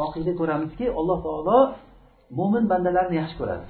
voqeda 0.00 0.32
ko'ramizki 0.40 0.86
alloh 1.00 1.18
taolo 1.26 1.58
mo'min 2.38 2.64
bandalarni 2.72 3.14
yaxshi 3.22 3.36
ko'radi. 3.40 3.66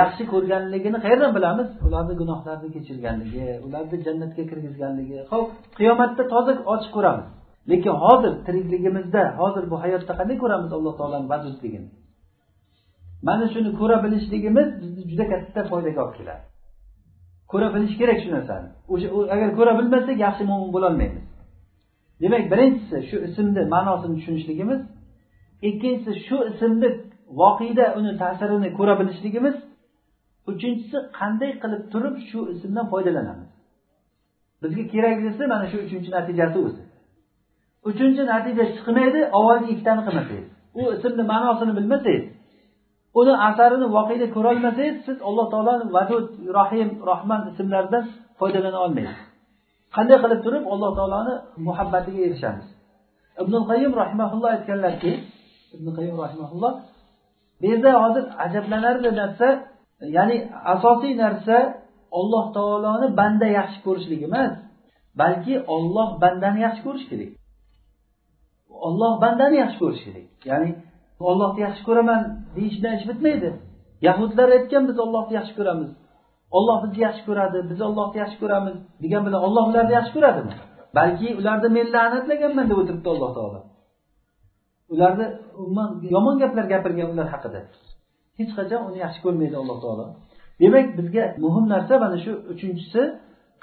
Yaxshi 0.00 0.22
ko'rganligini 0.32 0.98
qayerdan 1.04 1.30
bilamiz? 1.36 1.68
Ularni 1.86 2.14
gunohlarini 2.20 2.68
kechirganligi 2.76 3.46
ularni 3.66 3.96
jannatga 4.06 4.42
kirgizganligi. 4.50 5.18
Ho'p 5.32 5.48
qiyomatda 5.78 6.22
toza 6.32 6.52
ochiq 6.74 6.90
ko'ramiz. 6.96 7.26
Lekin 7.70 7.94
hozir 8.04 8.32
tirikligimizda 8.46 9.22
hozir 9.40 9.64
bu 9.70 9.76
hayotda 9.82 10.12
qanday 10.18 10.36
ko'ramiz 10.42 10.70
alloh 10.76 10.92
taoloni 10.98 11.26
mavjudligini 11.32 11.88
mana 13.22 13.48
shuni 13.54 13.70
ko'ra 13.80 13.96
bilishligimiz 14.04 14.68
bizni 14.82 15.02
juda 15.10 15.24
katta 15.32 15.60
foydaga 15.70 16.00
olib 16.04 16.16
keladi. 16.18 16.42
Ko'ra 17.52 17.68
bilish 17.74 17.94
kerak 18.00 18.18
shu 18.22 18.28
narsani. 18.36 18.68
O'sha 18.92 19.08
agar 19.34 19.48
ko'ra 19.58 19.72
bilmasak 19.78 20.16
yaxshi 20.26 20.42
mo'min 20.50 20.70
bo'lolmaymiz. 20.76 21.24
Demak 22.22 22.44
birinchisi 22.52 22.96
shu 23.08 23.16
ismni 23.28 23.62
ma'nosini 23.74 24.14
tushunishligimiz 24.18 24.80
ikkinchisi 25.68 26.12
shu 26.26 26.36
ismni 26.50 26.88
voqeda 27.40 27.86
uni 27.98 28.12
ta'sirini 28.22 28.68
ko'ra 28.78 28.94
bilishligimiz 29.00 29.56
uchinchisi 30.50 30.96
qanday 31.18 31.52
qilib 31.62 31.82
turib 31.92 32.16
shu 32.28 32.38
ismdan 32.54 32.86
foydalanamiz? 32.92 33.48
Bizga 34.62 34.84
keraklisi 34.92 35.42
mana 35.52 35.66
shu 35.70 35.76
uchinchi 35.86 36.10
natijasi 36.16 36.58
o'zi. 36.66 36.82
Uchinchi 37.88 38.22
natija 38.32 38.64
chiqmaydi 38.76 39.20
avvalgi 39.38 39.68
ikkitani 39.74 40.02
qilmasangiz. 40.06 40.46
U 40.80 40.82
ismni 40.94 41.24
ma'nosini 41.32 41.72
bilmasangiz 41.78 42.24
uni 43.20 43.32
asarini 43.48 43.86
voqeda 43.96 44.26
ko'rolmasangiz 44.36 44.96
siz 45.06 45.18
alloh 45.28 45.46
taoloni 45.52 45.84
vadud 45.96 46.26
rohim 46.58 46.90
rohman 47.10 47.40
ismlaridan 47.50 48.04
foydalana 48.38 48.78
olmaysiz. 48.84 49.18
Qanday 49.96 50.18
qilib 50.22 50.40
turib 50.46 50.64
alloh 50.72 50.90
taoloni 50.98 51.34
muhabbatiga 51.68 52.20
erishamiz? 52.28 52.66
Ibn 53.42 53.54
qayim 53.70 53.92
rahimaulloh 54.02 54.48
aytganlarki 54.56 55.12
ibn 55.76 55.86
qayim 55.98 56.16
rahimaulloh 56.24 56.72
bu 57.60 57.66
yerda 57.70 57.90
hozir 58.04 58.24
ajablanarli 58.44 59.10
narsa 59.20 59.48
ya'ni 60.16 60.36
asosiy 60.74 61.12
narsa 61.24 61.56
olloh 62.18 62.44
taoloni 62.56 63.06
banda 63.20 63.46
yaxshi 63.58 63.78
ko'rishlik 63.86 64.20
emas 64.28 64.52
balki 65.20 65.54
olloh 65.76 66.08
bandani 66.22 66.60
yaxshi 66.66 66.82
ko'rishi 66.86 67.06
kerak. 67.12 67.30
Olloh 68.86 69.12
bandani 69.22 69.56
yaxshi 69.62 69.78
ko'rishi 69.82 70.04
kerak. 70.06 70.26
Ya'ni 70.50 70.70
ollohni 71.30 71.60
yaxshi 71.66 71.82
ko'raman 71.88 72.20
deyish 72.56 72.76
bilan 72.80 72.94
ish 72.98 73.06
bitmaydi. 73.10 73.50
Yahudlar 74.06 74.48
aytgan 74.56 74.82
biz 74.88 74.96
ollohni 75.04 75.34
yaxshi 75.38 75.54
ko'ramiz. 75.58 75.90
Olloh 76.56 76.76
bizni 76.84 77.00
yaxshi 77.06 77.22
ko'radi 77.28 77.58
biz 77.70 77.78
ollohni 77.88 78.18
yaxshi 78.22 78.38
ko'ramiz 78.42 78.76
degan 79.02 79.22
bilan 79.26 79.40
olloh 79.46 79.64
ularni 79.70 79.92
yaxshi 79.98 80.12
ko'radimi? 80.16 80.54
Balki 80.96 81.28
ularni 81.40 81.68
men 81.76 81.86
la'natlaganman 81.94 82.66
deb 82.70 82.78
o'tiribdi 82.82 83.08
alloh 83.14 83.30
taolo. 83.38 83.60
Ularni 84.94 85.26
umuman 85.62 85.88
yomon 86.14 86.36
gaplar 86.42 86.64
gapirgan 86.72 87.08
ular 87.14 87.28
haqida. 87.34 87.60
Hech 88.38 88.52
qachon 88.58 88.80
uni 88.88 88.98
yaxshi 89.04 89.20
ko'rmaydi 89.24 89.56
alloh 89.62 89.78
taolo. 89.84 90.04
Demak 90.62 90.86
bizga 90.98 91.24
muhim 91.44 91.64
narsa 91.74 91.94
mana 92.04 92.16
shu 92.24 92.32
uchinchisi 92.52 93.02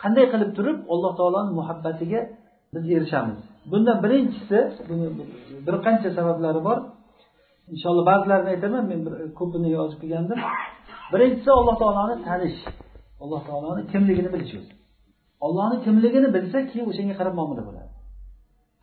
qanday 0.01 0.25
qilib 0.33 0.51
turib 0.57 0.77
alloh 0.93 1.11
taoloni 1.19 1.51
muhabbatiga 1.59 2.21
biz 2.73 2.83
erishamiz. 2.95 3.39
Bundan 3.71 3.97
birinchisi 4.03 4.57
buni 4.89 5.05
bir 5.65 5.75
qancha 5.85 6.09
sabablari 6.17 6.61
bor. 6.67 6.77
Inshaalloh 7.73 8.05
ba'zilarini 8.11 8.49
aytaman 8.53 8.83
men 8.91 8.99
ko'pini 9.39 9.69
yozib 9.77 9.97
kelgandim. 10.03 10.39
Birinchisi 11.13 11.49
alloh 11.59 11.75
taoloni 11.81 12.15
tanish. 12.27 12.59
Alloh 13.23 13.41
taoloni 13.49 13.81
kimligini 13.91 14.29
bilish. 14.35 14.53
O'zi 14.59 14.73
ollohni 15.45 15.77
kimligini 15.85 16.29
bilsa 16.35 16.57
keyin 16.69 16.85
o'shanga 16.91 17.15
qarab 17.19 17.33
muomala 17.39 17.61
bo'ladi. 17.67 17.91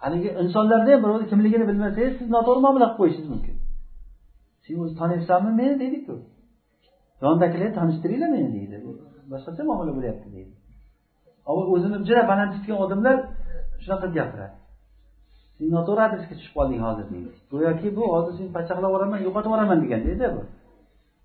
Haligi 0.04 0.28
insonlarda 0.42 0.90
ham 0.94 1.00
birovni 1.04 1.26
kimligini 1.32 1.64
bilmasangiz 1.70 2.12
siz 2.18 2.28
noto'g'ri 2.36 2.60
muomala 2.66 2.86
qilib 2.86 2.98
qo'yishingiz 3.00 3.28
mumkin. 3.34 3.56
Sen 4.64 4.74
o'zi 4.82 4.94
taniyapsanmi 5.00 5.50
meni 5.60 5.74
deydiku 5.82 6.14
yonidagilarni 7.22 7.74
tanishtiringlar 7.78 8.30
meni 8.36 8.48
deydi. 8.56 8.76
Boshqacha 9.32 9.62
muomala 9.68 9.92
bo'lyapti 9.96 10.28
deydi. 10.36 10.52
O'zini 11.74 11.98
juda 12.08 12.22
baland 12.30 12.50
tutgan 12.54 12.78
odamlar 12.84 13.16
shunaqa 13.82 14.06
gapiradi. 14.16 14.54
Sen 15.60 15.68
noto'g'ri 15.76 16.02
adresga 16.08 16.34
tushib 16.38 16.54
qolding 16.58 16.80
hozir 16.86 17.06
deydi 17.12 17.30
go'yoki 17.52 17.88
bu 17.96 18.04
hozir 18.14 18.32
seni 18.38 18.50
pachaqlab 18.56 18.90
yuboraman 18.90 19.20
yo'qotib 19.26 19.48
yuboraman 19.50 19.78
degandayda 19.84 20.28
bu. 20.36 20.42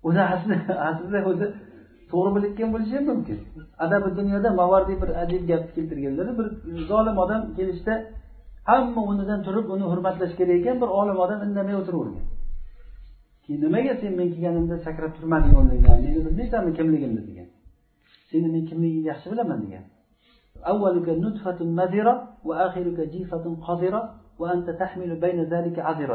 O'zi 0.08 0.22
asli 0.34 0.54
aslida 0.88 1.18
o'zi 1.30 1.46
to'g'ri 2.10 2.30
bilayotgan 2.36 2.68
bo'lishi 2.74 2.94
ham 2.98 3.04
mumkin. 3.10 3.38
Adabi 3.84 4.08
dunyoda 4.18 4.48
mavardiy 4.60 4.96
bir 5.02 5.10
ajib 5.22 5.42
gap 5.50 5.62
keltirganlar 5.76 6.28
bir 6.38 6.46
zolim 6.90 7.16
odam 7.24 7.42
kelishda 7.58 7.94
hamma 8.70 9.00
o'rnidan 9.08 9.40
turib 9.46 9.66
uni 9.74 9.84
hurmatlash 9.92 10.34
kerak 10.38 10.56
ekan 10.60 10.76
bir 10.82 10.90
olim 11.00 11.18
odam 11.24 11.40
indamay 11.46 11.74
o'tiravergan. 11.80 12.24
Keyin 13.44 13.60
nimaga 13.64 13.92
sen 14.00 14.12
men 14.18 14.28
kelganimda 14.34 14.76
sakrab 14.86 15.12
turmading 15.16 15.54
o'rningdan 15.60 15.98
meni 16.04 16.20
bilmaysanmi 16.26 16.70
kimligimni 16.78 17.22
degan. 17.28 17.48
Seni 18.30 18.48
men 18.54 18.62
kimligingni 18.70 19.06
yaxshi 19.10 19.26
bilaman 19.32 19.58
degan. 19.64 19.84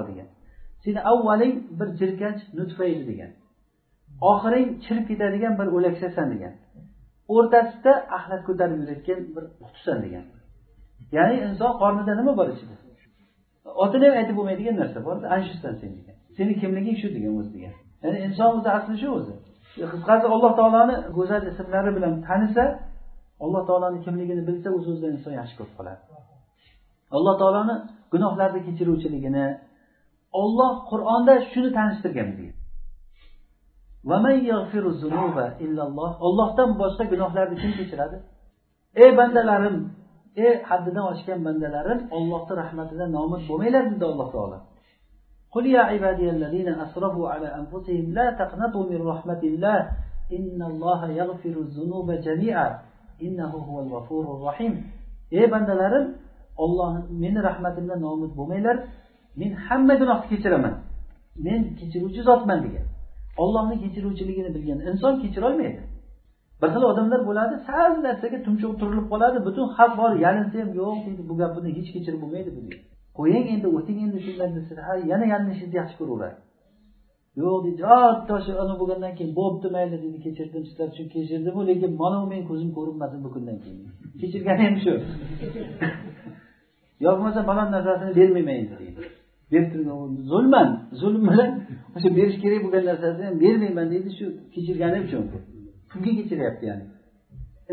degan 0.10 0.28
seni 0.84 1.00
avvaling 1.12 1.56
bir 1.80 1.88
jirkanch 2.00 2.42
nutfa 2.58 2.84
edi 2.94 3.04
degan 3.12 3.32
oxiring 4.32 4.68
chirib 4.86 5.06
ketadigan 5.10 5.54
bir 5.60 5.68
o'laksasan 5.78 6.28
degan 6.34 6.54
o'rtasida 7.36 7.94
axlat 8.18 8.42
ko'tarib 8.48 8.78
yurayotgan 8.82 9.20
bir 9.36 9.44
qutisan 9.64 9.98
degan 10.06 10.26
ya'ni 11.18 11.36
inson 11.48 11.72
qornida 11.82 12.14
nima 12.20 12.34
bor 12.40 12.48
ichida 12.56 12.76
otini 13.84 14.06
ham 14.08 14.16
aytib 14.22 14.36
bo'lmaydigan 14.40 14.76
narsa 14.82 15.00
borda 15.08 15.26
ana 15.34 15.44
shusan 15.50 15.74
sen 15.82 15.92
degan 16.00 16.16
seni 16.38 16.54
kimliging 16.62 16.98
shu 17.02 17.08
degan 17.16 17.34
o'zi 17.40 17.52
degan 17.58 17.74
ya'ni 18.04 18.18
inson 18.28 18.50
o'zi 18.58 18.70
asli 18.78 18.96
shu 19.04 19.10
o'zi 19.20 19.36
qisqasi 19.94 20.26
alloh 20.36 20.52
taoloni 20.60 20.96
go'zal 21.18 21.42
ismlari 21.52 21.92
bilan 21.98 22.14
tanisa 22.28 22.64
alloh 23.44 23.62
taoloni 23.70 24.00
kimligini 24.06 24.44
bilsa 24.50 24.68
o'z 24.78 24.86
o'zidan 24.92 25.12
inson 25.18 25.34
yaxshi 25.40 25.56
ko'rib 25.60 25.76
qoladi 25.80 26.02
alloh 27.18 27.36
taoloni 27.42 27.76
gunohlarni 28.13 28.61
kechiruvchiligini 28.67 29.47
olloh 30.43 30.73
qur'onda 30.91 31.35
shuni 31.51 31.71
tanishtirgan 31.79 32.29
bizga 32.33 32.53
ollohdan 36.27 36.71
boshqa 36.81 37.05
gunohlarni 37.13 37.57
kim 37.63 37.73
kechiradi 37.79 38.17
ey 39.03 39.11
bandalarim 39.19 39.77
ey 40.45 40.55
haddidan 40.69 41.05
oshgan 41.13 41.41
bandalarim 41.47 42.01
ollohni 42.17 42.55
rahmatidan 42.63 43.09
nomid 43.19 43.43
bo'lmanglar 43.49 43.85
dedi 43.93 44.05
alloh 44.13 44.31
taolo 44.37 44.59
قل 45.55 45.67
يا 45.77 45.83
عبادي 45.93 46.27
الذين 46.37 46.69
أسرفوا 46.85 47.27
على 47.33 47.49
أنفسهم 47.61 48.07
لا 48.19 48.27
تقنطوا 48.41 48.85
من 48.91 49.01
رحمة 49.13 49.43
الله 49.51 49.79
إن 50.37 50.59
الله 50.71 51.01
يغفر 51.21 51.55
الذنوب 51.67 52.09
جميعا 52.27 52.69
إنه 53.27 53.53
هو 53.69 53.77
الغفور 53.85 54.25
الرحيم 54.37 54.75
ey 55.33 55.51
bandalarim 55.53 56.05
olloh 56.64 56.92
meni 57.24 57.40
rahmatimdan 57.48 58.00
noumid 58.06 58.32
bo'lmanglar. 58.40 58.78
Men 59.40 59.52
hamma 59.68 59.94
gunohni 60.02 60.28
kechiraman. 60.32 60.74
Men 61.46 61.62
kechiruvchi 61.80 62.22
zotman 62.30 62.60
degan. 62.66 62.86
Ollohni 63.44 63.76
kechiruvchiligini 63.84 64.52
bilgan 64.56 64.80
inson 64.90 65.14
kechirolmaydi. 65.24 65.82
Bir 66.62 66.70
xil 66.74 66.84
odamlar 66.92 67.22
bo'ladi 67.30 67.56
sal 67.68 67.92
narsaga 68.06 68.38
tumshug'i 68.46 68.76
turilib 68.82 69.08
qoladi. 69.14 69.38
Butun 69.48 69.66
xalq 69.78 69.94
bor 70.02 70.12
yalinsa 70.26 70.56
ham 70.62 70.70
yo'q 70.82 70.98
deydi 71.06 71.22
bu 71.30 71.34
gap 71.42 71.52
buni 71.58 71.70
hech 71.78 71.90
kechirib 71.96 72.20
bo'lmaydi 72.24 72.52
bu 72.58 72.62
qo'ying 73.20 73.46
endi 73.54 73.68
o'ting 73.78 73.98
endi 74.06 74.20
shundan 74.26 74.50
desa 74.58 74.82
ha 74.88 74.94
yana 75.12 75.26
yalinishingizni 75.34 75.78
yaxshi 75.82 75.96
ko'raveradi. 76.02 76.40
Yo'q 77.42 77.58
deydi 77.66 77.82
toshi 78.30 78.52
ana 78.64 78.74
bo'lgandan 78.80 79.14
keyin 79.18 79.32
bo'pti 79.40 79.68
mayli 79.76 79.98
deydi 80.04 80.20
kechirdim 80.26 80.64
sizlar 80.70 80.88
uchun 80.94 81.08
kechirdimu 81.16 81.62
lekin 81.70 81.92
mana 82.02 82.20
meni 82.32 82.44
ko'zim 82.50 82.70
ko'rinmasin 82.78 83.20
bu 83.26 83.30
kundan 83.36 83.58
keyin. 83.64 83.86
Kechirgani 84.22 84.62
ham 84.68 84.76
shu. 84.84 84.94
Yo 87.04 87.10
bo'lmasa 87.16 87.42
falon 87.50 87.68
narsasini 87.76 88.12
bermayman 88.20 88.56
endi 88.62 88.76
deydi 88.82 89.02
berib 89.52 89.70
turgan 89.74 89.98
zulman 90.32 90.70
zulm 91.02 91.24
bilan 91.32 91.52
o'sha 91.96 92.10
berish 92.18 92.38
kerak 92.44 92.62
bo'lgan 92.66 92.84
narsasini 92.92 93.26
ham 93.30 93.36
bermayman 93.44 93.88
deydi 93.94 94.10
shu 94.18 94.26
kechirgani 94.54 94.98
uchun. 95.06 95.24
Kimga 95.92 96.12
kechiryapti 96.20 96.64
ya'ni. 96.70 96.86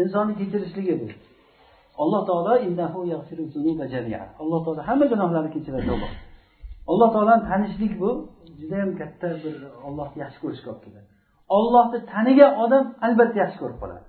Insonni 0.00 0.34
kechirishligi 0.40 0.94
bu. 1.00 1.06
Alloh 2.02 2.22
taolo 2.28 2.52
alloh 4.42 4.60
taolo 4.64 4.80
hamma 4.88 5.06
gunohlarni 5.12 5.50
kechiradi. 5.56 5.88
Alloh 5.94 6.10
alloh 6.90 7.08
taoloni 7.14 7.42
tanishlik 7.50 7.92
bu 8.02 8.10
judayam 8.60 8.90
katta 9.00 9.28
bir 9.42 9.54
ollohni 9.86 10.18
yaxshi 10.24 10.38
ko'rishga 10.42 10.68
olib 10.72 10.82
keladi. 10.86 11.08
Ollohni 11.58 11.98
tanigan 12.12 12.52
odam 12.64 12.84
albatta 13.06 13.36
yaxshi 13.44 13.58
ko'rib 13.62 13.78
qoladi. 13.82 14.06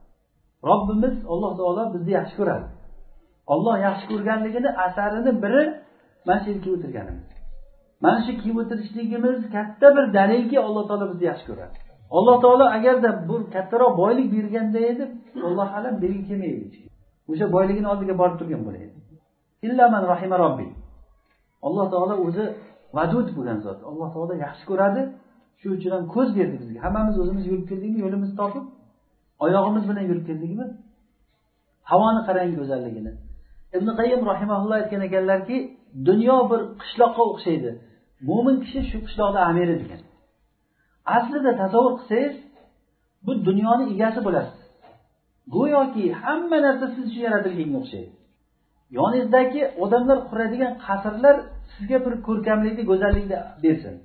Robbimiz 0.70 1.16
alloh 1.34 1.52
taolo 1.60 1.84
bizni 1.94 2.12
yaxshi 2.20 2.36
ko'radi. 2.40 2.68
Olloh 3.54 3.76
yaxshi 3.88 4.06
ko'rganligini 4.12 4.70
asarini 4.86 5.32
biri 5.44 5.64
mana 6.28 6.40
shu 6.44 6.48
yerda 6.50 6.62
kiyib 6.64 6.76
o'tirganimiz. 6.78 7.28
Mana 8.04 8.20
shu 8.26 8.32
kiyib 8.42 8.58
o'tirishligimiz 8.62 9.38
katta 9.56 9.88
bir 9.96 10.06
dalilki 10.18 10.58
alloh 10.68 10.84
taolo 10.90 11.06
bizni 11.12 11.26
yaxshi 11.32 11.46
ko'radi. 11.50 11.76
Alloh 12.18 12.36
taolo 12.44 12.66
agarda 12.78 13.10
bu 13.30 13.36
kattaroq 13.56 13.94
boylik 14.02 14.28
berganda 14.36 14.80
edi 14.92 15.04
alloh 15.48 15.68
alam 15.78 15.96
bergi 16.04 16.22
kelmaydi 16.30 16.66
o'sha 17.32 17.46
boyligini 17.56 17.88
oldiga 17.94 18.14
borib 18.22 18.38
turgan 18.42 18.62
bo'lardi 18.68 19.00
illaman 19.66 20.04
rahima 20.14 20.38
robbi. 20.44 20.68
Alloh 21.68 21.86
taolo 21.94 22.16
o'zi 22.28 22.46
vadud 22.98 23.28
bo'lgan 23.38 23.60
zot. 23.66 23.80
Alloh 23.90 24.08
taolo 24.16 24.34
yaxshi 24.46 24.64
ko'radi. 24.72 25.02
Shu 25.60 25.68
uchun 25.78 25.92
ham 25.96 26.04
ko'z 26.16 26.30
berdi 26.38 26.56
bizga. 26.62 26.80
Hammamiz 26.86 27.16
o'zimiz 27.24 27.44
yurib 27.50 27.66
keldikmi 27.72 28.00
yo'limizni 28.06 28.36
topib 28.42 28.66
oyog'imiz 29.46 29.84
bilan 29.90 30.04
yurib 30.10 30.26
keldikmi? 30.30 30.66
Havoni 31.92 32.22
qarang 32.28 32.52
go'zalligini. 32.60 33.12
Ibn 33.78 33.88
qayim 34.00 34.22
rahimaulloh 34.32 34.76
aytgan 34.82 35.02
ekanlarki 35.08 35.58
dunyo 36.08 36.38
bir 36.52 36.62
qishloqqa 36.82 37.24
o'xshaydi. 37.32 37.70
Mo'min 38.30 38.56
kishi 38.64 38.80
shu 38.90 38.98
qishloqda 39.08 39.40
amiri 39.50 39.76
degan. 39.82 40.02
Aslida 41.18 41.52
tasavvur 41.62 41.94
qilsangiz 42.00 42.36
bu 43.26 43.32
dunyoni 43.48 43.86
egasi 43.94 44.20
bo'lasiz. 44.28 44.60
Go'yoki 45.56 46.06
hamma 46.24 46.58
narsa 46.66 46.86
siz 46.94 47.04
uchun 47.10 47.22
yaratilganga 47.28 47.78
o'xshaydi. 47.82 48.12
Yoningizdagi 48.98 49.62
odamlar 49.84 50.18
quradigan 50.30 50.74
qasrlar 50.86 51.36
sizga 51.74 51.98
bir 52.06 52.14
ko'rkamlikni 52.28 52.84
go'zallikni 52.92 53.38
bersin. 53.64 53.96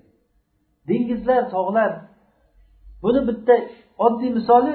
Dengizlar 0.89 1.43
tog'lar. 1.55 1.91
Buni 3.03 3.21
bitta 3.29 3.55
oddiy 4.07 4.31
misoli 4.39 4.75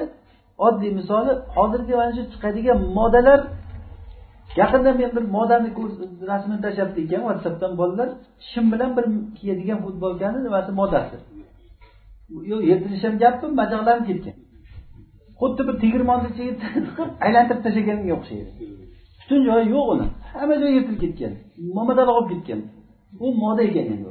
oddiy 0.68 0.92
misoli 1.00 1.32
hozirgi 1.56 1.94
mana 2.00 2.12
shu 2.18 2.24
chiqadigan 2.34 2.80
modalar 2.98 3.40
yaqinda 4.56 4.91
men 5.00 5.12
bir 5.16 5.24
modani 5.36 5.70
rasmini 6.32 6.62
tashlabdi 6.66 7.00
ekan 7.06 7.22
whatsappdan 7.28 7.72
bolalar 7.78 8.10
shim 8.50 8.66
bilan 8.74 8.91
bir 8.97 9.06
kiyadigan 9.38 9.80
futbolkani 9.86 10.39
nimasi 10.45 10.72
modasi? 10.82 11.16
Yo'q 12.52 12.62
yirtilish 12.70 13.04
ham 13.08 13.16
gapmi 13.24 13.47
majaqlanib 13.62 14.06
ketgan 14.10 14.36
xuddi 15.39 15.62
bir 15.68 15.76
tegirmonni 15.84 16.28
ichiga 16.34 16.54
aylantirib 17.26 17.62
tashlaganga 17.66 18.14
o'xshaydi. 18.18 18.52
Butun 19.20 19.39
joyi 19.47 19.66
yo'q 19.76 19.86
uni. 19.93 20.06
Hamma 20.34 20.56
joyi 20.62 20.74
yirtilib 20.78 21.00
ketgan. 21.04 21.34
Momadala 21.76 22.12
olib 22.18 22.30
ketgan. 22.34 22.60
U 23.26 23.28
moda 23.43 23.62
ekan 23.70 23.86
endi 23.93 24.06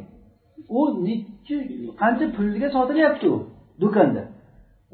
u. 0.79 0.81
Nechi 1.07 1.55
qancha 2.01 2.27
pulga 2.37 2.69
sotilyapti 2.77 3.27
u 3.35 3.37
do'konda? 3.83 4.23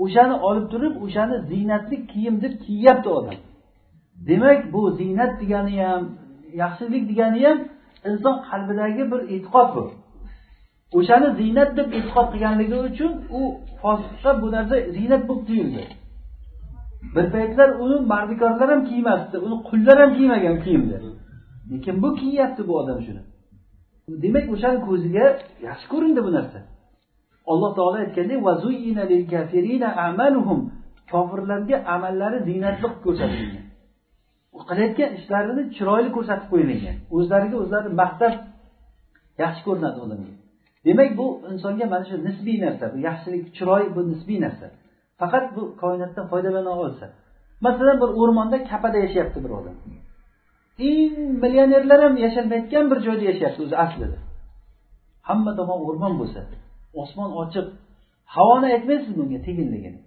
O'shani 0.04 0.34
olib 0.48 0.66
turib 0.72 0.94
o'shani 1.04 1.36
ziynatli 1.50 1.96
kiyim 2.12 2.34
deb 2.44 2.54
kiyyapti 2.64 3.08
odam. 3.18 3.36
Demak 4.16 4.72
bu 4.72 4.90
ziynat 4.90 5.40
degani 5.40 5.84
ham 5.84 6.08
yaxshilik 6.54 7.08
degani 7.10 7.46
ham 7.46 7.58
inson 8.08 8.36
qalbidagi 8.48 9.02
bir 9.12 9.20
e'tiqod 9.34 9.68
bu. 9.76 9.84
O'shani 10.98 11.28
ziynat 11.40 11.70
deb 11.76 11.88
e'tiqod 11.98 12.26
qilganligi 12.32 12.76
uchun 12.88 13.12
u 13.38 13.40
fosiqqa 13.80 14.30
bu 14.42 14.46
narsa 14.56 14.76
ziynat 14.96 15.22
bo'lib 15.28 15.44
tuyuldi. 15.48 15.82
Bir 17.14 17.26
paytlar 17.34 17.68
uni 17.84 17.96
mardikorlar 18.12 18.68
ham 18.74 18.82
kiymasdi 18.90 19.36
uni 19.46 19.56
qullar 19.68 19.96
ham 20.02 20.10
kiymagan 20.16 20.56
kiyimni 20.64 20.98
lekin 21.70 21.94
bu 22.02 22.08
kiyyapti 22.20 22.62
bu 22.68 22.72
odam 22.80 22.98
shuni. 23.06 23.22
Demak 24.22 24.46
o'shani 24.54 24.78
ko'ziga 24.88 25.26
yaxshi 25.68 25.86
ko'rindi 25.92 26.20
bu 26.26 26.30
narsa. 26.38 26.58
Alloh 27.52 27.70
taolo 27.76 27.96
aytgandek 28.04 28.40
kofirlarga 31.12 31.76
amallari 31.94 32.38
ziynatli 32.48 32.78
qilib 32.82 33.00
ko'rsatilgan 33.06 33.64
qilayotgan 34.68 35.10
ishlarini 35.18 35.62
chiroyli 35.76 36.10
ko'rsatib 36.16 36.48
qo'yilgan. 36.52 36.96
O'zlariga 37.16 37.56
o'zlari 37.62 37.88
maqtab 38.02 38.34
yaxshi 39.42 39.62
ko'rinadi 39.68 39.98
odamga 40.04 40.32
demak 40.86 41.10
bu 41.18 41.26
insonga 41.52 41.86
mana 41.92 42.04
shu 42.10 42.16
nisbiy 42.28 42.56
narsa 42.64 42.84
bu 42.94 42.98
yaxshilik 43.08 43.44
chiroy 43.56 43.84
bu 43.96 44.00
nisbiy 44.12 44.38
narsa. 44.46 44.66
Faqat 45.20 45.44
bu 45.56 45.62
koinotdan 45.82 46.26
foydalana 46.32 46.72
olsa. 46.84 47.06
Masalan 47.66 47.96
bir 48.02 48.10
o'rmonda 48.20 48.56
kapada 48.70 48.98
yashayapti 49.04 49.38
bir 49.44 49.52
odam. 49.58 49.76
Eng 50.90 51.16
millionerlar 51.42 52.00
ham 52.04 52.14
yashamayotgan 52.24 52.84
bir 52.90 52.98
joyda 53.06 53.24
yashayapti 53.30 53.60
o'zi 53.66 53.76
aslida. 53.84 54.18
Hamma 55.28 55.52
tomon 55.58 55.80
o'rmon 55.88 56.14
bo'lsa 56.20 56.40
osmon 57.02 57.30
ochiq. 57.42 57.66
Havoni 58.34 58.66
aytmaysiz 58.74 59.12
bunga 59.18 59.38
teginligini. 59.48 60.00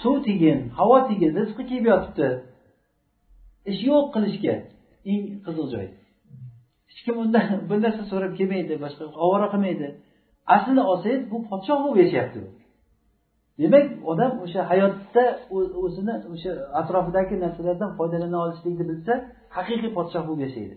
Suv 0.00 0.16
tegin 0.28 0.58
havo 0.78 0.96
tegin 1.08 1.30
rizqi 1.38 1.62
kelib 1.70 1.86
yotibdi. 1.92 2.28
Ish 3.70 3.80
yo'q 3.90 4.06
qilishga. 4.14 4.54
Eng 5.10 5.22
qiziq 5.46 5.66
joy. 5.74 5.86
Hech 6.90 7.00
kim 7.06 7.16
undan 7.22 7.44
bir 7.70 7.78
narsa 7.84 8.02
so'rab 8.12 8.32
kelmaydi 8.38 8.74
boshqa 8.84 9.04
ovora 9.24 9.48
qilmaydi. 9.54 9.88
Aslini 10.54 10.82
olsangiz 10.92 11.22
bu 11.32 11.36
podshoh 11.50 11.78
bo'lib 11.84 11.98
yashayapti. 12.04 12.40
Demak 13.62 13.86
odam 14.10 14.32
o'sha 14.44 14.60
hayotda 14.70 15.24
o'zini 15.84 16.14
o'sha 16.32 16.50
atrofidagi 16.80 17.34
narsalardan 17.44 17.90
foydalana 17.98 18.38
olishlikni 18.44 18.84
bilsa 18.90 19.12
haqiqiy 19.56 19.90
podshoh 19.98 20.22
bo'lib 20.28 20.42
yashaydi. 20.46 20.74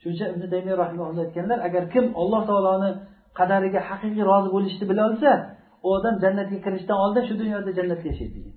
Shuning 0.00 0.14
uchun 0.16 0.28
ibn 0.32 0.42
taymiya 0.52 0.76
rahimaulloh 0.82 1.22
aytganlar 1.26 1.58
agar 1.68 1.82
kim 1.94 2.04
alloh 2.20 2.42
taoloni 2.50 2.90
qadariga 3.38 3.80
haqiqiy 3.90 4.22
rozi 4.30 4.48
bo'lishni 4.56 4.84
bila 4.90 5.02
olsa 5.08 5.30
u 5.86 5.88
odam 5.96 6.14
jannatga 6.24 6.58
kirishdan 6.64 6.98
oldin 7.04 7.22
shu 7.28 7.34
dunyoda 7.42 7.70
jannatda 7.78 8.06
yashaydi 8.12 8.34
degan. 8.38 8.54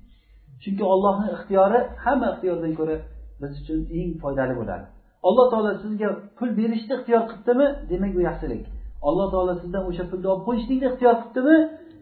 Chunki 0.63 0.83
ollohni 0.93 1.27
ixtiyori 1.35 1.79
hamma 2.05 2.27
ixtiyordan 2.33 2.73
ko'ra 2.79 2.95
biz 3.41 3.51
uchun 3.61 3.79
eng 3.99 4.09
foydali 4.23 4.53
bo'ladi. 4.59 4.85
Alloh 5.27 5.45
taolo 5.51 5.71
sizga 5.83 6.09
pul 6.37 6.49
berishni 6.59 6.93
ixtiyor 6.97 7.21
qilibdimi 7.29 7.67
demak 7.91 8.11
bu 8.17 8.21
yaxshilik. 8.29 8.63
Alloh 9.07 9.27
taolo 9.33 9.53
sizdan 9.61 9.83
o'sha 9.89 10.03
pulni 10.11 10.27
olib 10.33 10.43
qo'yishlikni 10.47 10.85
ixtiyor 10.91 11.15
qilibdimi 11.21 11.57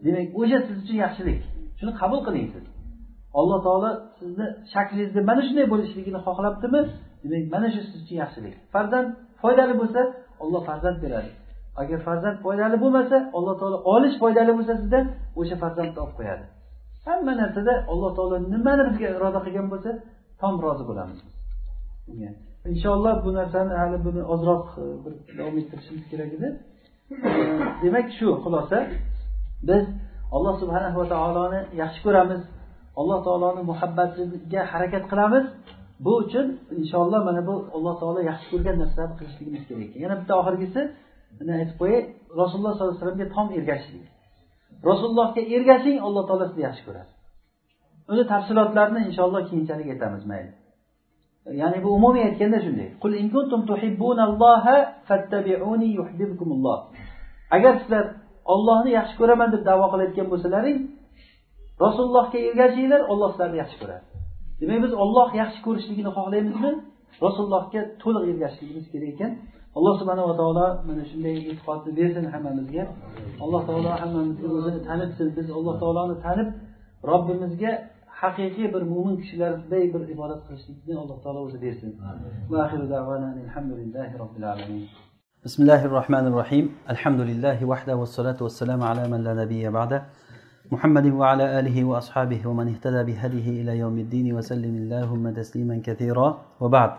demak 0.06 0.28
o'sha 0.40 0.58
siz 0.68 0.76
uchun 0.84 0.98
yaxshilik. 1.06 1.40
Shuni 1.80 1.92
qabul 2.02 2.20
qiling 2.28 2.48
siz. 2.54 2.66
Alloh 3.40 3.60
taolo 3.66 3.90
sizni 4.20 4.46
shaklingizni 4.74 5.22
mana 5.30 5.42
shunday 5.48 5.66
bo'lishligini 5.74 6.20
xohlabdimi 6.26 6.82
demak 7.24 7.44
mana 7.54 7.68
shu 7.74 7.80
siz 7.88 8.00
uchun 8.04 8.18
yaxshilik. 8.24 8.54
Farzand 8.74 9.08
foydali 9.42 9.74
bo'lsa 9.82 10.02
olloh 10.44 10.62
farzand 10.70 10.98
beradi. 11.04 11.30
Agar 11.82 12.00
farzand 12.08 12.38
foydali 12.46 12.78
bo'lmasa 12.84 13.18
alloh 13.38 13.56
taolo 13.62 13.78
olish 13.94 14.16
foydali 14.22 14.52
bo'lsa 14.58 14.74
sizdan 14.82 15.06
o'sha 15.40 15.56
farzandni 15.64 16.00
olib 16.04 16.16
qo'yadi. 16.20 16.44
Hamma 17.06 17.34
narsada 17.42 17.74
alloh 17.92 18.12
taolo 18.18 18.38
nimani 18.54 18.84
bizga 18.90 19.08
iroda 19.16 19.40
qilgan 19.46 19.68
bo'lsa 19.74 19.92
tom 20.42 20.56
rozi 20.64 20.84
bo'lamiz. 20.90 21.20
Inshaalloh 22.72 23.16
bu 23.26 23.30
narsani 23.40 23.74
hali 23.82 23.98
buni 24.06 24.22
ozroq 24.34 24.66
e, 24.82 24.84
bir 25.04 25.14
davom 25.38 25.56
ettirishimiz 25.62 26.04
kerak 26.12 26.32
edi. 26.38 26.48
E, 27.30 27.32
demak 27.84 28.08
shu 28.18 28.28
xulosa. 28.44 28.78
Biz 29.70 29.84
alloh 30.36 30.54
subhanahu 30.62 30.98
va 31.02 31.06
taoloni 31.14 31.60
yaxshi 31.82 32.02
ko'ramiz. 32.06 32.42
Alloh 33.00 33.20
taoloni 33.26 33.62
muhabbatiga 33.72 34.62
harakat 34.72 35.04
qilamiz. 35.12 35.46
Bu 36.06 36.12
uchun 36.24 36.48
inshaalloh 36.80 37.22
mana 37.30 37.42
bu 37.50 37.56
alloh 37.76 37.96
taolo 38.02 38.20
yaxshi 38.32 38.48
ko'rgan 38.54 38.76
narsalarni 38.82 39.16
qilishligimiz 39.20 39.64
kerak 39.68 39.84
ekan. 39.88 40.00
Yana 40.06 40.16
bitta 40.22 40.34
oxirgisi 40.42 40.82
mana 41.40 41.52
aytib 41.60 41.76
qo'yay 41.82 42.02
rasululloh 42.42 42.72
sollallohu 42.76 42.94
alayhi 42.96 43.04
vasallamga 43.04 43.28
tom 43.36 43.48
ergashishlik. 43.60 44.08
Rasulullohga 44.90 45.42
ergashing 45.56 45.98
alloh 46.08 46.24
taolo 46.30 46.46
sizni 46.50 46.64
yaxshi 46.68 46.84
ko'radi. 46.88 47.12
Uni 48.12 48.24
tafsilotlarini 48.34 49.02
inshaalloh 49.10 49.42
keyinchalik 49.50 49.88
aytamiz 49.94 50.24
mayli. 50.32 50.52
Ya'ni 51.62 51.78
bu 51.84 51.90
umumiy 51.98 52.24
aytganda 52.30 52.60
shunday. 52.66 52.90
Qul 53.02 53.12
in 53.22 53.28
kuntum 53.36 53.62
fattabi'uni 55.08 55.88
yuhibbukumulloh. 56.00 56.78
Agar 57.56 57.74
sizlar 57.82 58.06
ollohni 58.54 58.92
yaxshi 59.00 59.16
ko'raman 59.22 59.50
deb 59.54 59.64
davo 59.70 59.86
qilayotgan 59.94 60.28
bo'lsalaring 60.34 60.78
rasulullohga 61.84 62.38
ergashinglar 62.48 63.02
olloh 63.12 63.30
sizlarni 63.34 63.58
yaxshi 63.64 63.78
ko'radi. 63.82 64.04
Demak 64.62 64.80
biz 64.86 64.94
olloh 65.04 65.30
yaxshi 65.42 65.60
ko'rishligini 65.68 66.12
xohlaymizmi 66.18 66.72
rasulullohga 67.26 67.82
to'liq 68.02 68.24
ergashishligimiz 68.32 68.86
kerak 68.94 69.10
ekan. 69.14 69.32
Alloh 69.78 69.94
subhanava 70.00 70.34
taolo 70.42 70.66
mana 70.88 71.04
shunday 71.12 71.36
e'tiqodni 71.52 71.92
bersin 72.00 72.26
hammamizga. 72.34 72.84
Alloh 73.44 73.62
taolo 73.70 73.92
hammamizni 74.02 74.48
o'zini 74.58 74.80
tanitsin. 74.88 75.28
Biz 75.38 75.48
alloh 75.58 75.76
taoloni 75.82 76.16
tanib 76.26 76.50
robbimizga 77.10 77.72
haqiqiy 78.23 78.69
bir 78.75 78.83
mo'min 78.93 79.17
kishilarday 79.23 79.85
bir 79.95 80.03
ibodat 80.15 80.41
qilishlikni 80.47 80.95
alloh 81.03 81.19
taolo 81.25 81.41
o'zi 81.47 81.59
bersin 81.65 81.91
alhamdulillahi 83.45 84.19
robbil 84.23 84.47
alamin 84.55 84.87
بسم 85.47 85.61
الله 85.65 85.83
الرحمن 85.91 86.25
الرحيم 86.31 86.65
الحمد 86.95 87.21
لله 87.31 87.59
وحده 87.71 87.95
والصلاة 88.03 88.39
والسلام 88.47 88.81
على 88.91 89.03
من 89.13 89.21
لا 89.27 89.33
نبي 89.43 89.63
بعده 89.79 90.01
محمد 90.75 91.07
وعلى 91.21 91.45
آله 91.59 91.77
وأصحابه 91.91 92.41
ومن 92.49 92.67
اهتدى 92.73 93.01
بهديه 93.09 93.47
إلى 93.61 93.73
يوم 93.83 93.97
الدين 94.05 94.27
وسلم 94.37 94.75
اللهم 94.83 95.25
تسليما 95.41 95.77
كثيرا 95.87 96.29
وبعد 96.63 96.91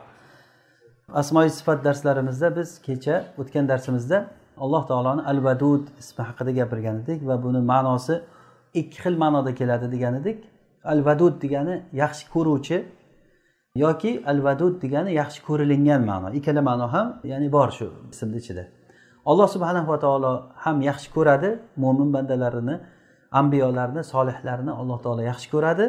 asmoiy 1.13 1.49
sifat 1.49 1.83
darslarimizda 1.85 2.55
biz 2.55 2.81
kecha 2.87 3.15
o'tgan 3.41 3.67
darsimizda 3.67 4.17
alloh 4.63 4.87
taoloni 4.87 5.21
al 5.31 5.43
vadud 5.43 5.83
ismi 5.99 6.23
haqida 6.29 6.51
gapirgan 6.59 6.95
edik 7.03 7.19
va 7.27 7.35
buni 7.43 7.61
ma'nosi 7.71 8.15
ikki 8.73 8.97
xil 9.03 9.15
ma'noda 9.23 9.51
keladi 9.59 9.87
degan 9.91 10.13
edik 10.21 10.39
Al 10.84 11.00
vadud 11.06 11.34
degani 11.42 11.82
yaxshi 11.92 12.24
ko'ruvchi 12.34 12.78
yoki 13.84 14.22
al 14.26 14.38
vadud 14.44 14.74
degani 14.82 15.10
yaxshi 15.20 15.40
ko'rilingan 15.48 16.02
ma'no. 16.10 16.28
Ikkala 16.38 16.62
ma'no 16.68 16.86
ham 16.94 17.06
ya'ni 17.24 17.48
bor 17.52 17.68
shu 17.78 17.86
ismni 18.12 18.36
ichida. 18.42 18.64
Alloh 19.30 19.48
subhanahu 19.54 19.86
va 19.92 19.98
taolo 20.04 20.32
ham 20.64 20.76
yaxshi 20.82 21.08
ko'radi 21.16 21.50
mo'min 21.76 22.08
bandalarini 22.16 22.76
ambiyolarni 23.40 24.02
solihlarni 24.12 24.72
alloh 24.80 24.98
taolo 25.04 25.22
yaxshi 25.30 25.48
ko'radi 25.54 25.86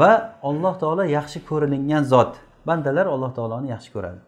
va 0.00 0.10
alloh 0.48 0.74
taolo 0.82 1.04
yaxshi 1.18 1.38
ko'rilingan 1.48 2.02
zot. 2.12 2.32
Bandalar 2.66 3.06
alloh 3.14 3.30
taoloni 3.38 3.68
yaxshi 3.74 3.90
ko'radi. 3.96 4.20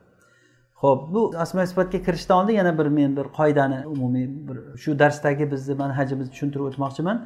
Ho'p 0.82 1.00
bu 1.14 1.32
asma 1.44 1.66
sifatga 1.66 1.98
kirishdan 2.06 2.36
oldin 2.40 2.54
yana 2.60 2.78
bir 2.78 2.86
men 2.98 3.16
bir 3.16 3.26
qoidani 3.38 3.86
umumiy 3.94 4.26
bir 4.48 4.56
shu 4.82 4.98
darsdagi 4.98 5.44
bizni 5.52 5.74
manhajimizni 5.82 6.32
tushuntirib 6.34 6.64
o'tmoqchiman. 6.70 7.16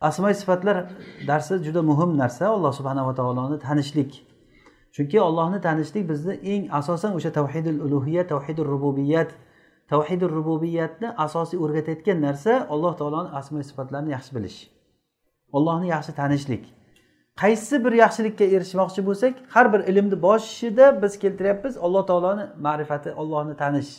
Asmo 0.00 0.34
sifatlar 0.34 0.90
darsi 1.26 1.54
juda 1.64 1.82
muhim 1.82 2.18
narsa. 2.18 2.48
Alloh 2.48 2.72
subhanava 2.72 3.14
taoloni 3.14 3.58
tanishlik. 3.58 4.24
Chunki 4.92 5.20
ollohni 5.20 5.60
tanishlik 5.60 6.08
bizni 6.08 6.34
eng 6.52 6.68
asosan 6.70 7.14
o'sha 7.14 7.32
tavhidul 7.32 7.80
ulug'iyat 7.86 8.28
tavhidul 8.28 8.68
rububiyat 8.74 9.30
tavhidul 9.88 10.32
rububiyatni 10.38 11.08
asosiy 11.16 11.58
o'rgatayotgan 11.64 12.18
narsa 12.26 12.66
alloh 12.74 12.96
taoloni 13.00 13.28
asmo 13.40 13.62
sifatlarini 13.62 14.10
yaxshi 14.16 14.34
bilish. 14.36 14.58
Ollohni 15.52 15.88
yaxshi 15.88 16.12
tanishlik. 16.20 16.64
Qaysi 17.42 17.84
bir 17.84 17.92
yaxshilikka 17.92 18.44
erishmoqchi 18.44 19.00
bo'lsak 19.08 19.34
har 19.54 19.72
bir 19.72 19.80
ilmni 19.90 20.22
boshida 20.22 21.02
biz 21.02 21.18
keltiryapmiz 21.18 21.76
alloh 21.76 22.06
taoloni 22.10 22.44
ma'rifati 22.66 23.10
ollohni 23.12 23.56
tanish 23.56 23.90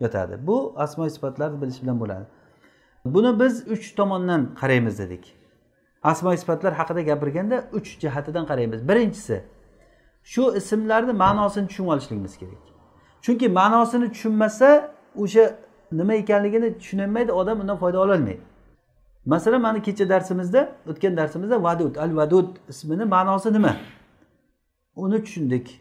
yotadi. 0.00 0.34
Bu 0.46 0.74
asmo 0.76 1.08
sifatlarni 1.10 1.62
bilish 1.62 1.82
bilan 1.82 2.00
bo'ladi. 2.00 2.26
Buni 3.04 3.40
biz 3.40 3.54
uch 3.74 3.86
tomondan 3.96 4.42
qaraymiz 4.60 4.98
dedik. 4.98 5.41
Asmo 6.02 6.36
sifatlar 6.36 6.72
haqida 6.72 7.00
gapirganda 7.00 7.64
uch 7.72 7.88
jihatidan 8.02 8.44
qaraymiz. 8.46 8.88
Birinchisi 8.88 9.44
shu 10.22 10.56
ismlarni 10.56 11.12
ma'nosini 11.12 11.66
tushunib 11.68 11.88
olishligimiz 11.88 12.38
kerak. 12.38 12.62
Chunki 13.24 13.48
ma'nosini 13.48 14.12
tushunmasa 14.12 14.68
o'sha 15.22 15.44
nima 15.92 16.14
ekanligini 16.14 16.78
tushunolmaydi 16.78 17.32
odam 17.32 17.60
undan 17.60 17.76
foyda 17.76 17.98
ololmaydi 18.00 18.40
masalan 19.26 19.62
mana 19.62 19.82
kecha 19.82 20.08
darsimizda 20.08 20.72
o'tgan 20.86 21.16
darsimizda 21.16 21.62
vadud 21.62 21.96
al 21.96 22.16
vadud 22.16 22.48
ismini 22.68 23.04
ma'nosi 23.04 23.52
nima? 23.52 23.76
Uni 24.96 25.24
tushundik. 25.24 25.80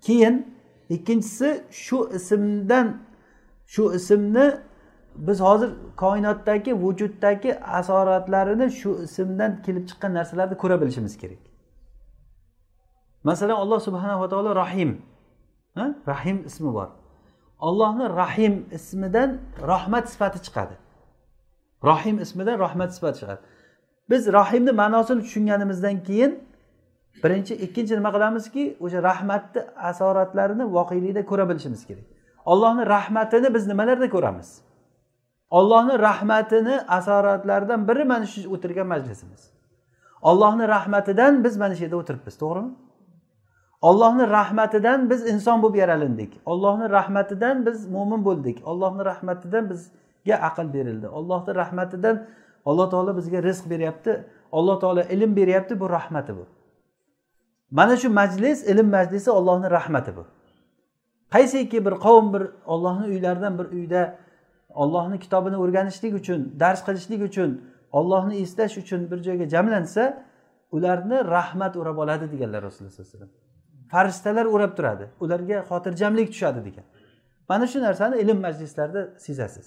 Keyin 0.00 0.54
ikkinchisi 0.90 1.64
shu 1.70 2.10
ismdan 2.14 2.96
shu 3.66 3.94
ismni 3.94 4.54
biz 5.16 5.40
hozir 5.40 5.70
koinotdagi 5.96 6.72
vujuddagi 6.82 7.60
asoratlarini 7.60 8.70
shu 8.70 8.90
ismdan 9.02 9.62
kelib 9.62 9.84
chiqqan 9.88 10.14
narsalarni 10.14 10.56
ko'ra 10.62 10.80
bilishimiz 10.80 11.18
kerak. 11.18 11.38
Masalan 13.24 13.56
alloh 13.62 13.80
subhanava 13.80 14.28
taolo 14.28 14.56
rahim 14.56 15.02
rahim 16.06 16.42
ismi 16.46 16.74
bor. 16.74 16.88
Ollohni 17.58 18.08
rahim 18.08 18.66
ismidan 18.72 19.38
rahmat 19.66 20.08
sifati 20.08 20.38
chiqadi. 20.46 20.74
Rohim 21.84 22.18
ismidan 22.18 22.58
rahmat 22.58 22.94
sifati 22.94 23.18
chiqadi. 23.20 23.40
Biz 24.10 24.22
rohimni 24.26 24.72
ma'nosini 24.72 25.20
tushunganimizdan 25.22 26.02
keyin 26.02 26.32
birinchi 27.24 27.54
ikkinchi 27.54 27.94
nima 27.96 28.10
qilamizki 28.12 28.76
o'sha 28.84 29.02
rahmatni 29.02 29.60
asoratlarini 29.90 30.64
voqelikda 30.76 31.22
ko'ra 31.30 31.48
bilishimiz 31.50 31.86
kerak. 31.86 32.04
Ollohni 32.44 32.86
rahmatini 32.86 33.54
biz 33.54 33.66
nimalarda 33.66 34.10
ko'ramiz? 34.10 34.48
Ollohni 35.58 35.98
rahmatini 36.08 36.76
asoratlaridan 36.98 37.88
biri 37.88 38.04
mana 38.12 38.26
shu 38.32 38.40
o'tirgan 38.54 38.86
majlisimiz. 38.86 39.42
Ollohni 40.22 40.68
rahmatidan 40.68 41.44
biz 41.44 41.54
mana 41.62 41.74
shu 41.74 41.82
yerda 41.84 41.96
o'tiribmiz 42.02 42.36
to'g'rimi? 42.42 42.72
Ollohni 43.88 44.24
rahmatidan 44.38 45.10
biz 45.10 45.20
inson 45.32 45.62
bo'lib 45.62 45.76
yaralindik. 45.82 46.32
Ollohni 46.52 46.86
rahmatidan 46.90 47.66
biz 47.66 47.78
mo'min 47.94 48.20
bo'ldik. 48.24 48.56
Ollohni 48.70 49.04
rahmatidan 49.10 49.64
bizga 49.70 50.36
aql 50.48 50.66
berildi. 50.74 51.06
Ollohni 51.18 51.54
rahmatidan 51.54 52.16
alloh 52.64 52.90
taolo 52.90 53.16
bizga 53.16 53.42
rizq 53.42 53.64
beryapti. 53.70 54.12
Alloh 54.52 54.80
taolo 54.80 55.02
ilm 55.14 55.36
beryapti 55.36 55.80
bu 55.80 55.90
rahmati 55.90 56.36
bu. 56.36 56.44
Mana 57.70 57.96
shu 57.96 58.10
majlis 58.10 58.58
ilm 58.70 58.90
majlisi 58.90 59.30
ollohni 59.30 59.70
rahmati 59.70 60.16
bu. 60.16 60.24
Qaysiki 61.32 61.84
bir 61.86 61.94
qavm 62.06 62.26
bir 62.34 62.42
ollohni 62.66 63.06
uylaridan 63.06 63.58
bir 63.58 63.64
uyda 63.64 64.02
ollohni 64.74 65.18
kitobini 65.18 65.56
o'rganishlik 65.56 66.14
uchun 66.20 66.40
dars 66.60 66.80
qilishlik 66.86 67.22
uchun 67.28 67.50
ollohni 67.92 68.34
eslash 68.44 68.74
uchun 68.82 69.10
bir 69.10 69.18
joyga 69.26 69.46
jamlansa 69.54 70.24
ularni 70.72 71.24
rahmat 71.36 71.76
o'rab 71.76 71.98
oladi 71.98 72.32
deganlar 72.32 72.62
rasululloh 72.62 72.92
sallallohu 72.92 73.16
alayhi 73.16 73.22
vasallam. 73.22 73.42
Farishtalar 73.92 74.46
o'rab 74.54 74.76
turadi. 74.78 75.04
Ularga 75.20 75.58
xotirjamlik 75.70 76.28
tushadi 76.32 76.60
degan. 76.64 76.84
Mana 77.48 77.66
shu 77.66 77.78
narsani 77.82 78.16
ilm 78.22 78.38
majlislarida 78.46 79.02
sezasiz. 79.26 79.66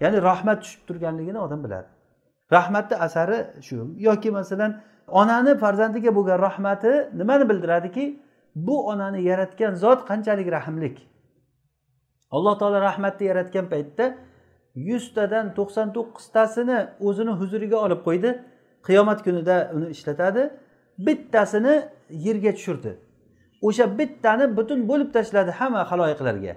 Ya'ni 0.00 0.22
rahmat 0.22 0.58
tushib 0.62 0.82
turganligini 0.88 1.38
odam 1.38 1.64
biladi. 1.64 1.88
Rahmatni 2.52 2.96
asari 2.96 3.38
shu. 3.62 3.76
Yoki 4.08 4.30
masalan 4.30 4.80
onani 5.08 5.58
farzandiga 5.58 6.14
bo'lgan 6.16 6.38
rahmati 6.38 6.92
nimani 7.20 7.48
bildiradiki? 7.50 8.04
Bu 8.54 8.86
onani 8.86 9.22
yaratgan 9.22 9.74
zot 9.74 10.00
qanchalik 10.08 10.48
rahmlik? 10.52 10.96
Alloh 12.30 12.58
taolo 12.58 12.80
rahmatni 12.80 13.26
yaratgan 13.26 13.66
paytda 13.72 14.04
yuztadan 14.74 15.54
to'qson 15.58 15.88
to'qqiztasini 15.96 16.78
o'zini 17.00 17.32
huzuriga 17.40 17.76
olib 17.76 18.00
qo'ydi. 18.08 18.30
Qiyomat 18.86 19.18
kunida 19.26 19.56
uni 19.76 19.86
ishlatadi. 19.96 20.42
Bittasini 21.06 21.74
yerga 22.10 22.52
tushirdi. 22.54 22.92
O'sha 23.62 23.98
bittani 23.98 24.56
butun 24.56 24.88
bo'lib 24.90 25.10
tashladi 25.16 25.50
hamma 25.50 25.82
haloyiqlarga. 25.90 26.54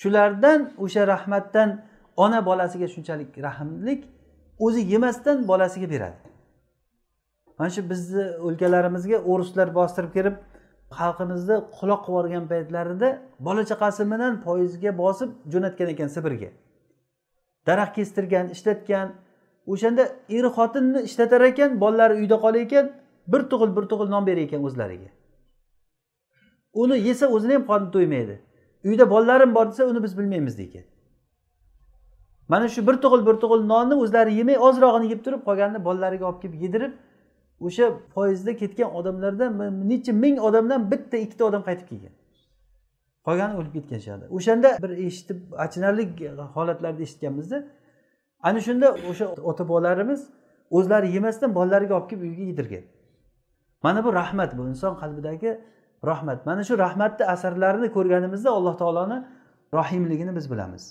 Shulardan 0.00 0.60
o'sha 0.84 1.02
rahmatdan 1.12 1.68
ona 2.16 2.46
bolasiga 2.46 2.88
shunchalik 2.94 3.30
rahmlik 3.46 4.00
o'zi 4.58 4.80
yemasdan 4.92 5.48
bolasiga 5.48 5.90
beradi. 5.94 6.18
Mana 7.58 7.70
shu 7.70 7.90
bizni 7.90 8.24
o'lkalarimizga 8.46 9.18
o'rislar 9.30 9.68
bostirib 9.78 10.12
kirib 10.16 10.34
xalqimizni 11.00 11.56
quloq 11.78 12.00
qilib 12.06 12.16
yuborgan 12.16 12.44
paytlarida 12.52 13.08
bola 13.46 13.62
chaqasi 13.70 14.02
bilan 14.12 14.32
poyezdga 14.46 14.90
bosib 15.02 15.30
jo'natgan 15.52 15.88
ekan 15.94 16.08
sibirga 16.16 16.50
daraxt 17.66 17.94
kestirgan 17.98 18.46
ishlatgan 18.54 19.08
o'shanda 19.72 20.02
er 20.36 20.44
xotinni 20.56 21.00
ishlatar 21.08 21.40
ekan 21.50 21.70
bolalari 21.82 22.14
uyda 22.20 22.36
qolar 22.44 22.60
ekan 22.66 22.86
bir 23.32 23.42
tug'il 23.50 23.70
bir 23.76 23.84
tug'il 23.90 24.08
non 24.14 24.26
berar 24.26 24.42
ekan 24.46 24.64
o'zlariga. 24.68 25.10
Uni 26.82 26.96
yesa 27.08 27.26
o'zini 27.36 27.54
ham 27.56 27.64
qorni 27.70 27.90
to'ymaydi. 27.96 28.34
Uyda 28.84 29.04
bolalarim 29.10 29.54
bor 29.54 29.66
desa 29.70 29.84
uni 29.90 30.02
biz 30.02 30.18
bilmaymiz 30.18 30.58
deykan 30.58 30.84
mana 32.48 32.68
shu 32.68 32.86
bir 32.86 32.96
tug'il 33.04 33.26
bir 33.26 33.36
tug'il 33.42 33.62
nonni 33.72 33.94
o'zlari 33.94 34.34
yemay 34.34 34.58
ozrog'ini 34.68 35.10
yeb 35.12 35.20
turib 35.24 35.42
qolganini 35.48 35.84
bolalariga 35.84 36.24
olib 36.30 36.40
kelib 36.42 36.62
yedirib 36.64 36.92
o'sha 37.66 37.86
foizda 38.14 38.52
ketgan 38.62 38.90
odamlardan 38.98 39.50
necha 39.90 40.12
ming 40.24 40.36
odamdan 40.48 40.80
bitta 40.92 41.16
ikkita 41.24 41.44
odam 41.50 41.62
qaytib 41.68 41.86
kelgan. 41.92 42.14
Qolgani 43.26 43.54
o'lib 43.60 43.72
ketgan 43.76 44.00
shu 44.04 44.10
o'shanda 44.38 44.68
bir 44.84 44.92
eshitib 45.06 45.38
achinarli 45.64 46.04
holatlarni 46.56 47.02
eshitganmizda 47.06 47.58
ana 48.48 48.60
shunda 48.66 48.88
o'sha 49.10 49.26
ota 49.50 49.62
bobolarimiz 49.68 50.20
o'zlari 50.76 51.08
yemasdan 51.16 51.50
bolalariga 51.58 51.94
olib 51.98 52.08
kelib 52.10 52.22
uyga 52.28 52.44
yedirgan. 52.50 52.84
Mana 53.84 54.04
bu 54.04 54.10
rahmat 54.20 54.50
bu 54.58 54.62
inson 54.72 54.94
qalbidagi 55.02 55.50
rahmat. 56.10 56.46
Mana 56.46 56.62
shu 56.68 56.74
rahmatni 56.78 57.24
asarlarini 57.34 57.88
ko'rganimizda 57.96 58.50
alloh 58.50 58.74
taoloni 58.82 59.18
rohimligini 59.74 60.36
biz 60.36 60.50
bilamiz. 60.52 60.84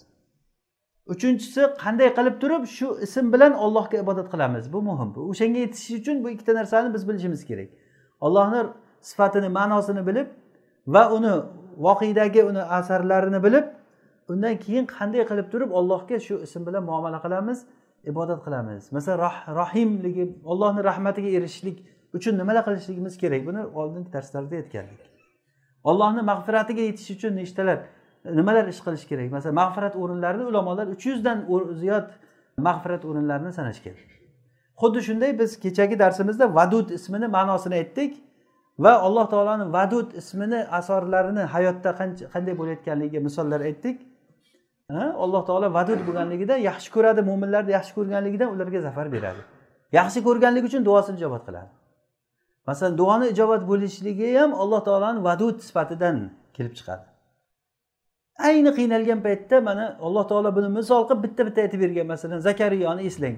Uchinchisi 1.08 1.62
qanday 1.84 2.10
qilib 2.18 2.36
turib 2.42 2.64
shu 2.78 2.88
ism 3.06 3.34
bilan 3.34 3.54
ollohga 3.54 3.98
ibodat 4.04 4.28
qilamiz? 4.34 4.74
Bu 4.74 4.82
muhim. 4.90 5.10
O'shanga 5.32 5.60
yetish 5.66 5.92
uchun 6.00 6.24
bu 6.24 6.30
ikkita 6.30 6.54
narsani 6.60 6.94
biz 6.94 7.08
bilishimiz 7.10 7.46
kerak. 7.50 7.70
Ollohni 8.26 8.62
sifatini 9.02 9.50
ma'nosini 9.58 10.08
bilib 10.08 10.28
va 10.88 11.04
uni 11.18 11.34
voqedagi 11.78 12.44
uni 12.50 12.62
asarlarini 12.80 13.44
bilib 13.44 13.66
undan 14.32 14.56
keyin 14.66 14.86
qanday 14.96 15.24
qilib 15.30 15.48
turib 15.54 15.72
ollohga 15.80 16.20
shu 16.28 16.36
ism 16.46 16.62
bilan 16.68 16.84
muomala 16.90 17.20
qilamiz 17.26 17.60
ibodat 18.12 18.40
qilamiz. 18.46 18.92
Masalan 18.92 19.32
rahimligi, 19.62 20.24
ollohni 20.52 20.82
rahmatiga 20.90 21.30
erishishlik 21.38 21.78
uchun 22.18 22.34
nimalar 22.38 22.64
qilishligimiz 22.68 23.18
kerak? 23.24 23.42
Buni 23.50 23.62
oldingi 23.80 24.10
darslarda 24.16 24.56
aytgandik. 24.62 25.02
Ollohni 25.90 26.22
mag'firatiga 26.32 26.84
yetish 26.90 27.10
uchun 27.16 27.32
nechtalar 27.42 27.78
nimalar 28.26 28.68
ish 28.68 28.82
qilish 28.86 29.06
kerak? 29.10 29.32
Masalan 29.32 29.56
mag'firat 29.62 29.96
o'rinlarini 29.96 30.46
ulamolar 30.52 30.88
uch 30.88 31.06
yuzdan 31.06 31.38
ziyod 31.82 32.08
mag'firat 32.68 33.06
o'rinlarini 33.10 33.52
sanashgan 33.60 33.96
xuddi 34.82 35.00
shunday 35.08 35.40
biz 35.40 35.60
kechagi 35.60 36.00
darsimizda 36.00 36.56
vadud 36.56 36.90
ismini 36.98 37.28
ma'nosini 37.28 37.76
aytdik 37.82 38.12
va 38.80 38.94
alloh 39.08 39.30
taoloni 39.34 39.74
vadud 39.74 40.14
ismini 40.22 40.60
asorlarini 40.80 41.44
hayotda 41.54 41.90
qanday 42.34 42.54
bo'layotganligiga 42.60 43.20
misollar 43.28 43.62
aytdik. 43.62 43.98
Alloh 45.26 45.46
taolo 45.46 45.74
vadud 45.74 46.00
bo'lganligida 46.08 46.56
yaxshi 46.70 46.90
ko'radi 46.96 47.22
mo'minlarni 47.30 47.72
yaxshi 47.78 47.94
ko'rganligidan 47.98 48.50
ularga 48.56 48.80
zafar 48.88 49.08
beradi. 49.16 49.42
Yaxshi 50.00 50.20
ko'rganligi 50.28 50.66
uchun 50.72 50.86
duosini 50.86 51.18
ijobat 51.22 51.44
qiladi. 51.48 51.72
Masalan 52.68 52.98
duoni 53.02 53.26
ijobat 53.34 53.62
bo'lishligi 53.72 54.28
ham 54.40 54.52
alloh 54.62 54.82
taoloni 54.88 55.20
vadud 55.28 55.58
sifatidan 55.68 56.18
kelib 56.56 56.74
chiqadi. 56.80 57.13
Ayni 58.40 58.72
qiynalgan 58.78 59.22
paytda 59.22 59.62
mana 59.62 59.98
alloh 60.02 60.28
taolo 60.28 60.56
buni 60.56 60.70
misol 60.70 61.08
qilib 61.10 61.24
bitta 61.24 61.46
bitta 61.48 61.62
aytib 61.62 61.80
bergan 61.82 62.08
masalan 62.08 62.40
zakariyoni 62.40 63.02
eslang. 63.10 63.38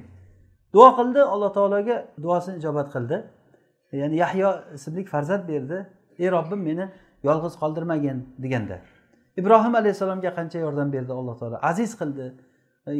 Duo 0.74 0.90
qildi 0.98 1.22
alloh 1.34 1.52
taologa 1.58 1.96
duosini 2.24 2.58
ijobat 2.58 2.88
qildi. 2.96 3.18
Ya'ni 3.92 4.16
yahyo 4.24 4.50
ismli 4.78 5.04
farzand 5.06 5.48
berdi. 5.48 5.78
Ey 6.20 6.32
robbim 6.32 6.62
meni 6.70 6.86
yolg'iz 7.24 7.54
qoldirmagin 7.62 8.18
deganda. 8.44 8.78
Ibrohim 9.38 9.76
alayhissalomga 9.76 10.32
qancha 10.38 10.60
yordam 10.60 10.94
berdi 10.94 11.14
alloh 11.14 11.36
taolo? 11.40 11.58
Aziz 11.62 11.92
qildi. 12.00 12.26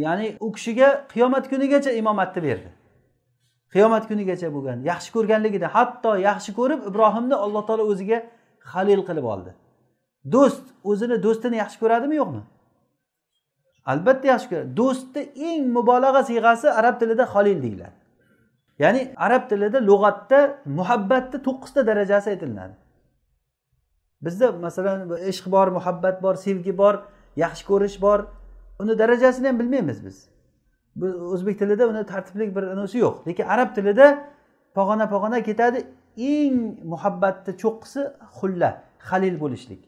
Ya'ni 0.06 0.38
u 0.40 0.52
kishiga 0.52 1.08
qiyomat 1.14 1.50
kunigacha 1.52 1.92
imomatni 1.92 2.44
berdi. 2.44 2.70
Qiyomat 3.74 4.08
kunigacha 4.08 4.48
bo'lgan 4.56 4.78
yaxshi 4.92 5.10
ko'rganligida 5.16 5.68
hatto 5.76 6.12
yaxshi 6.30 6.52
ko'rib 6.60 6.82
ibrohimni 6.90 7.36
alloh 7.46 7.64
taolo 7.68 7.84
o'ziga 7.92 8.18
halil 8.74 9.02
qilib 9.10 9.26
oldi. 9.34 9.52
Do'st 10.34 10.66
o'zini 10.90 11.18
do'stini 11.26 11.58
yaxshi 11.64 11.78
ko'radimi 11.84 12.16
yo'qmi? 12.22 12.42
Albatta 13.92 14.28
yaxshi 14.34 14.48
ko'radi. 14.52 14.70
Do'stni 14.82 15.22
eng 15.50 15.64
mubolag'a 15.78 16.22
siyg'asi 16.30 16.68
arab 16.80 16.96
tilida 17.02 17.26
holil 17.34 17.60
deyiladi. 17.66 17.98
Ya'ni 18.84 19.02
arab 19.26 19.44
tilida 19.50 19.80
lug'atda 19.90 20.40
muhabbatni 20.80 21.38
to'qqizta 21.48 21.82
darajasi 21.90 22.28
aytilinadi 22.34 22.76
bizda 24.26 24.52
masalan 24.52 25.00
ishq 25.32 25.52
bor 25.52 25.68
muhabbat 25.68 26.24
bor 26.24 26.36
sevgi 26.36 26.78
bor 26.78 26.96
yaxshi 27.44 27.66
ko'rish 27.70 28.02
bor. 28.02 28.20
Uni 28.80 29.00
darajasini 29.00 29.48
ham 29.48 29.60
bilmaymiz 29.60 30.06
biz. 30.06 30.18
Biz 30.96 31.16
o'zbek 31.16 31.60
tilida 31.60 31.88
uni 31.88 32.06
tartibli 32.06 32.56
bir 32.56 32.64
unisi 32.64 32.98
yo'q. 32.98 33.16
Lekin 33.28 33.46
arab 33.56 33.76
tilida 33.76 34.08
pog'ona 34.78 35.06
pog'ona 35.14 35.44
ketadi. 35.44 35.80
Eng 36.18 36.58
muhabbatni 36.92 37.54
cho'qqisi 37.64 38.02
xulla 38.38 38.70
halil 39.10 39.36
bo'lishlik. 39.44 39.82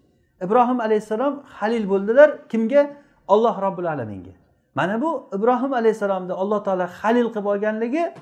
Ibrohim 0.46 0.80
alayhissalom 0.80 1.44
halil 1.44 1.86
bo'ldilar. 1.90 2.30
Kimga? 2.52 2.82
Alloh 3.28 3.56
robbil 3.62 3.88
alaminga. 3.94 4.34
Mana 4.76 5.02
bu 5.02 5.30
ibrohim 5.38 5.74
alayhissalomni 5.74 6.34
alloh 6.34 6.60
taolo 6.64 6.86
halil 7.00 7.30
qilib 7.34 7.46
olganligi 7.46 8.14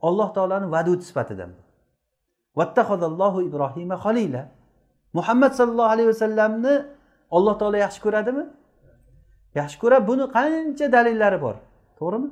alloh 0.00 0.28
taoloni 0.36 0.66
vadud 0.74 1.00
sifatidan. 1.08 1.50
Ibrohima 3.50 3.96
halila 4.04 4.42
muhammad 5.12 5.52
sallallohu 5.52 5.90
alayhi 5.94 6.08
vasallamni 6.08 6.74
alloh 7.30 7.54
taolo 7.58 7.76
yaxshi 7.76 8.00
ko'radimi? 8.06 8.44
Yaxshi 9.54 9.78
ko'radi. 9.82 10.06
Buni 10.10 10.24
qancha 10.36 10.86
dalillari 10.96 11.38
bor? 11.44 11.54
To'g'rimi? 11.98 12.28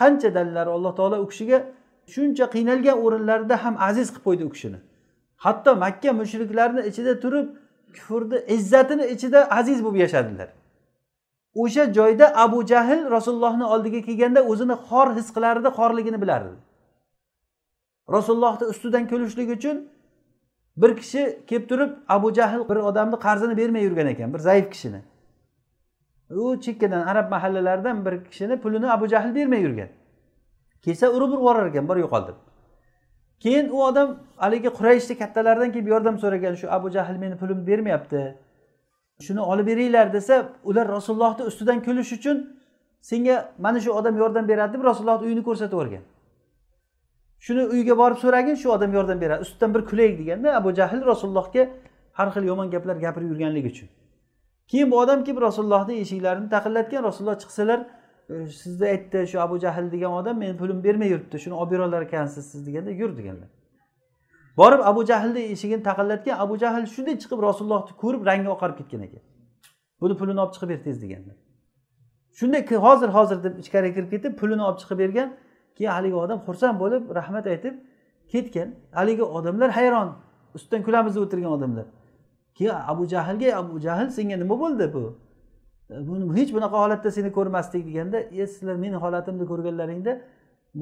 Qancha 0.00 0.28
dalillari 0.36 0.70
alloh 0.76 0.92
taolo 0.98 1.16
u 1.24 1.26
kishiga 1.32 1.58
shuncha 2.14 2.44
qiynalgan 2.54 2.96
o'rinlarida 3.04 3.56
ham 3.64 3.74
aziz 3.88 4.08
qilib 4.10 4.24
qo'ydi 4.26 4.44
u 4.48 4.50
kishini. 4.54 4.78
Hatto 5.44 5.70
makka 5.84 6.10
mushriklarni 6.20 6.82
ichida 6.90 7.12
turib 7.22 7.46
kufrni 7.96 8.38
izzatini 8.56 9.04
ichida 9.14 9.40
aziz 9.58 9.84
bo'lib 9.84 9.98
yashadilar. 10.04 10.48
O'sha 11.62 11.84
joyda 11.92 12.26
abu 12.44 12.66
jahl 12.66 13.10
rasulullohni 13.10 13.64
oldiga 13.64 14.00
kelganda 14.06 14.40
o'zini 14.52 14.76
xor 14.88 15.08
his 15.16 15.28
qilardi 15.36 15.68
xorligini 15.78 16.18
bilardi. 16.22 16.54
Rasulullohni 18.16 18.64
ustidan 18.72 19.08
kulishlik 19.08 19.48
uchun 19.56 19.76
bir 20.76 20.96
kishi 20.96 21.22
kelib 21.48 21.68
turib 21.68 21.90
abu 22.08 22.34
jahl 22.38 22.68
bir 22.68 22.76
odamni 22.76 23.16
qarzini 23.26 23.56
bermay 23.56 23.82
yurgan 23.82 24.06
ekan 24.06 24.34
bir 24.34 24.38
zaif 24.38 24.70
kishini. 24.70 25.00
U 26.30 26.60
chekkadan 26.60 27.02
arab 27.12 27.30
mahallalaridan 27.30 28.04
bir 28.06 28.24
kishini 28.24 28.60
pulini 28.60 28.90
abu 28.90 29.06
jahl 29.06 29.34
bermay 29.34 29.60
yurgan. 29.66 29.88
Kelsa 30.82 31.06
urib 31.08 31.22
urib 31.22 31.32
yuborar 31.32 31.66
ekan 31.66 31.88
bor 31.88 31.96
yo'qol 31.96 32.22
deb 32.28 32.43
keyin 33.40 33.68
u 33.68 33.78
odam 33.88 34.08
haligi 34.36 34.70
qurayishni 34.78 35.18
kattalaridan 35.18 35.72
kelib 35.72 35.88
yordam 35.94 36.18
so'ragan 36.18 36.54
shu 36.60 36.66
abu 36.76 36.90
jahl 36.90 37.16
meni 37.22 37.36
pulimni 37.36 37.66
bermayapti. 37.66 38.34
Shuni 39.26 39.40
olib 39.40 39.66
beringlar 39.66 40.12
desa 40.12 40.34
ular 40.64 40.88
rasulullohni 40.88 41.42
ustidan 41.50 41.78
kulish 41.86 42.12
uchun 42.12 42.36
senga 43.00 43.36
mana 43.58 43.80
shu 43.80 43.90
odam 44.00 44.14
yordam 44.22 44.48
beradi 44.48 44.72
deb 44.76 44.84
rasulullohni 44.84 45.26
uyini 45.26 45.42
ko'rsatib 45.48 45.72
yuborgan. 45.72 46.04
Shuni 47.44 47.62
uyga 47.74 47.94
borib 48.02 48.18
so'ragin 48.24 48.56
shu 48.62 48.68
odam 48.76 48.92
yordam 48.92 49.20
beradi. 49.20 49.42
Ustidan 49.46 49.74
bir 49.74 49.82
kulaylik 49.90 50.18
deganda 50.18 50.56
abu 50.60 50.72
jahl 50.78 51.00
rasulullohga 51.12 51.62
har 52.18 52.28
xil 52.34 52.44
yomon 52.50 52.70
gaplar 52.70 52.96
gapirib 52.96 53.28
yurganligi 53.32 53.68
uchun. 53.74 53.88
Keyin 54.70 54.90
bu 54.90 54.96
odam 54.98 55.24
kelib 55.24 55.40
rasulullohni 55.48 55.94
eshiklarini 56.02 56.48
taqillatgan 56.54 57.02
rasululloh 57.08 57.38
chiqsalar 57.42 57.80
sizni 58.28 58.86
aytdi 58.88 59.26
shu 59.26 59.40
abu 59.40 59.58
jahl 59.58 59.92
degan 59.92 60.12
odam 60.12 60.38
meni 60.38 60.56
pulimni 60.56 60.84
bermay 60.84 61.08
yuribdi 61.08 61.38
shuni 61.38 61.54
olib 61.54 61.70
berolar 61.72 62.02
ekansiz 62.02 62.50
siz 62.52 62.66
deganda 62.66 62.90
yur 62.90 63.16
deganlar. 63.16 63.48
Borib 64.56 64.80
abu 64.90 65.04
jahlni 65.04 65.40
eshigini 65.54 65.82
taqillatgan 65.82 66.36
abu 66.38 66.58
jahl 66.58 66.86
shunday 66.86 67.14
chiqib 67.22 67.42
rasulullohni 67.48 67.96
ko'rib 68.02 68.26
rangi 68.26 68.48
oqarib 68.56 68.76
ketgan 68.80 69.02
ekan. 69.06 69.22
Buni 70.00 70.14
pulini 70.20 70.40
olib 70.40 70.52
chiqib 70.54 70.68
ber 70.68 70.80
tez 70.86 71.02
deganlar. 71.02 71.36
Shunday 72.38 72.62
hozir 72.86 73.08
hozir 73.08 73.38
deb 73.44 73.58
ichkariga 73.62 73.94
kirib 73.96 74.10
ketib 74.14 74.32
pulini 74.40 74.62
olib 74.68 74.78
chiqib 74.82 74.98
bergan 74.98 75.28
keyin 75.76 75.92
haligi 75.96 76.16
odam 76.24 76.38
xursand 76.46 76.76
bo'lib 76.82 77.02
rahmat 77.18 77.46
aytib 77.46 77.74
ketgan. 78.32 78.68
Haligi 78.98 79.22
odamlar 79.22 79.70
hayron 79.78 80.08
ustidan 80.56 80.82
kulamiz 80.86 81.12
deb 81.16 81.22
o'tirgan 81.26 81.52
odamlar. 81.58 81.86
Keyin 82.56 82.74
abu 82.92 83.02
jahlga 83.14 83.48
abu 83.60 83.80
jahl 83.86 84.08
senga 84.16 84.36
nima 84.42 84.54
bo'ldi 84.62 84.86
bu? 84.94 85.04
E, 85.90 85.94
buni 86.08 86.40
hech 86.40 86.50
bunaqa 86.56 86.76
holatda 86.84 87.10
seni 87.10 87.32
ko'rmasdik 87.32 87.86
deganda 87.88 88.18
e 88.20 88.46
sizlar 88.46 88.76
meni 88.84 88.96
holatimni 89.04 89.44
ko'rganlaringda 89.50 90.12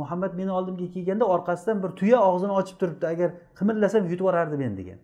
muhammad 0.01 0.33
meni 0.41 0.51
oldimga 0.59 0.87
kelganda 0.95 1.25
orqasidan 1.35 1.83
bir 1.83 1.91
tuya 2.01 2.19
og'zini 2.31 2.53
ochib 2.61 2.77
turibdi. 2.81 3.07
Agar 3.15 3.31
qimirlasam 3.59 4.03
yutib 4.05 4.21
yuborardi 4.21 4.57
meni 4.63 4.77
degan. 4.81 4.99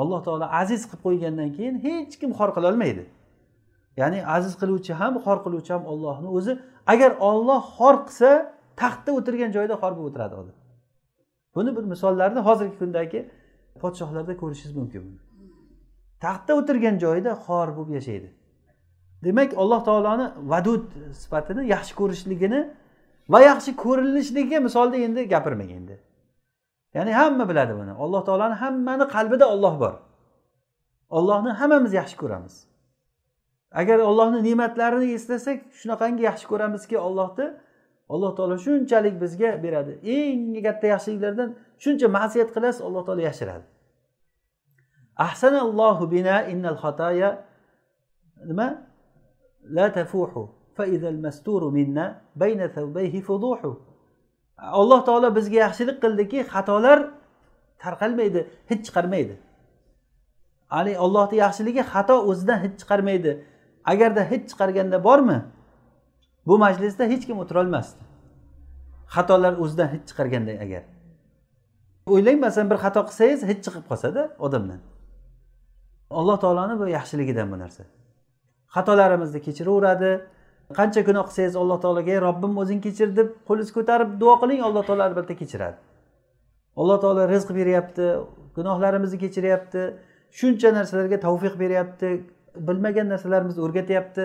Alloh 0.00 0.20
taolo 0.26 0.46
aziz 0.62 0.82
qilib 0.90 1.02
qo'ygandan 1.06 1.50
keyin 1.56 1.74
hech 1.86 2.14
kim 2.20 2.30
xor 2.38 2.50
qilolmaydi 2.56 3.04
ya'ni 4.00 4.26
aziz 4.36 4.54
qiluvchi 4.60 4.92
ham 5.00 5.14
xor 5.24 5.38
qiluvchi 5.44 5.72
ham 5.76 5.84
ollohni 5.92 6.28
o'zi 6.38 6.52
agar 6.92 7.10
olloh 7.30 7.60
xor 7.76 7.94
qilsa 8.06 8.30
taxtda 8.82 9.10
o'tirgan 9.18 9.50
joyida 9.56 9.74
xor 9.82 9.92
bo'lib 9.96 10.08
o'tiradi 10.10 10.34
odam 10.42 10.56
buni 11.56 11.70
bir 11.76 11.84
misollarni 11.92 12.40
hozirgi 12.48 12.76
kundagi 12.82 13.20
podshohlarda 13.82 14.34
ko'rishingiz 14.42 14.74
mumkin 14.80 15.02
taxtda 16.24 16.52
o'tirgan 16.60 16.96
joyida 17.04 17.32
xor 17.46 17.68
bo'lib 17.76 17.92
yashaydi. 17.98 18.28
Demak 19.24 19.50
alloh 19.62 19.80
taoloni 19.84 20.26
vadud 20.52 20.84
sifatini 21.12 21.62
yaxshi 21.74 21.94
ko'rishligini 22.00 22.60
va 23.32 23.40
yaxshi 23.50 23.70
ko'rinishligiga 23.84 24.60
misolda 24.66 24.96
endi 24.96 25.28
gapirmang 25.34 25.70
endi. 25.78 25.96
Ya'ni 26.96 27.12
hamma 27.12 27.44
biladi 27.50 27.74
buni. 27.80 27.92
Alloh 28.04 28.22
taoloni 28.28 28.54
hammani 28.62 29.04
qalbida 29.14 29.46
olloh 29.54 29.74
bor. 29.82 29.94
Ollohni 31.18 31.50
hammamiz 31.60 31.92
yaxshi 32.00 32.16
ko'ramiz. 32.22 32.54
Agar 33.80 33.98
ollohni 33.98 34.38
ne'matlarini 34.48 35.08
eslasak 35.18 35.58
shunaqangi 35.80 36.22
yaxshi 36.28 36.46
ko'ramizki 36.52 36.96
ollohni 36.98 37.46
alloh 38.14 38.32
taolo 38.36 38.56
shunchalik 38.66 39.14
bizga 39.22 39.50
beradi. 39.64 39.92
Eng 40.16 40.62
katta 40.66 40.86
yaxshiliklardan 40.94 41.48
shuncha 41.84 42.06
ma'siyat 42.16 42.50
qilasiz 42.56 42.82
alloh 42.88 43.02
taolo 43.06 43.22
yashiradi. 43.30 43.66
Ahsanallohu 45.26 46.04
bina 46.14 46.36
innal 46.52 46.78
xatoya 46.84 47.30
nima? 48.50 48.68
La 49.70 49.92
tafuhu 49.92 50.50
faidal 50.76 51.18
masturu 51.26 51.70
minna 51.70 52.20
bayna 52.34 52.68
thawbayhi 52.68 53.20
fuduhu 53.22 53.70
alloh 54.58 55.00
taolo 55.04 55.28
bizga 55.36 55.58
yaxshilik 55.66 55.98
qildiki 56.04 56.38
xatolar 56.52 56.98
tarqalmaydi 57.78 58.40
hid 58.70 58.80
chiqarmaydi. 58.86 59.34
Ya'ni 60.72 60.92
ollohni 61.04 61.36
yaxshiligi 61.44 61.82
xato 61.92 62.16
o'zidan 62.30 62.58
hid 62.64 62.74
chiqarmaydi. 62.80 63.32
Agarda 63.92 64.22
hid 64.30 64.42
chiqarganda 64.50 64.98
bormi 65.04 65.38
bu 66.46 66.58
majlisda 66.64 67.04
hech 67.12 67.24
kim 67.28 67.38
o'tirolmasdi. 67.42 68.02
Xatolar 69.14 69.52
o'zidan 69.62 69.88
hid 69.94 70.04
chiqarganda 70.08 70.52
agar. 70.64 70.82
O'ylang 72.12 72.38
masalan 72.46 72.68
bir 72.72 72.78
xato 72.84 73.00
qilsangiz 73.08 73.40
hid 73.50 73.60
chiqib 73.66 73.84
qolsada 73.90 74.22
odamdan. 74.46 74.80
Alloh 76.18 76.36
taoloni 76.44 76.74
bu 76.80 76.86
yaxshiligidan 76.98 77.46
bu 77.52 77.58
narsa. 77.64 77.82
Xatolarimizni 78.74 79.40
kechiraveradi. 79.46 80.12
Qancha 80.78 81.00
gunoh 81.08 81.24
qilsangiz 81.28 81.54
alloh 81.62 81.78
taologa 81.84 82.10
ey 82.14 82.20
robbim 82.28 82.52
o'zing 82.62 82.80
kechir 82.86 83.08
deb 83.18 83.28
qo'lingizni 83.48 83.74
ko'tarib 83.78 84.10
duo 84.20 84.34
qiling 84.42 84.60
alloh 84.68 84.82
taolo 84.88 85.02
albatta 85.08 85.34
kechiradi. 85.42 85.76
Alloh 86.80 86.98
taolo 87.02 87.22
rizq 87.34 87.50
beryapti 87.58 88.06
gunohlarimizni 88.56 89.18
kechiryapti 89.24 89.82
shuncha 90.38 90.68
narsalarga 90.78 91.18
tavfiq 91.26 91.54
beryapti 91.62 92.08
bilmagan 92.68 93.06
narsalarimizni 93.12 93.62
o'rgatyapti. 93.66 94.24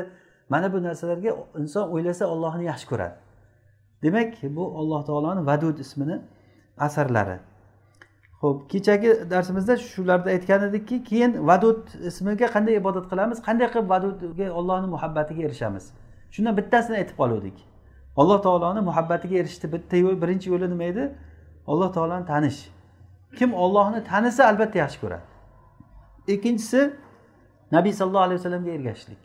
Mana 0.54 0.68
bu 0.74 0.80
narsalarga 0.88 1.32
inson 1.62 1.86
o'ylasa 1.94 2.26
ollohni 2.34 2.64
yaxshi 2.72 2.88
ko'radi. 2.92 3.16
Demak 4.04 4.34
bu 4.58 4.64
alloh 4.80 5.02
taoloni 5.10 5.42
vadud 5.50 5.78
ismini 5.86 6.18
asarlari. 6.88 7.38
Ho'p 8.42 8.70
kechagi 8.72 9.10
darsimizda 9.32 9.78
shularni 9.78 10.30
aytgan 10.36 10.62
edikki 10.70 11.04
keyin 11.10 11.32
vadud 11.50 11.82
ismiga 12.10 12.48
qanday 12.56 12.76
ibodat 12.82 13.06
qilamiz? 13.12 13.38
Qanday 13.48 13.68
qilib 13.74 13.88
vadudga 13.94 14.48
ollohni 14.60 14.88
muhabbatiga 14.96 15.42
erishamiz? 15.48 15.86
Shundan 16.36 16.54
bittasini 16.60 16.96
aytib 17.02 17.16
qoluvdik. 17.22 17.58
Alloh 18.22 18.40
taoloni 18.46 18.82
muhabbatiga 18.90 19.36
erishishni 19.42 19.68
bitta 19.76 19.96
yo'l 20.04 20.16
birinchi 20.24 20.48
yo'li 20.54 20.68
nima 20.74 20.86
edi? 20.92 21.04
Alloh 21.72 21.90
taoloni 21.96 22.26
tanish. 22.32 22.60
Kim 23.38 23.54
ollohni 23.64 24.00
tanisa 24.12 24.42
albatta 24.52 24.78
yaxshi 24.84 25.00
ko'radi. 25.04 25.26
Ikkinchisi 26.34 26.82
nabiy 27.76 27.94
sallallohu 28.00 28.26
alayhi 28.28 28.40
vasallamga 28.40 28.72
ergashishlik. 28.78 29.22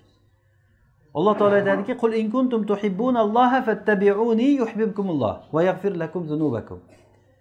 Alloh 1.18 1.34
taolo 1.38 1.54
aytadiki 1.60 1.94
qul 2.02 2.12
in 2.20 2.26
kuntum 2.34 2.60
tuhibbunalloha 2.70 3.58
fattabi'uni 3.68 4.48
yuhibbukumulloh 4.60 5.34
va 5.54 5.60
yaghfir 5.68 5.92
lakum 6.02 6.22
zunubakum. 6.30 6.78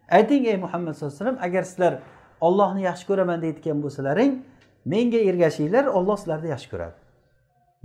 Ayting 0.09 0.45
ey 0.47 0.57
muhammad 0.57 0.93
sallallohu 0.93 1.15
alayhi 1.15 1.25
vasallam 1.25 1.43
agar 1.47 1.63
sizlar 1.63 1.93
ollohni 2.41 2.81
yaxshi 2.81 3.05
ko'raman 3.07 3.41
deyotgan 3.41 3.77
bo'lsalaring 3.83 4.31
menga 4.85 5.17
ergashinglar 5.29 5.85
olloh 5.85 6.17
sizlarni 6.17 6.49
yaxshi 6.55 6.69
ko'radi. 6.73 6.97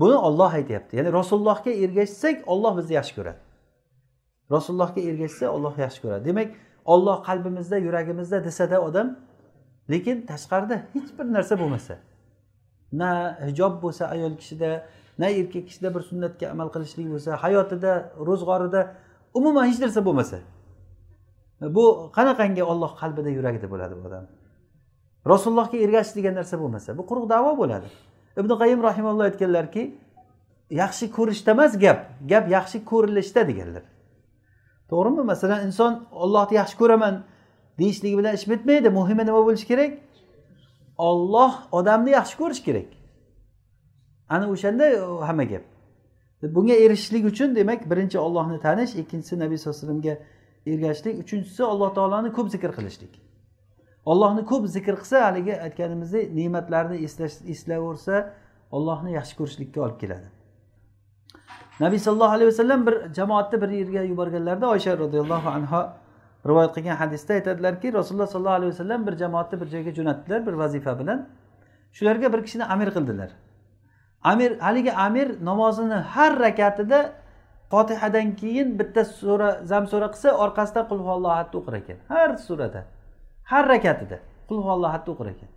Buni 0.01 0.17
olloh 0.29 0.55
aytyapti. 0.55 0.97
Ya'ni 0.97 1.13
rasulullohga 1.13 1.71
ergashsak 1.85 2.37
olloh 2.53 2.73
bizni 2.79 2.95
yaxshi 3.01 3.15
ko'radi. 3.19 3.41
Rasulullohga 4.51 5.01
ergashsa 5.11 5.47
olloh 5.57 5.75
yaxshi 5.85 6.01
ko'radi. 6.03 6.25
Demak 6.25 6.49
olloh 6.85 7.25
qalbimizda 7.29 7.77
yuragimizda 7.77 8.45
desada 8.45 8.83
odam 8.83 9.17
lekin 9.91 10.27
tashqarida 10.31 10.77
hech 10.95 11.11
bir 11.19 11.27
narsa 11.37 11.55
bo'lmasa 11.63 11.95
na 12.93 13.11
hijob 13.49 13.83
bo'lsa 13.83 14.05
ayol 14.15 14.35
kishida 14.41 14.71
na 15.19 15.29
erkak 15.29 15.65
kishida 15.69 15.95
bir 15.95 16.03
sunnatga 16.11 16.47
amal 16.51 16.69
qilishlik 16.75 17.07
bo'lsa 17.15 17.31
hayotida 17.45 17.93
ro'zg'orida 18.29 18.81
umuman 19.39 19.65
hech 19.71 19.81
narsa 19.85 20.01
bo'lmasa 20.09 20.39
bu 21.61 22.11
qanaqangi 22.17 22.63
olloh 22.65 22.93
qalbida 23.01 23.31
yuragida 23.31 23.71
bo'ladi 23.71 23.95
bu 23.97 24.09
odam? 24.09 24.25
Rasulullohga 25.33 25.77
ergashish 25.85 26.17
degan 26.17 26.35
narsa 26.35 26.61
bo'lmasa 26.61 26.99
bu 26.99 27.03
quruq 27.11 27.29
davo 27.29 27.59
bo'ladi. 27.59 27.89
Ibn 28.41 28.51
qayim 28.63 28.83
rahimalloh 28.83 29.25
aytganlarki 29.31 29.83
yaxshi 30.71 31.11
ko'rishda 31.17 31.51
emas 31.57 31.73
gap 31.85 31.99
gap 32.33 32.45
yaxshi 32.57 32.85
ko'rilishda 32.91 33.49
deganlar. 33.49 33.83
To'g'rimi? 34.91 35.23
Masalan 35.33 35.67
inson 35.67 35.93
ollohni 36.11 36.55
yaxshi 36.61 36.77
ko'raman 36.83 37.15
deyishligi 37.79 38.19
bilan 38.19 38.35
ish 38.39 38.47
bitmaydi 38.53 38.89
muhimi 38.99 39.27
nima 39.29 39.41
bo'lishi 39.47 39.67
kerak? 39.73 39.93
Olloh 40.99 41.53
odamni 41.79 42.11
yaxshi 42.19 42.37
ko'rish 42.41 42.63
kerak. 42.67 42.89
Ana 44.29 44.45
o'shanda 44.55 44.87
hamma 45.29 45.45
gap. 45.53 45.65
Bunga 46.43 46.75
erishishlik 46.85 47.25
uchun 47.33 47.57
demak 47.57 47.81
birinchi 47.91 48.19
ollohni 48.19 48.59
tanish 48.67 48.93
ikkinchisi 49.01 49.35
nabiy 49.43 49.59
sallallohu 49.59 49.79
alayhi 49.79 49.89
vasallamga 49.89 50.40
ergashishlik 50.67 51.19
uchinchisi 51.25 51.65
alloh 51.65 51.95
taoloni 51.95 52.33
ko'p 52.33 52.49
zikr 52.55 52.73
qilishlik 52.79 53.21
ollohni 54.07 54.45
ko'p 54.51 54.67
zikr 54.67 54.95
qilsa 55.01 55.25
haligi 55.27 55.55
aytganimizdek 55.67 56.33
ne'matlarni 56.39 56.97
eslaversa 57.55 58.17
ollohni 58.77 59.13
yaxshi 59.19 59.37
ko'rishlikka 59.41 59.83
olib 59.87 59.99
keladi. 60.03 60.29
Nabiy 61.81 61.99
sollallohu 61.99 62.37
alayhi 62.37 62.51
vasallam 62.53 62.87
bir 62.87 62.95
jamoatni 63.19 63.61
bir 63.63 63.69
yerga 63.69 64.03
yuborganlarida 64.03 64.67
oysha 64.69 64.99
roziyallohu 64.99 65.49
anhu 65.57 65.81
rivoyat 66.49 66.75
qilgan 66.77 66.97
hadisda 67.03 67.35
aytadilarki 67.35 67.93
rasululloh 67.93 68.27
sollallohu 68.27 68.59
alayhi 68.61 68.73
vasallam 68.73 69.07
bir 69.07 69.15
jamoatni 69.23 69.61
bir 69.61 69.67
joyga 69.67 69.95
jo'natdilar 69.99 70.47
bir 70.47 70.53
vazifa 70.53 70.99
bilan. 70.99 71.29
Shularga 71.93 72.33
bir 72.33 72.43
kishini 72.45 72.65
amir 72.65 72.89
qildilar. 72.97 73.31
Amir 74.23 74.59
haligi 74.59 74.93
amir 74.93 75.29
namozini 75.45 75.95
har 75.95 76.41
rakatida 76.41 77.13
fotihadan 77.71 78.37
keyin 78.37 78.79
bitta 78.79 79.05
sura 79.05 79.51
zam 79.71 79.87
sura 79.87 80.07
qilsa 80.15 80.31
orqasidan 80.45 80.85
qul 80.91 80.99
huvallohatni 81.05 81.57
o'qir 81.61 81.75
ekan. 81.81 81.99
Har 82.09 82.31
surada 82.47 82.83
har 83.51 83.65
rakatida 83.75 84.19
qul 84.49 84.59
huvallohatni 84.65 85.11
o'qir 85.15 85.27
ekan. 85.35 85.51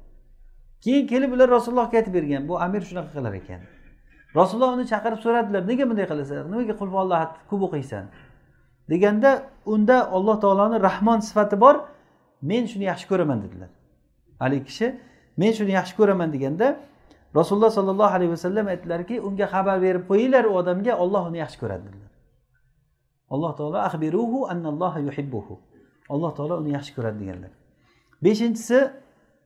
Keyin 0.84 1.08
kelib 1.12 1.32
ular 1.36 1.50
rasulullohga 1.58 1.98
aytib 2.00 2.14
bergan 2.18 2.44
bu 2.50 2.54
amir 2.66 2.82
shunaqa 2.90 3.12
qilar 3.18 3.34
ekan. 3.42 3.62
Rasululloh 4.40 4.72
uni 4.78 4.86
chaqirib 4.92 5.20
so'radilar 5.26 5.64
nega 5.72 5.86
bunday 5.90 6.06
qilasan? 6.12 6.46
Nimaga 6.52 6.76
qul 6.80 6.90
huvallohu 6.94 7.26
ko'p 7.50 7.62
o'qiysan? 7.68 8.06
Deganda 8.92 9.32
unda 9.74 9.98
alloh 10.18 10.36
taoloni 10.44 10.78
rahmon 10.88 11.20
sifati 11.28 11.56
bor 11.64 11.76
men 12.50 12.64
shuni 12.72 12.86
yaxshi 12.92 13.06
ko'raman 13.12 13.38
dedilar. 13.44 13.70
Haligi 14.44 14.66
kishi 14.70 14.88
men 15.42 15.52
shuni 15.58 15.72
yaxshi 15.80 15.96
ko'raman 16.00 16.30
deganda 16.36 16.68
rasululloh 17.40 17.72
sollallohu 17.78 18.14
alayhi 18.18 18.32
vasallam 18.36 18.66
aytdilarki 18.74 19.16
unga 19.28 19.46
xabar 19.54 19.78
berib 19.86 20.04
qo'yinglar 20.12 20.44
u 20.52 20.54
odamga 20.62 20.94
olloh 21.04 21.24
uni 21.30 21.38
yaxshi 21.44 21.58
ko'radi 21.64 21.84
dedilar. 21.88 22.03
Alloh 23.30 23.56
taolo 23.56 23.78
axbiruhu 23.88 24.48
annalloha 24.52 25.00
yuhibbuhu. 25.00 25.60
Alloh 26.10 26.32
taolo 26.38 26.58
uni 26.62 26.72
yaxshi 26.78 26.92
ko'radi 26.96 27.18
deganlar. 27.20 27.52
Beshinchisi 28.24 28.80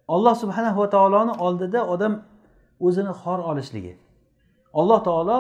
olloh 0.08 0.36
subhanahu 0.36 0.80
va 0.82 0.90
taoloni 0.90 1.34
oldida 1.46 1.86
odam 1.94 2.14
o'zini 2.80 3.14
xor 3.22 3.40
olishligi. 3.50 3.94
Alloh 4.74 5.00
taolo 5.04 5.38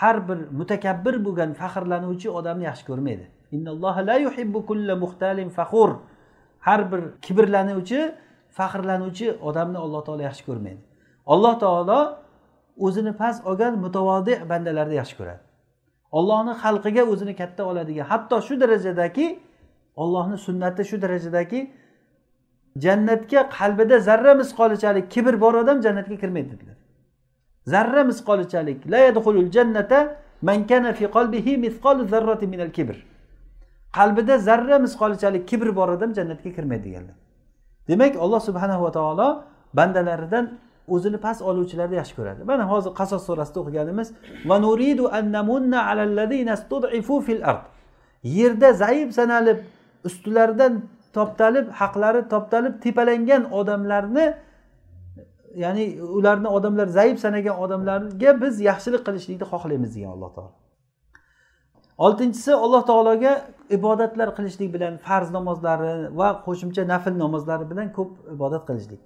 har 0.00 0.16
bir 0.28 0.38
mutakabbir 0.58 1.14
bo'lgan 1.26 1.50
faxrlanuvchi 1.60 2.28
odamni 2.38 2.64
yaxshi 2.70 2.84
ko'rmaydi. 2.90 3.26
La 4.08 4.16
yuhibbu 4.26 4.66
kulla 4.68 4.94
muxtalin 4.96 5.48
faxur. 5.58 5.90
Har 6.66 6.80
bir 6.90 7.00
kibrlanuvchi 7.24 8.00
faxrlanuvchi 8.58 9.26
odamni 9.48 9.78
alloh 9.84 10.02
taolo 10.06 10.22
yaxshi 10.28 10.44
ko'rmaydi. 10.48 10.82
Alloh 11.26 11.54
taolo 11.64 12.00
o'zini 12.86 13.12
past 13.20 13.46
olgan 13.50 13.72
mutavodi 13.84 14.34
bandalarni 14.50 14.94
yaxshi 15.00 15.16
ko'radi. 15.20 15.49
Ollohni 16.18 16.54
xalqiga 16.62 17.02
o'zini 17.12 17.34
katta 17.40 17.62
oladigan 17.70 18.06
hatto 18.12 18.36
shu 18.46 18.54
darajadaki 18.62 19.26
ollohni 20.02 20.38
sunnati 20.46 20.82
shu 20.90 20.96
darajadaki 21.02 21.60
jannatga 22.84 23.40
qalbida 23.58 23.96
zarra 24.08 24.34
misqolichalik 24.42 25.10
kibr 25.14 25.34
bor 25.40 25.54
odam 25.62 25.82
jannatga 25.82 26.16
kirmaydi 26.22 26.50
dedilar. 26.54 26.76
Zarra 27.66 28.04
misqolichalik. 28.04 28.90
La 28.90 28.98
yadxulul 28.98 29.50
jannata 29.56 30.16
man 30.42 30.66
kana 30.66 30.92
fi 30.92 31.04
qalbihi 31.04 31.52
misqolu 31.56 32.02
zarrati 32.12 32.46
minal 32.46 32.70
kibr. 32.70 32.96
Qalbida 33.98 34.38
zarra 34.38 34.78
misqolichalik 34.78 35.48
kibr 35.50 35.76
bor 35.76 35.88
odam 35.88 36.10
jannatga 36.18 36.50
kirmaydi 36.56 36.84
deganlar. 36.88 37.16
Demak 37.88 38.16
alloh 38.24 38.40
subhanahu 38.48 38.82
va 38.86 38.90
taolo 38.98 39.28
bandalaridan 39.78 40.44
o'zini 40.94 41.18
past 41.26 41.40
oluvchilarni 41.50 41.96
yaxshi 42.00 42.14
ko'radi. 42.18 42.40
Mana 42.50 42.64
hozir 42.72 42.92
qasos 43.00 43.22
surasida 43.28 43.58
o'qiganimiz 43.62 44.08
va 44.48 44.56
nuridu 44.64 45.04
fil 47.26 47.42
ard. 47.50 47.64
Yerda 48.38 48.68
zaif 48.82 49.08
sanalib 49.18 49.58
ustilaridan 50.08 50.72
toptalib 51.16 51.66
haqlari 51.80 52.20
toptalib 52.32 52.74
tepalangan 52.84 53.42
odamlarni 53.60 54.26
ya'ni 55.64 55.84
ularni 56.18 56.48
odamlar 56.48 56.86
zaif 56.98 57.16
sanagan 57.24 57.56
odamlarga 57.64 58.30
biz 58.42 58.54
yaxshilik 58.70 59.02
qilishlikni 59.08 59.46
xohlaymiz 59.52 59.90
degan 59.96 60.10
alloh 60.16 60.30
taolo. 60.36 60.52
Oltinchisi 62.06 62.52
alloh 62.64 62.82
taologa 62.90 63.32
ibodatlar 63.76 64.28
qilishlik 64.36 64.70
bilan 64.74 64.94
farz 65.06 65.28
namozlari 65.38 65.92
va 66.20 66.28
qo'shimcha 66.46 66.82
nafl 66.92 67.14
namozlari 67.24 67.64
bilan 67.72 67.88
ko'p 67.96 68.10
ibodat 68.36 68.62
qilishlik. 68.68 69.00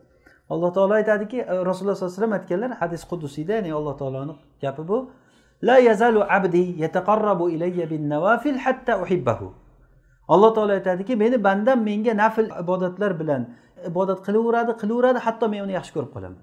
Alloh 0.51 0.71
taolo 0.73 0.95
aytadiki 0.95 1.39
e, 1.41 1.45
rasululloh 1.69 1.97
sollallohu 1.97 2.15
alayhi 2.15 2.21
vasallam 2.21 2.33
aytganlar 2.39 2.71
hadis 2.81 3.03
qudusiyda 3.11 3.53
ya'ni 3.59 3.73
alloh 3.73 3.95
taoloni 3.97 4.35
gapi 4.63 4.83
bu 4.89 5.11
la 5.63 5.79
yazalu 5.79 6.21
abdi 6.29 6.65
yataqarrabu 6.85 7.51
ilayya 7.51 7.91
bin 7.91 8.09
nawafil 8.09 8.59
hatta 8.59 9.03
uhibbahu 9.03 9.53
alloh 10.29 10.51
taolo 10.57 10.73
aytadiki 10.73 11.17
meni 11.17 11.37
bandam 11.39 11.79
menga 11.89 12.15
nafl 12.15 12.49
ibodatlar 12.63 13.13
bilan 13.21 13.43
ibodat 13.87 14.19
qilaveradi 14.27 14.73
qilaveradi 14.81 15.19
hatto 15.27 15.49
men 15.49 15.61
uni 15.67 15.73
yaxshi 15.79 15.93
ko'rib 15.97 16.13
qolaman 16.17 16.43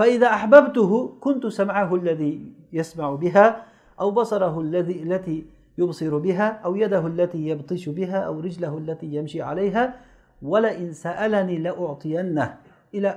فإذا 0.00 0.26
أحببته 0.26 1.16
كنت 1.20 1.46
سمعه 1.46 1.94
الذي 1.94 2.52
يسمع 2.72 3.14
بها 3.14 3.66
أو 4.00 4.10
بصره 4.10 4.60
الذي 4.60 5.02
التي 5.02 5.46
يبصر 5.78 6.18
بها 6.18 6.60
أو 6.64 6.76
يده 6.76 7.06
التي 7.06 7.48
يبطش 7.48 7.88
بها 7.88 8.18
أو 8.18 8.40
رجله 8.40 8.78
التي 8.78 9.06
يمشي 9.06 9.42
عليها 9.42 9.94
ولئن 10.42 10.92
سألني 10.92 11.58
لأعطينه 11.58 12.56
ila 12.92 13.10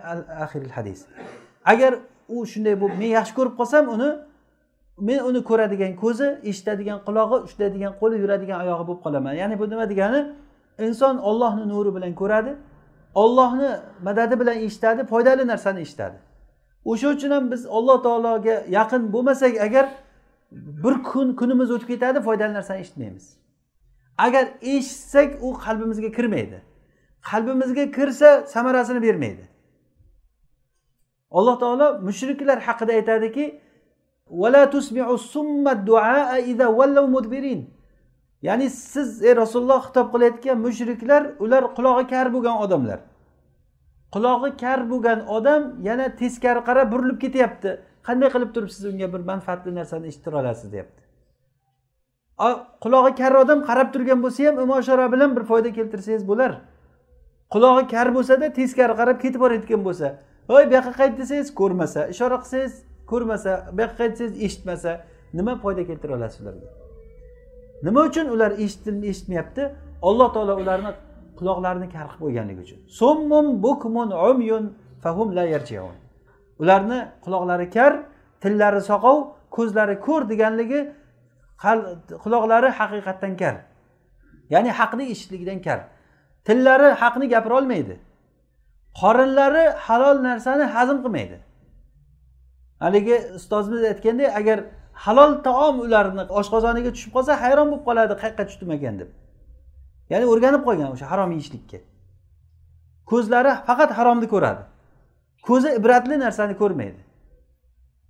axiril 0.43 0.69
hadis. 0.77 1.05
Agar 1.65 1.93
u 2.29 2.45
shunday 2.45 2.75
bo'lib 2.81 2.97
men 3.03 3.11
yaxshi 3.17 3.33
ko'rib 3.37 3.55
qolsam 3.59 3.89
uni 3.95 4.09
men 5.07 5.19
uni 5.29 5.41
ko'radigan 5.49 5.93
ko'zi 6.03 6.27
eshitadigan 6.49 6.99
qulog'i 7.07 7.37
ushlaydigan 7.47 7.93
qo'li 8.01 8.15
yuradigan 8.23 8.57
oyog'i 8.63 8.85
bo'lib 8.87 9.01
qolaman. 9.05 9.33
Ya'ni 9.41 9.55
bu 9.59 9.69
nima 9.69 9.85
degani? 9.89 10.21
Inson 10.87 11.15
ollohni 11.29 11.63
nuri 11.73 11.95
bilan 11.95 12.13
ko'radi 12.21 12.51
ollohni 13.23 13.69
madadi 14.03 14.39
bilan 14.39 14.57
eshitadi 14.65 15.05
foydali 15.05 15.47
narsani 15.47 15.79
eshitadi. 15.85 16.17
O'sha 16.85 17.07
uchun 17.15 17.31
ham 17.31 17.51
biz 17.51 17.65
alloh 17.65 18.03
taologa 18.03 18.55
yaqin 18.77 19.13
bo'lmasak 19.13 19.53
agar 19.61 19.85
bir 20.83 21.03
kun 21.03 21.35
kunimiz 21.35 21.71
o'tib 21.71 21.87
ketadi 21.87 22.21
foydali 22.21 22.53
narsani 22.53 22.79
eshitmaymiz. 22.79 23.25
Agar 24.17 24.45
eshitsak 24.61 25.29
u 25.41 25.53
qalbimizga 25.65 26.11
kirmaydi. 26.17 26.61
Qalbimizga 27.31 27.91
kirsa 27.91 28.29
samarasini 28.47 29.01
bermaydi. 29.01 29.52
Alloh 31.37 31.55
taolo 31.63 31.87
mushriklar 32.07 32.57
haqida 32.67 32.91
aytadiki 32.99 33.45
ya'ni 38.47 38.69
siz 38.69 39.09
ey 39.23 39.35
rasululloh 39.41 39.79
xitob 39.87 40.07
qilayotgan 40.13 40.57
mushriklar 40.65 41.23
ular 41.43 41.63
qulog'i 41.77 42.05
kar 42.13 42.27
bo'lgan 42.35 42.57
odamlar. 42.65 42.99
Qulog'i 44.15 44.49
kar 44.63 44.79
bo'lgan 44.91 45.19
odam 45.37 45.61
yana 45.87 46.05
teskari 46.21 46.61
qarab 46.69 46.87
burilib 46.93 47.17
ketyapti. 47.23 47.71
Qanday 48.07 48.29
qilib 48.35 48.51
turib 48.55 48.71
siz 48.75 48.85
unga 48.91 49.07
bir 49.13 49.21
manfaatli 49.31 49.71
narsani 49.79 50.05
eshittira 50.11 50.35
olasiz 50.41 50.67
deyapti. 50.73 51.01
Qulog'i 52.83 53.11
kar 53.21 53.33
odam 53.43 53.59
qarab 53.69 53.89
turgan 53.93 54.19
bo'lsa 54.25 54.47
ham 54.47 54.59
imoshara 54.65 55.05
bilan 55.13 55.35
bir 55.35 55.43
foyda 55.51 55.69
keltirsangiz 55.77 56.23
bo'lar. 56.31 56.51
Qulog'i 57.53 57.83
kar 57.93 58.07
bo'lsada 58.15 58.45
teskari 58.59 58.93
qarab 59.01 59.17
ketib 59.23 59.39
borayotgan 59.45 59.81
bo'lsa. 59.87 60.07
Voy 60.49 60.63
bu 60.69 60.73
yoqqa 60.77 60.93
qayt 60.99 61.13
desangiz 61.21 61.49
ko'rmasa 61.59 62.01
ishora 62.13 62.37
qilsangiz 62.43 62.73
ko'rmasa 63.11 63.51
bu 63.75 63.79
yoqqa 63.83 63.97
qayt 64.01 64.11
desangiz 64.13 64.35
eshitmasa 64.45 64.91
nima 65.37 65.53
foyda 65.63 65.83
keltira 65.89 66.13
olasiz 66.17 66.39
ularga? 66.43 66.67
Nima 67.83 68.01
uchun 68.09 68.27
ular 68.35 68.51
eshitmayapti? 68.65 69.63
Alloh 70.09 70.29
taolo 70.33 70.53
ularni 70.63 70.91
quloqlarini 71.39 71.87
kar 71.95 72.05
qilib 72.07 72.21
qo'yganligi 72.23 72.61
uchun. 72.65 72.79
Summun 72.99 73.45
bukmun 73.63 74.09
umyun 74.29 74.65
fahum 75.03 75.35
la 75.37 75.43
yarjiun. 75.53 75.95
Ularni 76.61 76.99
quloqlari 77.25 77.67
kar 77.75 77.93
tillari 78.43 78.81
soqov 78.91 79.17
ko'zlari 79.55 79.95
ko'r 80.07 80.23
deganligi 80.31 80.81
quloqlari 82.23 82.69
haqiqatdan 82.79 83.33
kar. 83.41 83.55
Ya'ni 84.53 84.71
haqni 84.79 85.03
eshitishligidan 85.13 85.59
kar. 85.67 85.79
Tillari 86.47 86.89
haqni 87.01 87.25
gapira 87.33 87.55
olmaydi. 87.59 87.95
Qorinlari 89.01 89.65
halol 89.85 90.17
narsani 90.27 90.65
hazm 90.75 90.97
qilmaydi. 91.03 91.37
Haligi 92.83 93.17
ustozimiz 93.37 93.83
aytgandek 93.91 94.29
agar 94.39 94.59
halol 95.05 95.31
taom 95.47 95.79
ularni 95.85 96.23
oshqozoniga 96.39 96.91
tushib 96.95 97.11
qolsa 97.15 97.33
hayron 97.43 97.67
bo'lib 97.71 97.85
qoladi 97.89 98.13
qayoqqa 98.21 98.43
tushdimikan 98.49 98.95
deb. 99.01 99.09
Ya'ni 100.11 100.25
o'rganib 100.33 100.61
qolgan 100.67 100.89
o'sha 100.95 101.05
harom 101.11 101.29
yeyishlikka. 101.35 101.79
Ko'zlari 103.11 103.51
faqat 103.67 103.91
haromni 103.97 104.27
ko'radi. 104.33 104.63
Ko'zi 105.47 105.69
ibratli 105.79 106.15
narsani 106.25 106.55
ko'rmaydi. 106.61 107.01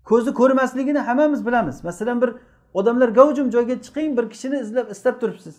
Ko'zni 0.10 0.32
ko'rmasligini 0.40 1.02
hammamiz 1.08 1.46
bilamiz. 1.48 1.84
Masalan 1.84 2.22
bir 2.22 2.32
odamlar 2.74 3.10
gavjum 3.20 3.48
joyga 3.56 3.76
chiqing 3.86 4.18
bir 4.18 4.26
kishini 4.34 4.58
izlab 4.66 4.92
istab 4.96 5.16
turibsiz. 5.22 5.56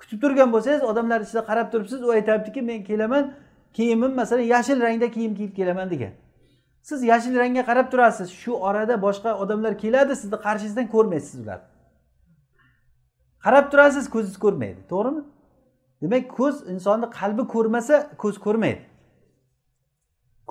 Kutib 0.00 0.18
turgan 0.22 0.48
bo'lsangiz 0.54 0.82
odamlar 0.90 1.20
ichida 1.26 1.42
qarab 1.50 1.72
turibsiz. 1.72 2.00
U 2.06 2.10
aytyaptiki 2.18 2.62
men 2.62 2.84
kelaman 2.84 3.24
kiyimim 3.72 4.14
masalan 4.14 4.42
yashil 4.54 4.80
rangda 4.80 5.10
kiyim 5.10 5.34
kiyib 5.34 5.52
kelaman 5.56 5.90
degan. 5.90 6.12
Siz 6.82 7.02
yashil 7.02 7.34
rangga 7.42 7.62
qarab 7.70 7.90
turasiz 7.92 8.28
shu 8.30 8.52
orada 8.68 8.94
boshqa 9.06 9.30
odamlar 9.42 9.78
keladi 9.78 10.16
sizni 10.16 10.38
qarshingizdan 10.46 10.86
ko'rmaysiz 10.94 11.36
ularni 11.44 11.70
qarab 13.44 13.70
turasiz 13.72 14.10
ko'zingiz 14.14 14.38
ko'rmaydi 14.44 14.80
to'g'rimi? 14.92 15.22
Demak 16.02 16.24
ko'z 16.38 16.56
insonni 16.72 17.06
qalbi 17.18 17.44
ko'rmasa 17.54 17.94
ko'z 18.22 18.36
ko'rmaydi. 18.46 18.82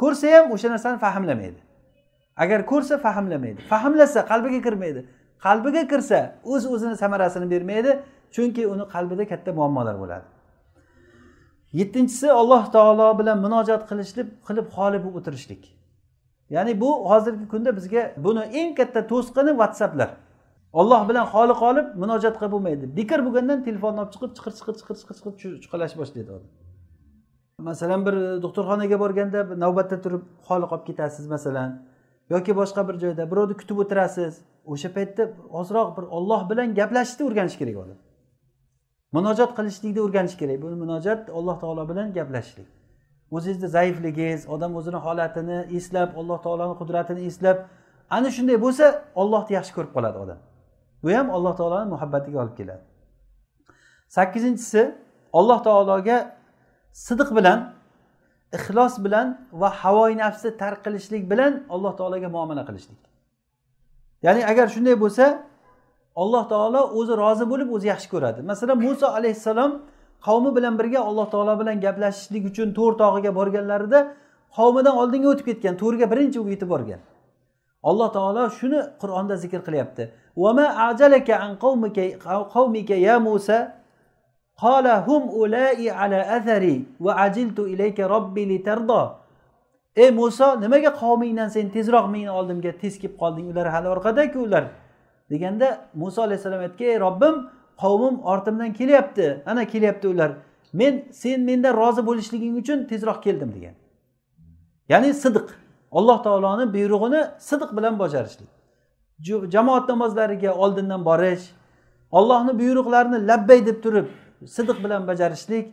Ko'rsa 0.02 0.26
ham 0.36 0.52
o'sha 0.56 0.70
narsani 0.74 0.98
fahmlamaydi. 1.06 1.60
Agar 2.44 2.60
ko'rsa 2.72 2.96
fahmlamaydi. 3.06 3.60
Fahmlasa 3.72 4.20
qalbiga 4.32 4.60
kirmaydi. 4.68 5.02
Qalbiga 5.46 5.84
kirsa 5.92 6.20
o'z 6.54 6.64
o'zini 6.74 6.96
samarasini 7.04 7.48
bermaydi 7.54 7.92
chunki 8.36 8.68
uni 8.74 8.86
qalbida 8.94 9.24
katta 9.32 9.54
muammolar 9.60 9.96
bo'ladi. 10.04 10.26
Yettinchisi 11.74 12.32
alloh 12.32 12.72
taolo 12.72 13.20
bilan 13.20 13.38
munojat 13.46 13.84
qilishlik 13.90 14.28
qilib 14.48 14.68
xoli 14.76 14.98
bo'lib 15.04 15.16
o'tirishlik. 15.20 15.64
Ya'ni 16.56 16.82
bu 16.82 16.90
hozirgi 17.10 17.46
kunda 17.54 17.76
bizga 17.78 18.02
buni 18.26 18.44
eng 18.60 18.72
katta 18.80 19.02
to'sqini 19.12 19.52
whatsapplar. 19.62 20.10
Olloh 20.74 21.02
bilan 21.10 21.26
xoli 21.34 21.56
qolib 21.64 21.88
munojat 22.02 22.36
qilib 22.40 22.52
bo'lmaydi. 22.56 22.86
Bekor 22.98 23.20
bo'lgandan 23.26 23.60
telefonni 23.68 24.00
olib 24.04 24.12
chiqib 24.16 24.32
chiqir 24.38 24.54
chiqir 24.58 24.76
chiqir 24.80 24.96
chiqir 25.00 25.16
chiqir 25.40 25.54
chuqalash 25.64 25.96
boshlaydi 26.02 26.32
odam. 26.38 26.50
Masalan 27.70 28.02
bir 28.08 28.16
doktorxonaga 28.44 28.98
borganda 29.04 29.40
navbatda 29.64 29.98
turib 30.04 30.24
xoli 30.48 30.66
qolib 30.72 30.86
ketasiz 30.90 31.26
masalan 31.36 31.70
yoki 32.34 32.52
boshqa 32.60 32.82
bir 32.88 32.96
joyda 33.04 33.24
birovni 33.32 33.56
kutib 33.62 33.78
o'tirasiz. 33.84 34.34
O'sha 34.72 34.90
paytda 34.98 35.24
ozroq 35.60 35.90
bir 35.98 36.06
olloh 36.18 36.42
bilan 36.52 36.68
gaplashishni 36.80 37.24
o'rganish 37.28 37.58
kerak 37.62 37.78
odam. 37.84 37.98
Munojat 39.16 39.52
qilishlikni 39.58 40.02
o'rganish 40.06 40.36
kerak. 40.42 40.62
Bu 40.62 40.68
munojat 40.84 41.30
alloh 41.30 41.58
taolo 41.64 41.84
bilan 41.90 42.14
gaplashishlik. 42.18 42.68
O'zingizni 43.36 43.68
zaifligingiz 43.78 44.42
odam 44.54 44.72
o'zini 44.80 45.00
holatini 45.06 45.58
eslab 45.78 46.10
alloh 46.20 46.40
taoloni 46.46 46.76
qudratini 46.82 47.22
eslab 47.30 47.58
ana 48.10 48.30
shunday 48.36 48.58
bo'lsa 48.66 48.86
ollohni 49.22 49.54
yaxshi 49.58 49.74
ko'rib 49.78 49.92
qoladi 49.98 50.18
odam. 50.24 50.40
Bu 51.04 51.10
ham 51.18 51.28
alloh 51.38 51.54
taoloni 51.60 51.88
muhabbatiga 51.94 52.38
olib 52.44 52.56
keladi. 52.60 52.84
Sakkizinchisi 54.16 54.82
alloh 55.40 55.60
taologa 55.68 56.18
sidiq 57.06 57.30
bilan 57.38 57.60
ixlos 58.58 58.94
bilan 59.06 59.28
va 59.62 59.70
havoyi 59.82 60.16
nafsni 60.24 60.58
tark 60.62 60.80
qilishlik 60.86 61.24
bilan 61.32 61.54
alloh 61.70 61.94
taologa 62.00 62.30
muomala 62.36 62.64
qilishlik. 62.70 63.00
Ya'ni 64.26 64.42
agar 64.52 64.68
shunday 64.76 64.96
bo'lsa 65.04 65.26
alloh 66.16 66.44
taolo 66.50 66.82
o'zi 67.00 67.14
rozi 67.24 67.46
bo'lib 67.52 67.70
o'zi 67.76 67.88
yaxshi 67.88 68.10
ko'radi. 68.14 68.40
Masalan 68.52 68.78
muso 68.86 69.08
alayhissalom 69.08 69.72
qavmi 70.28 70.56
bilan 70.58 70.74
birga 70.80 71.00
alloh 71.10 71.28
taolo 71.34 71.60
bilan 71.62 71.78
gaplashishlik 71.86 72.44
uchun 72.52 72.74
to'r 72.78 72.94
tog'iga 73.02 73.32
borganlarida 73.40 74.00
qavmidan 74.58 74.96
oldinga 75.02 75.28
o'tib 75.34 75.46
ketgan 75.50 75.76
to'rga 75.84 76.06
birinchi 76.12 76.40
u 76.40 76.48
yetib 76.54 76.70
borgan. 76.74 77.00
Alloh 77.90 78.10
taolo 78.18 78.44
shuni 78.60 78.80
qur'onda 79.02 79.36
zikr 79.44 79.62
qilyapti. 79.68 80.04
Ey 89.96 90.12
muso 90.12 90.48
nimaga 90.64 90.92
qavmingdan 91.02 91.50
sen 91.56 91.70
tezroq 91.76 92.06
meni 92.16 92.32
oldimga 92.40 92.72
tez 92.82 92.94
kelib 93.02 93.16
qolding? 93.22 93.46
Ular 93.52 93.68
hali 93.76 93.88
orqadaku 93.96 94.38
ular 94.48 94.64
deganda 95.32 95.68
muso 95.94 96.22
alayhissalom 96.24 96.60
aytdiki 96.60 96.86
ey 96.86 97.00
robbim 97.00 97.36
qavmim 97.82 98.16
ortimdan 98.24 98.74
kelyapti. 98.74 99.44
Ana 99.46 99.68
kelyapti 99.68 100.08
ular. 100.08 100.32
Men 100.74 100.94
sen 101.12 101.42
mendan 101.42 101.74
rozi 101.78 102.06
bo'lishliging 102.06 102.58
uchun 102.62 102.80
tezroq 102.92 103.24
keldim. 103.24 103.54
degan. 103.56 103.76
Ya'ni 104.90 105.14
sidiq 105.14 105.48
alloh 105.92 106.24
taoloni 106.24 106.74
buyrug'ini 106.74 107.22
sidiq 107.40 107.78
bilan 107.78 108.00
bajarishlik 108.00 108.50
jamoat 109.54 109.90
namozlariga 109.90 110.54
oldindan 110.54 111.06
borish 111.06 111.46
ollohni 112.12 112.60
buyruqlarini 112.60 113.28
labbay 113.28 113.66
deb 113.66 113.84
turib 113.84 114.08
sidiq 114.56 114.84
bilan 114.84 115.08
bajarishlik 115.08 115.66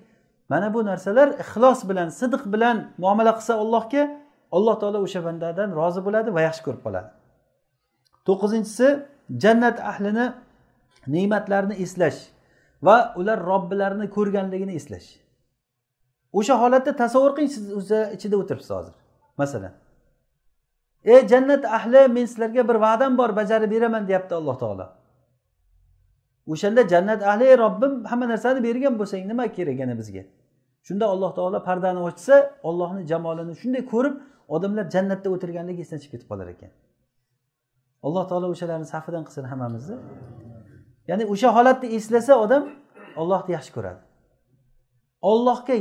mana 0.49 0.75
bu 0.75 0.85
narsalar 0.85 1.29
ixlos 1.29 1.89
bilan 1.89 2.09
sidiq 2.09 2.43
bilan 2.53 2.77
muomala 2.99 3.33
qilsa 3.39 3.55
allohga 3.55 4.03
alloh 4.57 4.75
taolo 4.81 4.99
o'sha 5.07 5.25
bandadan 5.25 5.69
rozi 5.81 6.01
bo'ladi 6.07 6.35
va 6.37 6.41
yaxshi 6.49 6.63
ko'rib 6.67 6.83
qoladi. 6.87 7.09
To'qqizinchisi 8.27 8.89
jannat 9.31 9.81
ahlini 9.81 10.27
ne'matlarini 11.07 11.74
eslash 11.85 12.18
va 12.83 13.14
ular 13.16 13.39
robbilarini 13.51 14.11
ko'rganligini 14.11 14.72
eslash. 14.81 15.09
O'sha 16.33 16.55
holatda 16.62 16.93
tasavvur 17.03 17.33
qiling 17.37 17.53
siz 17.57 17.72
o'sha 17.79 18.01
ichida 18.16 18.37
o'tiribsiz 18.43 18.70
hozir. 18.77 18.95
Masalan 19.39 19.72
ey 21.05 21.29
jannat 21.29 21.64
ahli 21.64 22.09
men 22.09 22.27
sizlarga 22.27 22.68
bir 22.68 22.74
va'dam 22.87 23.18
bor 23.18 23.31
bajarib 23.37 23.70
beraman 23.70 24.09
deyapti 24.09 24.35
alloh 24.35 24.57
taolo. 24.62 24.87
O'shanda 26.53 26.83
jannat 26.93 27.20
ahli 27.31 27.45
ey 27.53 27.59
robbim 27.64 27.93
hamma 28.11 28.27
narsani 28.33 28.61
bergan 28.68 28.95
bo'lsang 29.01 29.22
nima 29.31 29.45
kerak 29.57 29.79
yana 29.83 29.95
bizga? 30.01 30.22
Shunda 30.87 31.07
alloh 31.14 31.31
taolo 31.39 31.59
pardani 31.68 32.01
ochsa 32.09 32.35
ollohni 32.68 33.03
jamolini 33.11 33.55
shunday 33.62 33.83
ko'rib 33.93 34.14
odamlar 34.55 34.87
jannatda 34.95 35.29
o'tirganligi 35.35 35.81
esdan 35.85 35.99
chiqib 36.03 36.12
ketib 36.14 36.29
qolar 36.33 36.49
ekan. 36.55 36.70
Alloh 38.07 38.25
taolo 38.31 38.47
o'shalarni 38.55 38.87
safidan 38.95 39.23
qilsin 39.27 39.45
hammamizni. 39.53 39.97
Ya'ni 41.11 41.25
o'sha 41.33 41.49
holatni 41.57 41.89
eslasa 41.99 42.33
odam 42.45 42.63
ollohni 43.21 43.51
yaxshi 43.57 43.73
ko'radi. 43.77 44.01
Ollohga 45.31 45.75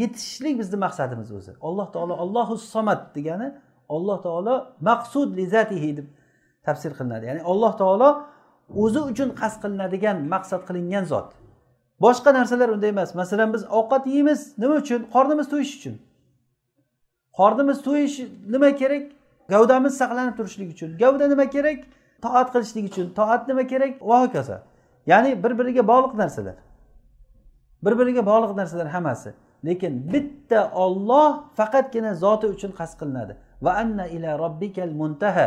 yetishishlik 0.00 0.54
bizni 0.60 0.76
maqsadimiz 0.86 1.28
o'zi. 1.38 1.52
Alloh 1.68 1.88
taolo 1.94 2.14
ollohu 2.24 2.54
somat 2.74 3.00
degani 3.16 3.48
alloh 3.94 4.18
taolo 4.26 4.54
maqsud 4.88 5.28
lizatihi 5.40 5.90
deb 5.98 6.06
tafsir 6.66 6.92
qilinadi. 6.98 7.24
Ya'ni 7.30 7.42
alloh 7.52 7.72
taolo 7.82 8.08
o'zi 8.82 9.00
uchun 9.10 9.28
qasd 9.40 9.58
qilinadigan 9.64 10.16
maqsad 10.34 10.62
qilingan 10.68 11.04
zot. 11.12 11.28
Boshqa 12.04 12.30
narsalar 12.38 12.68
unday 12.76 12.90
emas. 12.96 13.10
Masalan 13.20 13.48
biz 13.54 13.62
ovqat 13.78 14.04
yeymiz 14.14 14.40
nima 14.62 14.74
uchun? 14.82 15.00
Qornimiz 15.14 15.46
to'yish 15.52 15.72
uchun. 15.78 15.94
Qornimiz 17.38 17.78
to'yish 17.86 18.16
nima 18.54 18.70
kerak? 18.80 19.04
Gavdamiz 19.52 19.94
saqlanib 20.00 20.34
turishlik 20.38 20.68
uchun. 20.74 20.90
Gavda 21.02 21.24
nima 21.32 21.46
kerak? 21.54 21.80
Toat 22.24 22.48
qilishlik 22.54 22.84
uchun. 22.90 23.06
Toat 23.18 23.42
nima 23.48 23.64
kerak? 23.72 23.92
Va 24.10 24.16
hokazo. 24.24 24.56
Ya'ni 25.10 25.30
bir 25.44 25.52
biriga 25.58 25.82
bog'liq 25.92 26.14
narsalar. 26.22 26.56
Bir 27.84 27.94
biriga 28.00 28.22
bog'liq 28.30 28.52
narsalar 28.60 28.88
hammasi. 28.96 29.30
Lekin 29.66 29.92
bitta 30.12 30.60
olloh 30.84 31.30
faqatgina 31.58 32.12
zoti 32.24 32.46
uchun 32.54 32.72
qasd 32.78 32.94
qilinadi. 33.00 33.32
Va 33.64 33.72
anna 33.82 34.06
ila 34.16 34.30
robbikal 34.44 34.92
muntaha. 35.00 35.46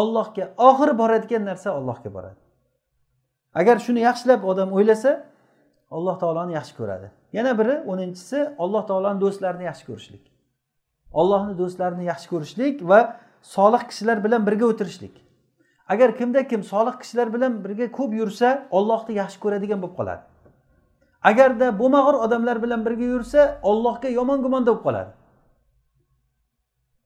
Ollohga 0.00 0.44
oxiri 0.68 0.94
boradigan 1.00 1.42
narsa 1.50 1.68
ollohga 1.78 2.10
boradi. 2.16 2.40
Agar 3.60 3.76
shuni 3.86 4.00
yaxshilab 4.08 4.40
odam 4.50 4.68
o'ylasa 4.76 5.10
alloh 5.96 6.16
taoloni 6.22 6.52
yaxshi 6.58 6.74
ko'radi. 6.80 7.08
Yana 7.36 7.52
biri 7.58 7.74
o'ninchisi 7.92 8.38
alloh 8.62 8.82
taoloni 8.90 9.18
do'stlarini 9.24 9.64
yaxshi 9.70 9.84
ko'rishlik. 9.90 10.24
Ollohni 11.20 11.54
do'stlarini 11.60 12.04
yaxshi 12.12 12.26
ko'rishlik 12.32 12.76
va 12.90 13.00
solih 13.44 13.82
kishilar 13.88 14.24
bilan 14.24 14.46
birga 14.46 14.66
o'tirishlik. 14.72 15.14
Agar 15.88 16.16
kimda 16.18 16.48
kim 16.48 16.62
solih 16.62 16.94
kishilar 17.00 17.34
bilan 17.34 17.64
birga 17.64 17.92
ko'p 17.98 18.12
yursa 18.20 18.68
ollohni 18.70 19.12
yaxshi 19.20 19.38
ko'radigan 19.44 19.82
bo'lib 19.82 19.96
qoladi. 19.98 20.22
Agarda 21.30 21.66
bo'lmag'ur 21.80 22.16
odamlar 22.24 22.62
bilan 22.64 22.80
birga 22.86 23.06
yursa 23.14 23.40
ollohga 23.62 24.08
yomon 24.18 24.42
gumonda 24.44 24.70
bo'lib 24.70 24.84
qoladi. 24.86 25.10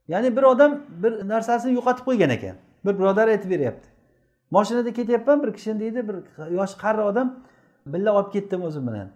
Ya'ni 0.09 0.37
bir 0.37 0.43
odam 0.53 0.73
bir 1.03 1.13
narsasini 1.29 1.73
yo'qotib 1.79 2.05
qo'ygan 2.09 2.31
ekan. 2.37 2.57
Bir 2.85 2.95
birodar 2.99 3.29
aytib 3.29 3.51
beryapti. 3.51 3.89
Moshinada 4.51 4.93
ketyapman 4.93 5.43
bir 5.43 5.53
kishini 5.53 5.81
deydi 5.81 6.09
bir 6.09 6.17
yoshi 6.59 6.77
qari 6.83 7.03
odam 7.11 7.29
billa 7.87 8.11
olib 8.19 8.33
ketdim 8.33 8.63
o'zim 8.63 8.87
bilan. 8.89 9.09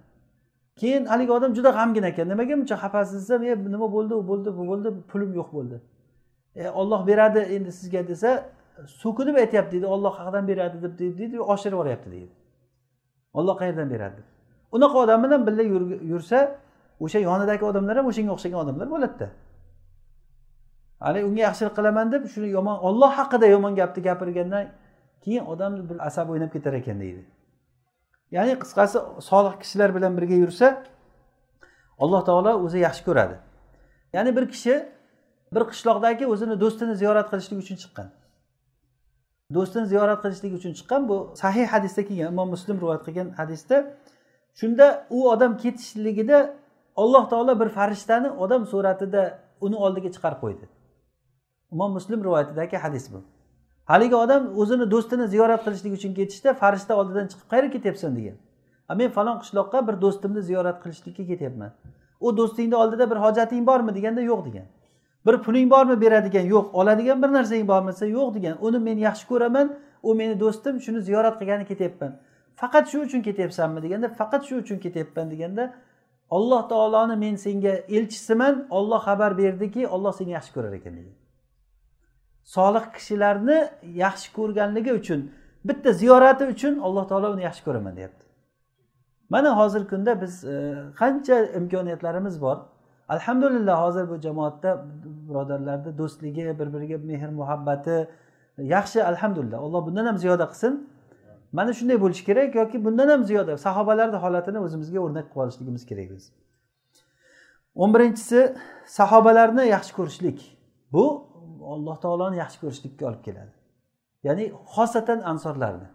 Keyin 0.76 1.04
haligi 1.06 1.32
odam 1.32 1.54
juda 1.54 1.70
g'amgin 1.78 2.02
ekan. 2.10 2.28
Nimaga 2.28 2.54
buncha 2.60 2.76
xafasiz 2.84 3.14
desam 3.22 3.42
e 3.42 3.54
nima 3.74 3.92
bo'ldi? 3.96 4.14
U 4.20 4.22
bo'ldi 4.30 4.50
bu 4.58 4.66
bo'ldi 4.70 4.88
pulim 5.10 5.30
yo'q 5.40 5.50
bo'ldi. 5.56 5.76
E, 6.56 6.68
olloh 6.68 7.06
beradi 7.06 7.38
endi 7.38 7.72
sizga 7.72 8.08
desa 8.08 8.44
so'kinib 8.86 9.36
aytyapti 9.42 9.72
deydi 9.72 9.86
olloh 9.86 10.14
haqdan 10.20 10.48
beradi 10.48 10.82
deb 10.82 10.98
deydi 10.98 11.40
oshirib 11.40 11.72
yuboryapti 11.72 12.10
deydi. 12.10 12.32
Olloh 13.32 13.58
qayerdan 13.60 13.90
beradi? 13.90 14.16
Deb 14.16 14.32
unaqa 14.72 14.98
odam 14.98 15.24
bilan 15.24 15.46
birga 15.46 15.96
yursa 16.12 16.38
o'sha 17.00 17.18
yonidagi 17.18 17.64
odamlar 17.64 17.96
ham 17.96 18.06
o'shanga 18.06 18.32
o'xshagan 18.36 18.58
odamlar 18.64 18.88
bo'ladida. 18.94 19.28
Haligi 21.04 21.26
unga 21.30 21.42
yaxshilik 21.48 21.74
qilaman 21.78 22.12
deb 22.14 22.22
shuni 22.34 22.48
yomon 22.56 22.76
olloh 22.88 23.10
haqida 23.18 23.46
yomon 23.54 23.72
gapni 23.80 24.00
gapirgandan 24.08 24.64
keyin 25.24 25.44
odamni 25.52 25.82
bir 25.90 25.98
asabi 26.08 26.28
o'ynab 26.34 26.50
ketar 26.52 26.74
ekan 26.80 27.00
deydi. 27.04 27.22
Ya'ni 28.36 28.52
qisqasi 28.62 28.98
solih 29.30 29.54
kishilar 29.62 29.90
bilan 29.96 30.12
birga 30.18 30.36
yursa 30.44 30.66
alloh 32.02 32.20
taolo 32.28 32.52
o'zi 32.64 32.78
yaxshi 32.86 33.02
ko'radi. 33.08 33.36
Ya'ni 34.14 34.30
bir 34.36 34.44
kishi 34.52 34.74
bir 35.54 35.62
qishloqdagi 35.70 36.26
o'zini 36.32 36.60
do'stini 36.60 36.94
ziyorat 37.02 37.30
qilishlik 37.32 37.58
uchun 37.64 37.76
chiqqan. 37.82 38.08
Do'stini 39.54 39.86
ziyorat 39.92 40.20
qilishlik 40.24 40.52
uchun 40.58 40.72
chiqqan. 40.78 41.08
Bu 41.08 41.16
sahih 41.42 41.66
hadisda 41.74 42.02
kelgan 42.08 42.28
imom 42.34 42.48
muslim 42.54 42.76
rivoyat 42.82 43.02
qilgan 43.06 43.28
hadisda. 43.40 43.76
Shunda 44.60 44.86
u 45.10 45.18
odam 45.32 45.52
ketishligida 45.62 46.38
alloh 47.02 47.24
taolo 47.32 47.60
bir 47.60 47.68
farishtani 47.68 48.30
odam 48.30 48.66
suratida 48.72 49.22
uni 49.60 49.76
oldiga 49.76 50.08
chiqarib 50.14 50.40
qo'ydi. 50.44 50.64
Imom 51.72 51.92
muslim 51.98 52.24
rivoyatidagi 52.24 52.76
hadis 52.76 53.12
bu. 53.12 53.20
Haligi 53.84 54.16
odam 54.16 54.42
o'zini 54.60 54.90
do'stini 54.90 55.26
ziyorat 55.34 55.64
qilishlik 55.64 55.92
uchun 55.98 56.12
ketishda 56.18 56.50
farishta 56.62 56.92
oldidan 57.00 57.26
chiqib 57.30 57.46
qayerga 57.52 57.70
ketyapsan? 57.76 58.16
degan. 58.18 58.36
A 58.88 58.94
men 58.94 59.10
falon 59.16 59.36
qishloqqa 59.42 59.78
bir 59.88 59.94
do'stimni 60.04 60.42
ziyorat 60.48 60.78
qilishlikka 60.82 61.24
ketyapman. 61.30 61.70
U 62.20 62.36
do'stingni 62.36 62.76
oldida 62.82 63.10
bir 63.10 63.18
hojating 63.24 63.66
bormi? 63.66 63.94
deganda 63.94 64.22
yo'q 64.30 64.40
degan. 64.48 64.66
Bir 65.26 65.42
puling 65.42 65.70
bormi 65.70 66.00
beradigan? 66.00 66.46
Yo'q. 66.54 66.70
Oladigan 66.72 67.22
bir 67.22 67.28
narsang 67.28 67.68
bormi 67.68 67.88
desa 67.92 68.06
yo'q 68.06 68.34
degan. 68.34 68.56
Uni 68.60 68.78
men 68.78 68.98
yaxshi 68.98 69.26
ko'raman 69.28 69.76
u 70.02 70.14
meni 70.14 70.40
do'stim 70.40 70.80
shuni 70.80 71.00
ziyorat 71.00 71.38
qilgani 71.40 71.64
ketyapman. 71.66 72.12
Faqat 72.56 72.88
shu 72.92 73.00
uchun 73.00 73.22
ketyapsanmi 73.22 73.82
deganda 73.82 74.08
faqat 74.08 74.42
shu 74.48 74.56
uchun 74.56 74.78
ketyapman 74.78 75.30
deganda 75.30 75.74
alloh 76.30 76.68
taoloni 76.68 77.16
men 77.16 77.36
senga 77.36 77.72
elchisiman. 77.96 78.66
Olloh 78.70 79.00
xabar 79.06 79.38
berdiki 79.38 79.88
olloh 79.88 80.12
seni 80.12 80.30
yaxshi 80.30 80.52
ko'rar 80.54 80.72
ekan 80.72 80.94
degan. 80.96 81.14
Solih 82.44 82.84
kishilarni 82.94 83.58
yaxshi 84.04 84.28
ko'rganligi 84.36 84.92
uchun 85.00 85.20
bitta 85.64 85.92
ziyorati 85.92 86.44
uchun 86.44 86.78
alloh 86.86 87.04
taolo 87.08 87.32
uni 87.34 87.42
yaxshi 87.42 87.64
ko'raman 87.64 87.96
deyapti. 87.96 88.24
Mana 89.32 89.58
hozirgi 89.58 89.88
kunda 89.88 90.20
biz 90.20 90.44
e, 90.44 90.54
qancha 91.00 91.36
imkoniyatlarimiz 91.58 92.40
bor. 92.40 92.56
Alhamdulillah 93.14 93.76
hozir 93.84 94.04
bu 94.10 94.16
jamoatda 94.26 94.70
birodarlarni 95.28 95.90
do'stligi 96.00 96.42
bir 96.58 96.68
biriga 96.74 96.98
mehr 97.10 97.30
muhabbati 97.40 97.96
yaxshi 98.58 99.04
alhamdulillah. 99.10 99.58
Alloh 99.58 99.80
bundan 99.86 100.06
ham 100.06 100.18
ziyoda 100.18 100.46
qilsin. 100.52 100.72
Mana 101.52 101.72
shunday 101.78 102.00
bo'lishi 102.04 102.24
kerak 102.28 102.54
yoki 102.54 102.84
bundan 102.84 103.08
ham 103.08 103.22
ziyoda 103.30 103.54
sahobalarni 103.66 104.18
holatini 104.24 104.58
o'zimizga 104.66 104.98
o'rnak 105.06 105.26
qilib 105.30 105.42
olishligimiz 105.44 105.82
kerak 105.90 106.08
biz. 106.16 106.24
O'n 107.82 107.90
birinchisi 107.94 108.40
sahobalarni 108.98 109.64
yaxshi 109.74 109.92
ko'rishlik. 109.98 110.38
Bu 110.92 111.04
alloh 111.74 111.96
taoloni 112.04 112.36
yaxshi 112.42 112.58
ko'rishlikka 112.62 113.02
olib 113.10 113.22
keladi. 113.26 113.52
Ya'ni 114.26 114.44
xosatan 114.74 115.18
ansorlarni. 115.30 115.88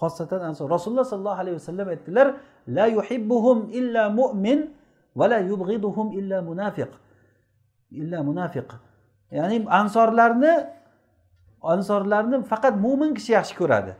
Xosatan 0.00 0.40
ansor. 0.48 0.66
Rasululloh 0.76 1.06
sollallohu 1.12 1.40
alayhi 1.44 1.56
vasallam 1.60 1.88
aytdilar 1.94 2.26
la 2.76 2.86
yuhibbuhum 2.96 3.58
illa 3.78 4.02
mu'min 4.20 4.60
ولا 5.16 5.38
يبغضهم 5.38 5.80
yubg'iduhum 5.80 6.12
illa 6.18 6.42
munafiq. 6.42 6.90
Illa 7.90 8.22
munafiq. 8.22 8.68
Ya'ni 9.30 9.66
ansorlarni 9.68 10.66
ansorlarni 11.62 12.44
faqat 12.44 12.74
mo'min 12.76 13.14
kishi 13.14 13.32
yaxshi 13.32 13.54
ko'radi. 13.60 13.92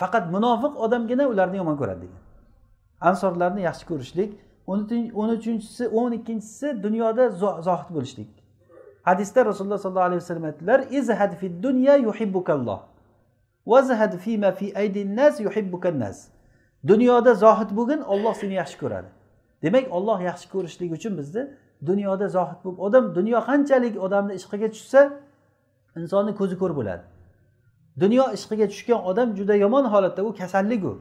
Faqat 0.00 0.24
munofiq 0.34 0.72
odamgina 0.84 1.24
ularni 1.32 1.56
yomon 1.56 1.76
ko'radi 1.80 2.00
degan. 2.04 2.22
Ansorlarni 3.00 3.62
yaxshi 3.68 3.84
ko'rishlik 3.90 4.30
o'n 4.68 5.28
uchinchisi 5.36 5.84
o'n 5.88 6.12
ikkinchisi 6.18 6.82
dunyoda 6.82 7.24
zohid 7.68 7.90
bo'lishlik. 7.96 8.30
Hadisda 9.08 9.40
rasululloh 9.50 9.78
sollallohu 9.84 10.08
alayhi 10.10 10.22
vasallam 10.22 10.44
aytdilar 10.50 10.80
izhad 10.98 11.32
fi 11.40 11.46
dunya 11.62 11.96
yuhibbukalloh 11.96 12.80
vazhad 13.72 14.12
fima 14.24 14.50
fi 14.52 14.66
aydin 14.76 15.16
nas 15.16 15.40
yuhibbukan 15.40 16.00
nas 16.00 16.28
dunyoda 16.90 17.34
zohid 17.34 17.70
bo'lgin 17.78 18.00
olloh 18.12 18.34
seni 18.34 18.54
yaxshi 18.60 18.78
ko'radi. 18.82 19.08
Demak 19.62 19.92
olloh 19.96 20.18
yaxshi 20.20 20.46
ko'rishlik 20.54 20.90
uchun 20.98 21.12
bizni 21.20 21.42
dunyoda 21.86 22.28
zohid 22.36 22.58
bo'lib 22.64 22.78
odam 22.86 23.04
dunyo 23.18 23.40
qanchalik 23.48 23.94
odamni 24.06 24.34
ishqiga 24.40 24.68
tushsa 24.74 25.00
insonni 26.00 26.32
ko'zi 26.40 26.56
ko'r 26.62 26.72
bo'ladi. 26.78 27.02
Dunyo 28.02 28.24
ishqiga 28.36 28.66
tushgan 28.72 29.00
odam 29.10 29.28
juda 29.38 29.54
yomon 29.64 29.84
holatda 29.84 30.22
u 30.28 30.34
kasallik 30.40 30.84
u. 30.84 30.92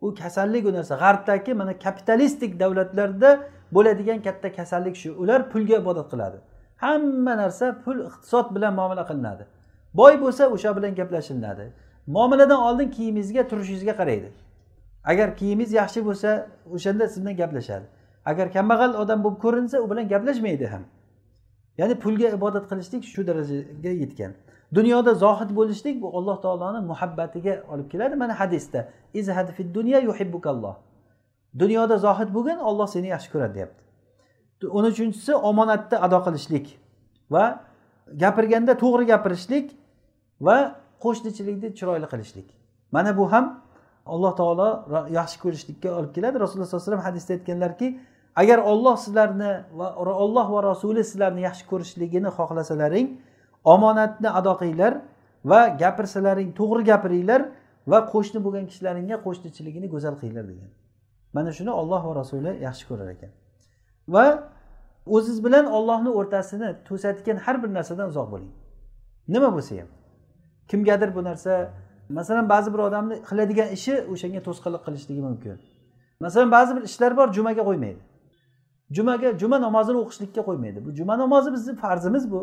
U 0.00 0.14
kasallik 0.14 0.66
u 0.66 0.72
narsa. 0.72 0.94
G'arbdagi 1.04 1.54
mana 1.54 1.78
kapitalistik 1.78 2.60
davlatlarda 2.60 3.30
bo'ladigan 3.72 4.22
katta 4.22 4.52
kasallik 4.52 4.96
shu. 4.96 5.10
Ular 5.22 5.40
pulga 5.52 5.76
ibodat 5.82 6.06
qiladi. 6.12 6.38
Hamma 6.84 7.34
narsa 7.42 7.66
pul 7.84 7.98
iqtisod 8.08 8.46
bilan 8.54 8.72
muomala 8.74 9.04
qilinadi. 9.10 9.44
Boy 9.94 10.14
bo'lsa 10.22 10.42
o'sha 10.54 10.70
bilan 10.76 10.94
gaplashilinadi. 11.00 11.64
Muomaladan 12.06 12.60
oldin 12.68 12.88
kiyimingizga 12.96 13.42
turishingizga 13.50 13.94
qaraydi. 14.00 14.28
Agar 15.04 15.36
kiyimingiz 15.36 15.72
yaxshi 15.72 16.04
bo'lsa 16.08 16.48
o'shanda 16.74 17.08
siz 17.08 17.22
bilan 17.22 17.36
gaplashadi. 17.36 17.86
Agar 18.24 18.52
kambag'al 18.52 18.94
odam 19.02 19.24
bo'lib 19.24 19.38
ko'rinsa 19.44 19.80
u 19.84 19.90
bilan 19.90 20.08
gaplashmaydi 20.08 20.66
ham. 20.66 20.84
Ya'ni 21.78 21.94
pulga 22.04 22.28
ibodat 22.38 22.64
qilishlik 22.70 23.04
shu 23.04 23.26
darajaga 23.26 23.92
yetgan. 24.02 24.32
Dunyoda 24.74 25.14
zohid 25.14 25.50
bo'lishlik 25.58 26.02
bu 26.02 26.08
alloh 26.18 26.36
taoloni 26.44 26.80
muhabbatiga 26.90 27.54
olib 27.72 27.88
keladi. 27.92 28.14
Mana 28.16 28.40
hadisda 28.40 28.88
izhad 29.14 29.48
fi 29.56 29.74
dunya 29.74 29.98
yuhibbukalloh. 30.08 30.74
Dunyoda 31.58 31.96
zohid 32.06 32.28
bo'lgin 32.36 32.58
olloh 32.68 32.86
seni 32.94 33.08
yaxshi 33.14 33.30
ko'radi 33.32 33.54
deyapti. 33.54 33.82
O'n 34.76 34.84
uchinchisi 34.92 35.32
omonatni 35.50 35.96
ado 36.06 36.18
qilishlik 36.26 36.66
va 37.34 37.44
gapirganda 38.22 38.72
to'g'ri 38.82 39.04
gapirishlik 39.12 39.66
va 40.46 40.56
qo'shnichilikni 41.04 41.68
chiroyli 41.78 42.06
qilishlik. 42.12 42.48
Mana 42.94 43.10
bu 43.18 43.32
ham 43.32 43.44
alloh 44.14 44.32
taolo 44.40 44.68
yaxshi 45.18 45.36
ko'rishlikka 45.44 45.88
olib 45.98 46.12
keladi. 46.16 46.36
Rasululloh 46.44 46.66
sallallohu 46.68 46.84
alayhi 46.84 46.92
vasallam 46.92 47.06
hadisda 47.08 47.32
aytganlarki 47.36 47.88
agar 48.42 48.58
olloh 48.72 48.96
sizlarni 49.04 49.52
va 49.78 49.88
olloh 50.24 50.46
va 50.54 50.60
rasuli 50.70 51.02
sizlarni 51.10 51.40
yaxshi 51.48 51.64
ko'rishligini 51.70 52.30
xohlasalaring 52.38 53.06
omonatni 53.74 54.28
ado 54.38 54.52
qilinglar 54.60 54.92
va 55.50 55.60
gapirsalaring 55.82 56.50
to'g'ri 56.58 56.82
gapiringlar 56.90 57.40
va 57.90 57.98
qo'shni 58.12 58.38
bo'lgan 58.44 58.64
kishilaringga 58.70 59.16
qo'shnichiligini 59.26 59.86
go'zal 59.94 60.14
qilinglar 60.20 60.44
degan. 60.52 60.70
Mana 61.36 61.50
shuni 61.58 61.72
olloh 61.80 62.02
va 62.08 62.14
rasuli 62.20 62.52
yaxshi 62.66 62.84
ko'rar 62.90 63.08
ekan. 63.14 63.30
Va 64.14 64.26
o'ziz 65.16 65.38
bilan 65.44 65.64
ollohni 65.76 66.10
o'rtasini 66.18 66.68
to'sadigan 66.88 67.36
har 67.44 67.56
bir 67.62 67.70
narsadan 67.78 68.06
uzoq 68.12 68.28
bo'ling. 68.34 68.52
Nima 69.34 69.48
bo'lsa 69.56 69.72
ham. 69.80 69.88
Kimgadir 70.70 71.10
bu 71.16 71.20
narsa 71.28 71.52
masalan 72.18 72.48
ba'zi 72.48 72.68
bir 72.74 72.78
odamni 72.88 73.16
qiladigan 73.28 73.68
ishi 73.76 73.94
o'shanga 74.12 74.40
to'sqinlik 74.48 74.82
qilishligi 74.86 75.22
mumkin. 75.28 75.58
Masalan 76.20 76.50
ba'zi 76.56 76.76
bir 76.76 76.82
ishlar 76.90 77.12
bor 77.16 77.28
jumaga 77.36 77.62
qo'ymaydi. 77.68 78.00
Jumaga 78.96 79.28
juma 79.42 79.58
namozini 79.66 79.98
o'qishlikka 80.04 80.42
qo'ymaydi. 80.48 80.78
Bu 80.86 80.90
juma 80.98 81.14
namozi 81.18 81.52
bizni 81.52 81.72
farzimiz 81.82 82.24
bu. 82.32 82.40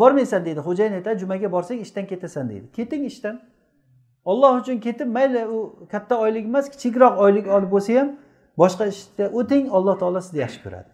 Bormaysan 0.00 0.44
deydi 0.44 0.60
xo'jayin 0.68 0.92
aytadi 0.98 1.18
jumaga 1.22 1.52
borsang 1.52 1.80
ishdan 1.86 2.06
ketasan 2.06 2.44
deydi. 2.50 2.66
Keting 2.76 3.02
ishdan. 3.12 3.40
Olloh 4.24 4.60
uchun 4.60 4.78
ketib 4.86 5.08
mayli 5.16 5.42
u 5.56 5.58
katta 5.92 6.14
oylik 6.24 6.44
emas 6.50 6.66
kichikroq 6.72 7.14
oylik 7.24 7.46
olib 7.56 7.70
bo'lsa 7.74 8.00
ham 8.00 8.08
boshqa 8.62 8.84
ishda 8.92 9.24
o'ting 9.38 9.64
alloh 9.76 9.94
taolo 10.00 10.20
sizni 10.26 10.38
yaxshi 10.44 10.60
ko'radi. 10.64 10.90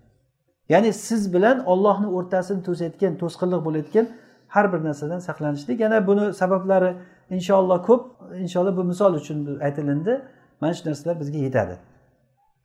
Ya'ni 0.72 0.92
siz 0.92 1.22
bilan 1.34 1.56
ollohni 1.72 2.08
o'rtasini 2.18 2.60
to'sayotgan 2.68 3.12
to'sqinlik 3.22 3.60
bo'layotgan 3.66 4.06
har 4.54 4.66
bir 4.72 4.80
narsadan 4.88 5.20
saqlanishlik. 5.28 5.80
Yana 5.84 5.98
buni 6.08 6.24
sabablari 6.40 6.90
inshaalloh 7.30 7.78
ko'p 7.88 8.02
inshaalloh 8.44 8.76
bu 8.76 8.84
misol 8.84 9.12
uchun 9.20 9.38
aytilindi. 9.66 10.14
Mana 10.60 10.72
shu 10.74 10.82
narsalar 10.88 11.20
bizga 11.20 11.38
yetadi. 11.46 11.76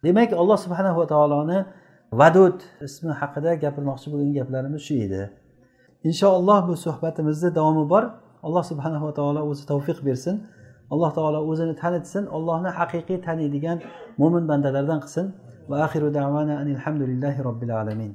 Demak 0.04 0.34
alloh 0.34 0.58
subhanahu 0.66 0.98
va 1.02 1.08
taoloni 1.14 1.60
vadud 2.22 2.58
ismi 2.88 3.12
haqida 3.22 3.52
gapirmoqchi 3.64 4.08
bo'lgan 4.12 4.32
gaplarimiz 4.40 4.82
shu 4.88 4.94
edi. 5.06 5.22
Inshaalloh 6.10 6.60
bu 6.68 6.74
suhbatimizni 6.86 7.50
davomi 7.56 7.90
bor. 7.94 8.04
Alloh 8.44 8.64
subhanava 8.72 9.14
taolo 9.20 9.42
o'zi 9.50 9.64
tavfiq 9.72 10.00
bersin. 10.08 10.36
Alloh 10.94 11.12
taolo 11.18 11.40
o'zini 11.52 11.76
tanitsin 11.82 12.24
allohni 12.36 12.70
haqiqiy 12.80 13.20
taniydigan 13.28 13.78
mo'min 14.22 14.44
bandalardan 14.52 15.00
qilsin. 15.04 15.26
Va 15.70 15.78
axiru 15.86 16.10
davana 16.20 16.54
alhamdulillahi 16.66 17.40
robbil 17.48 17.72
alamin. 17.82 18.12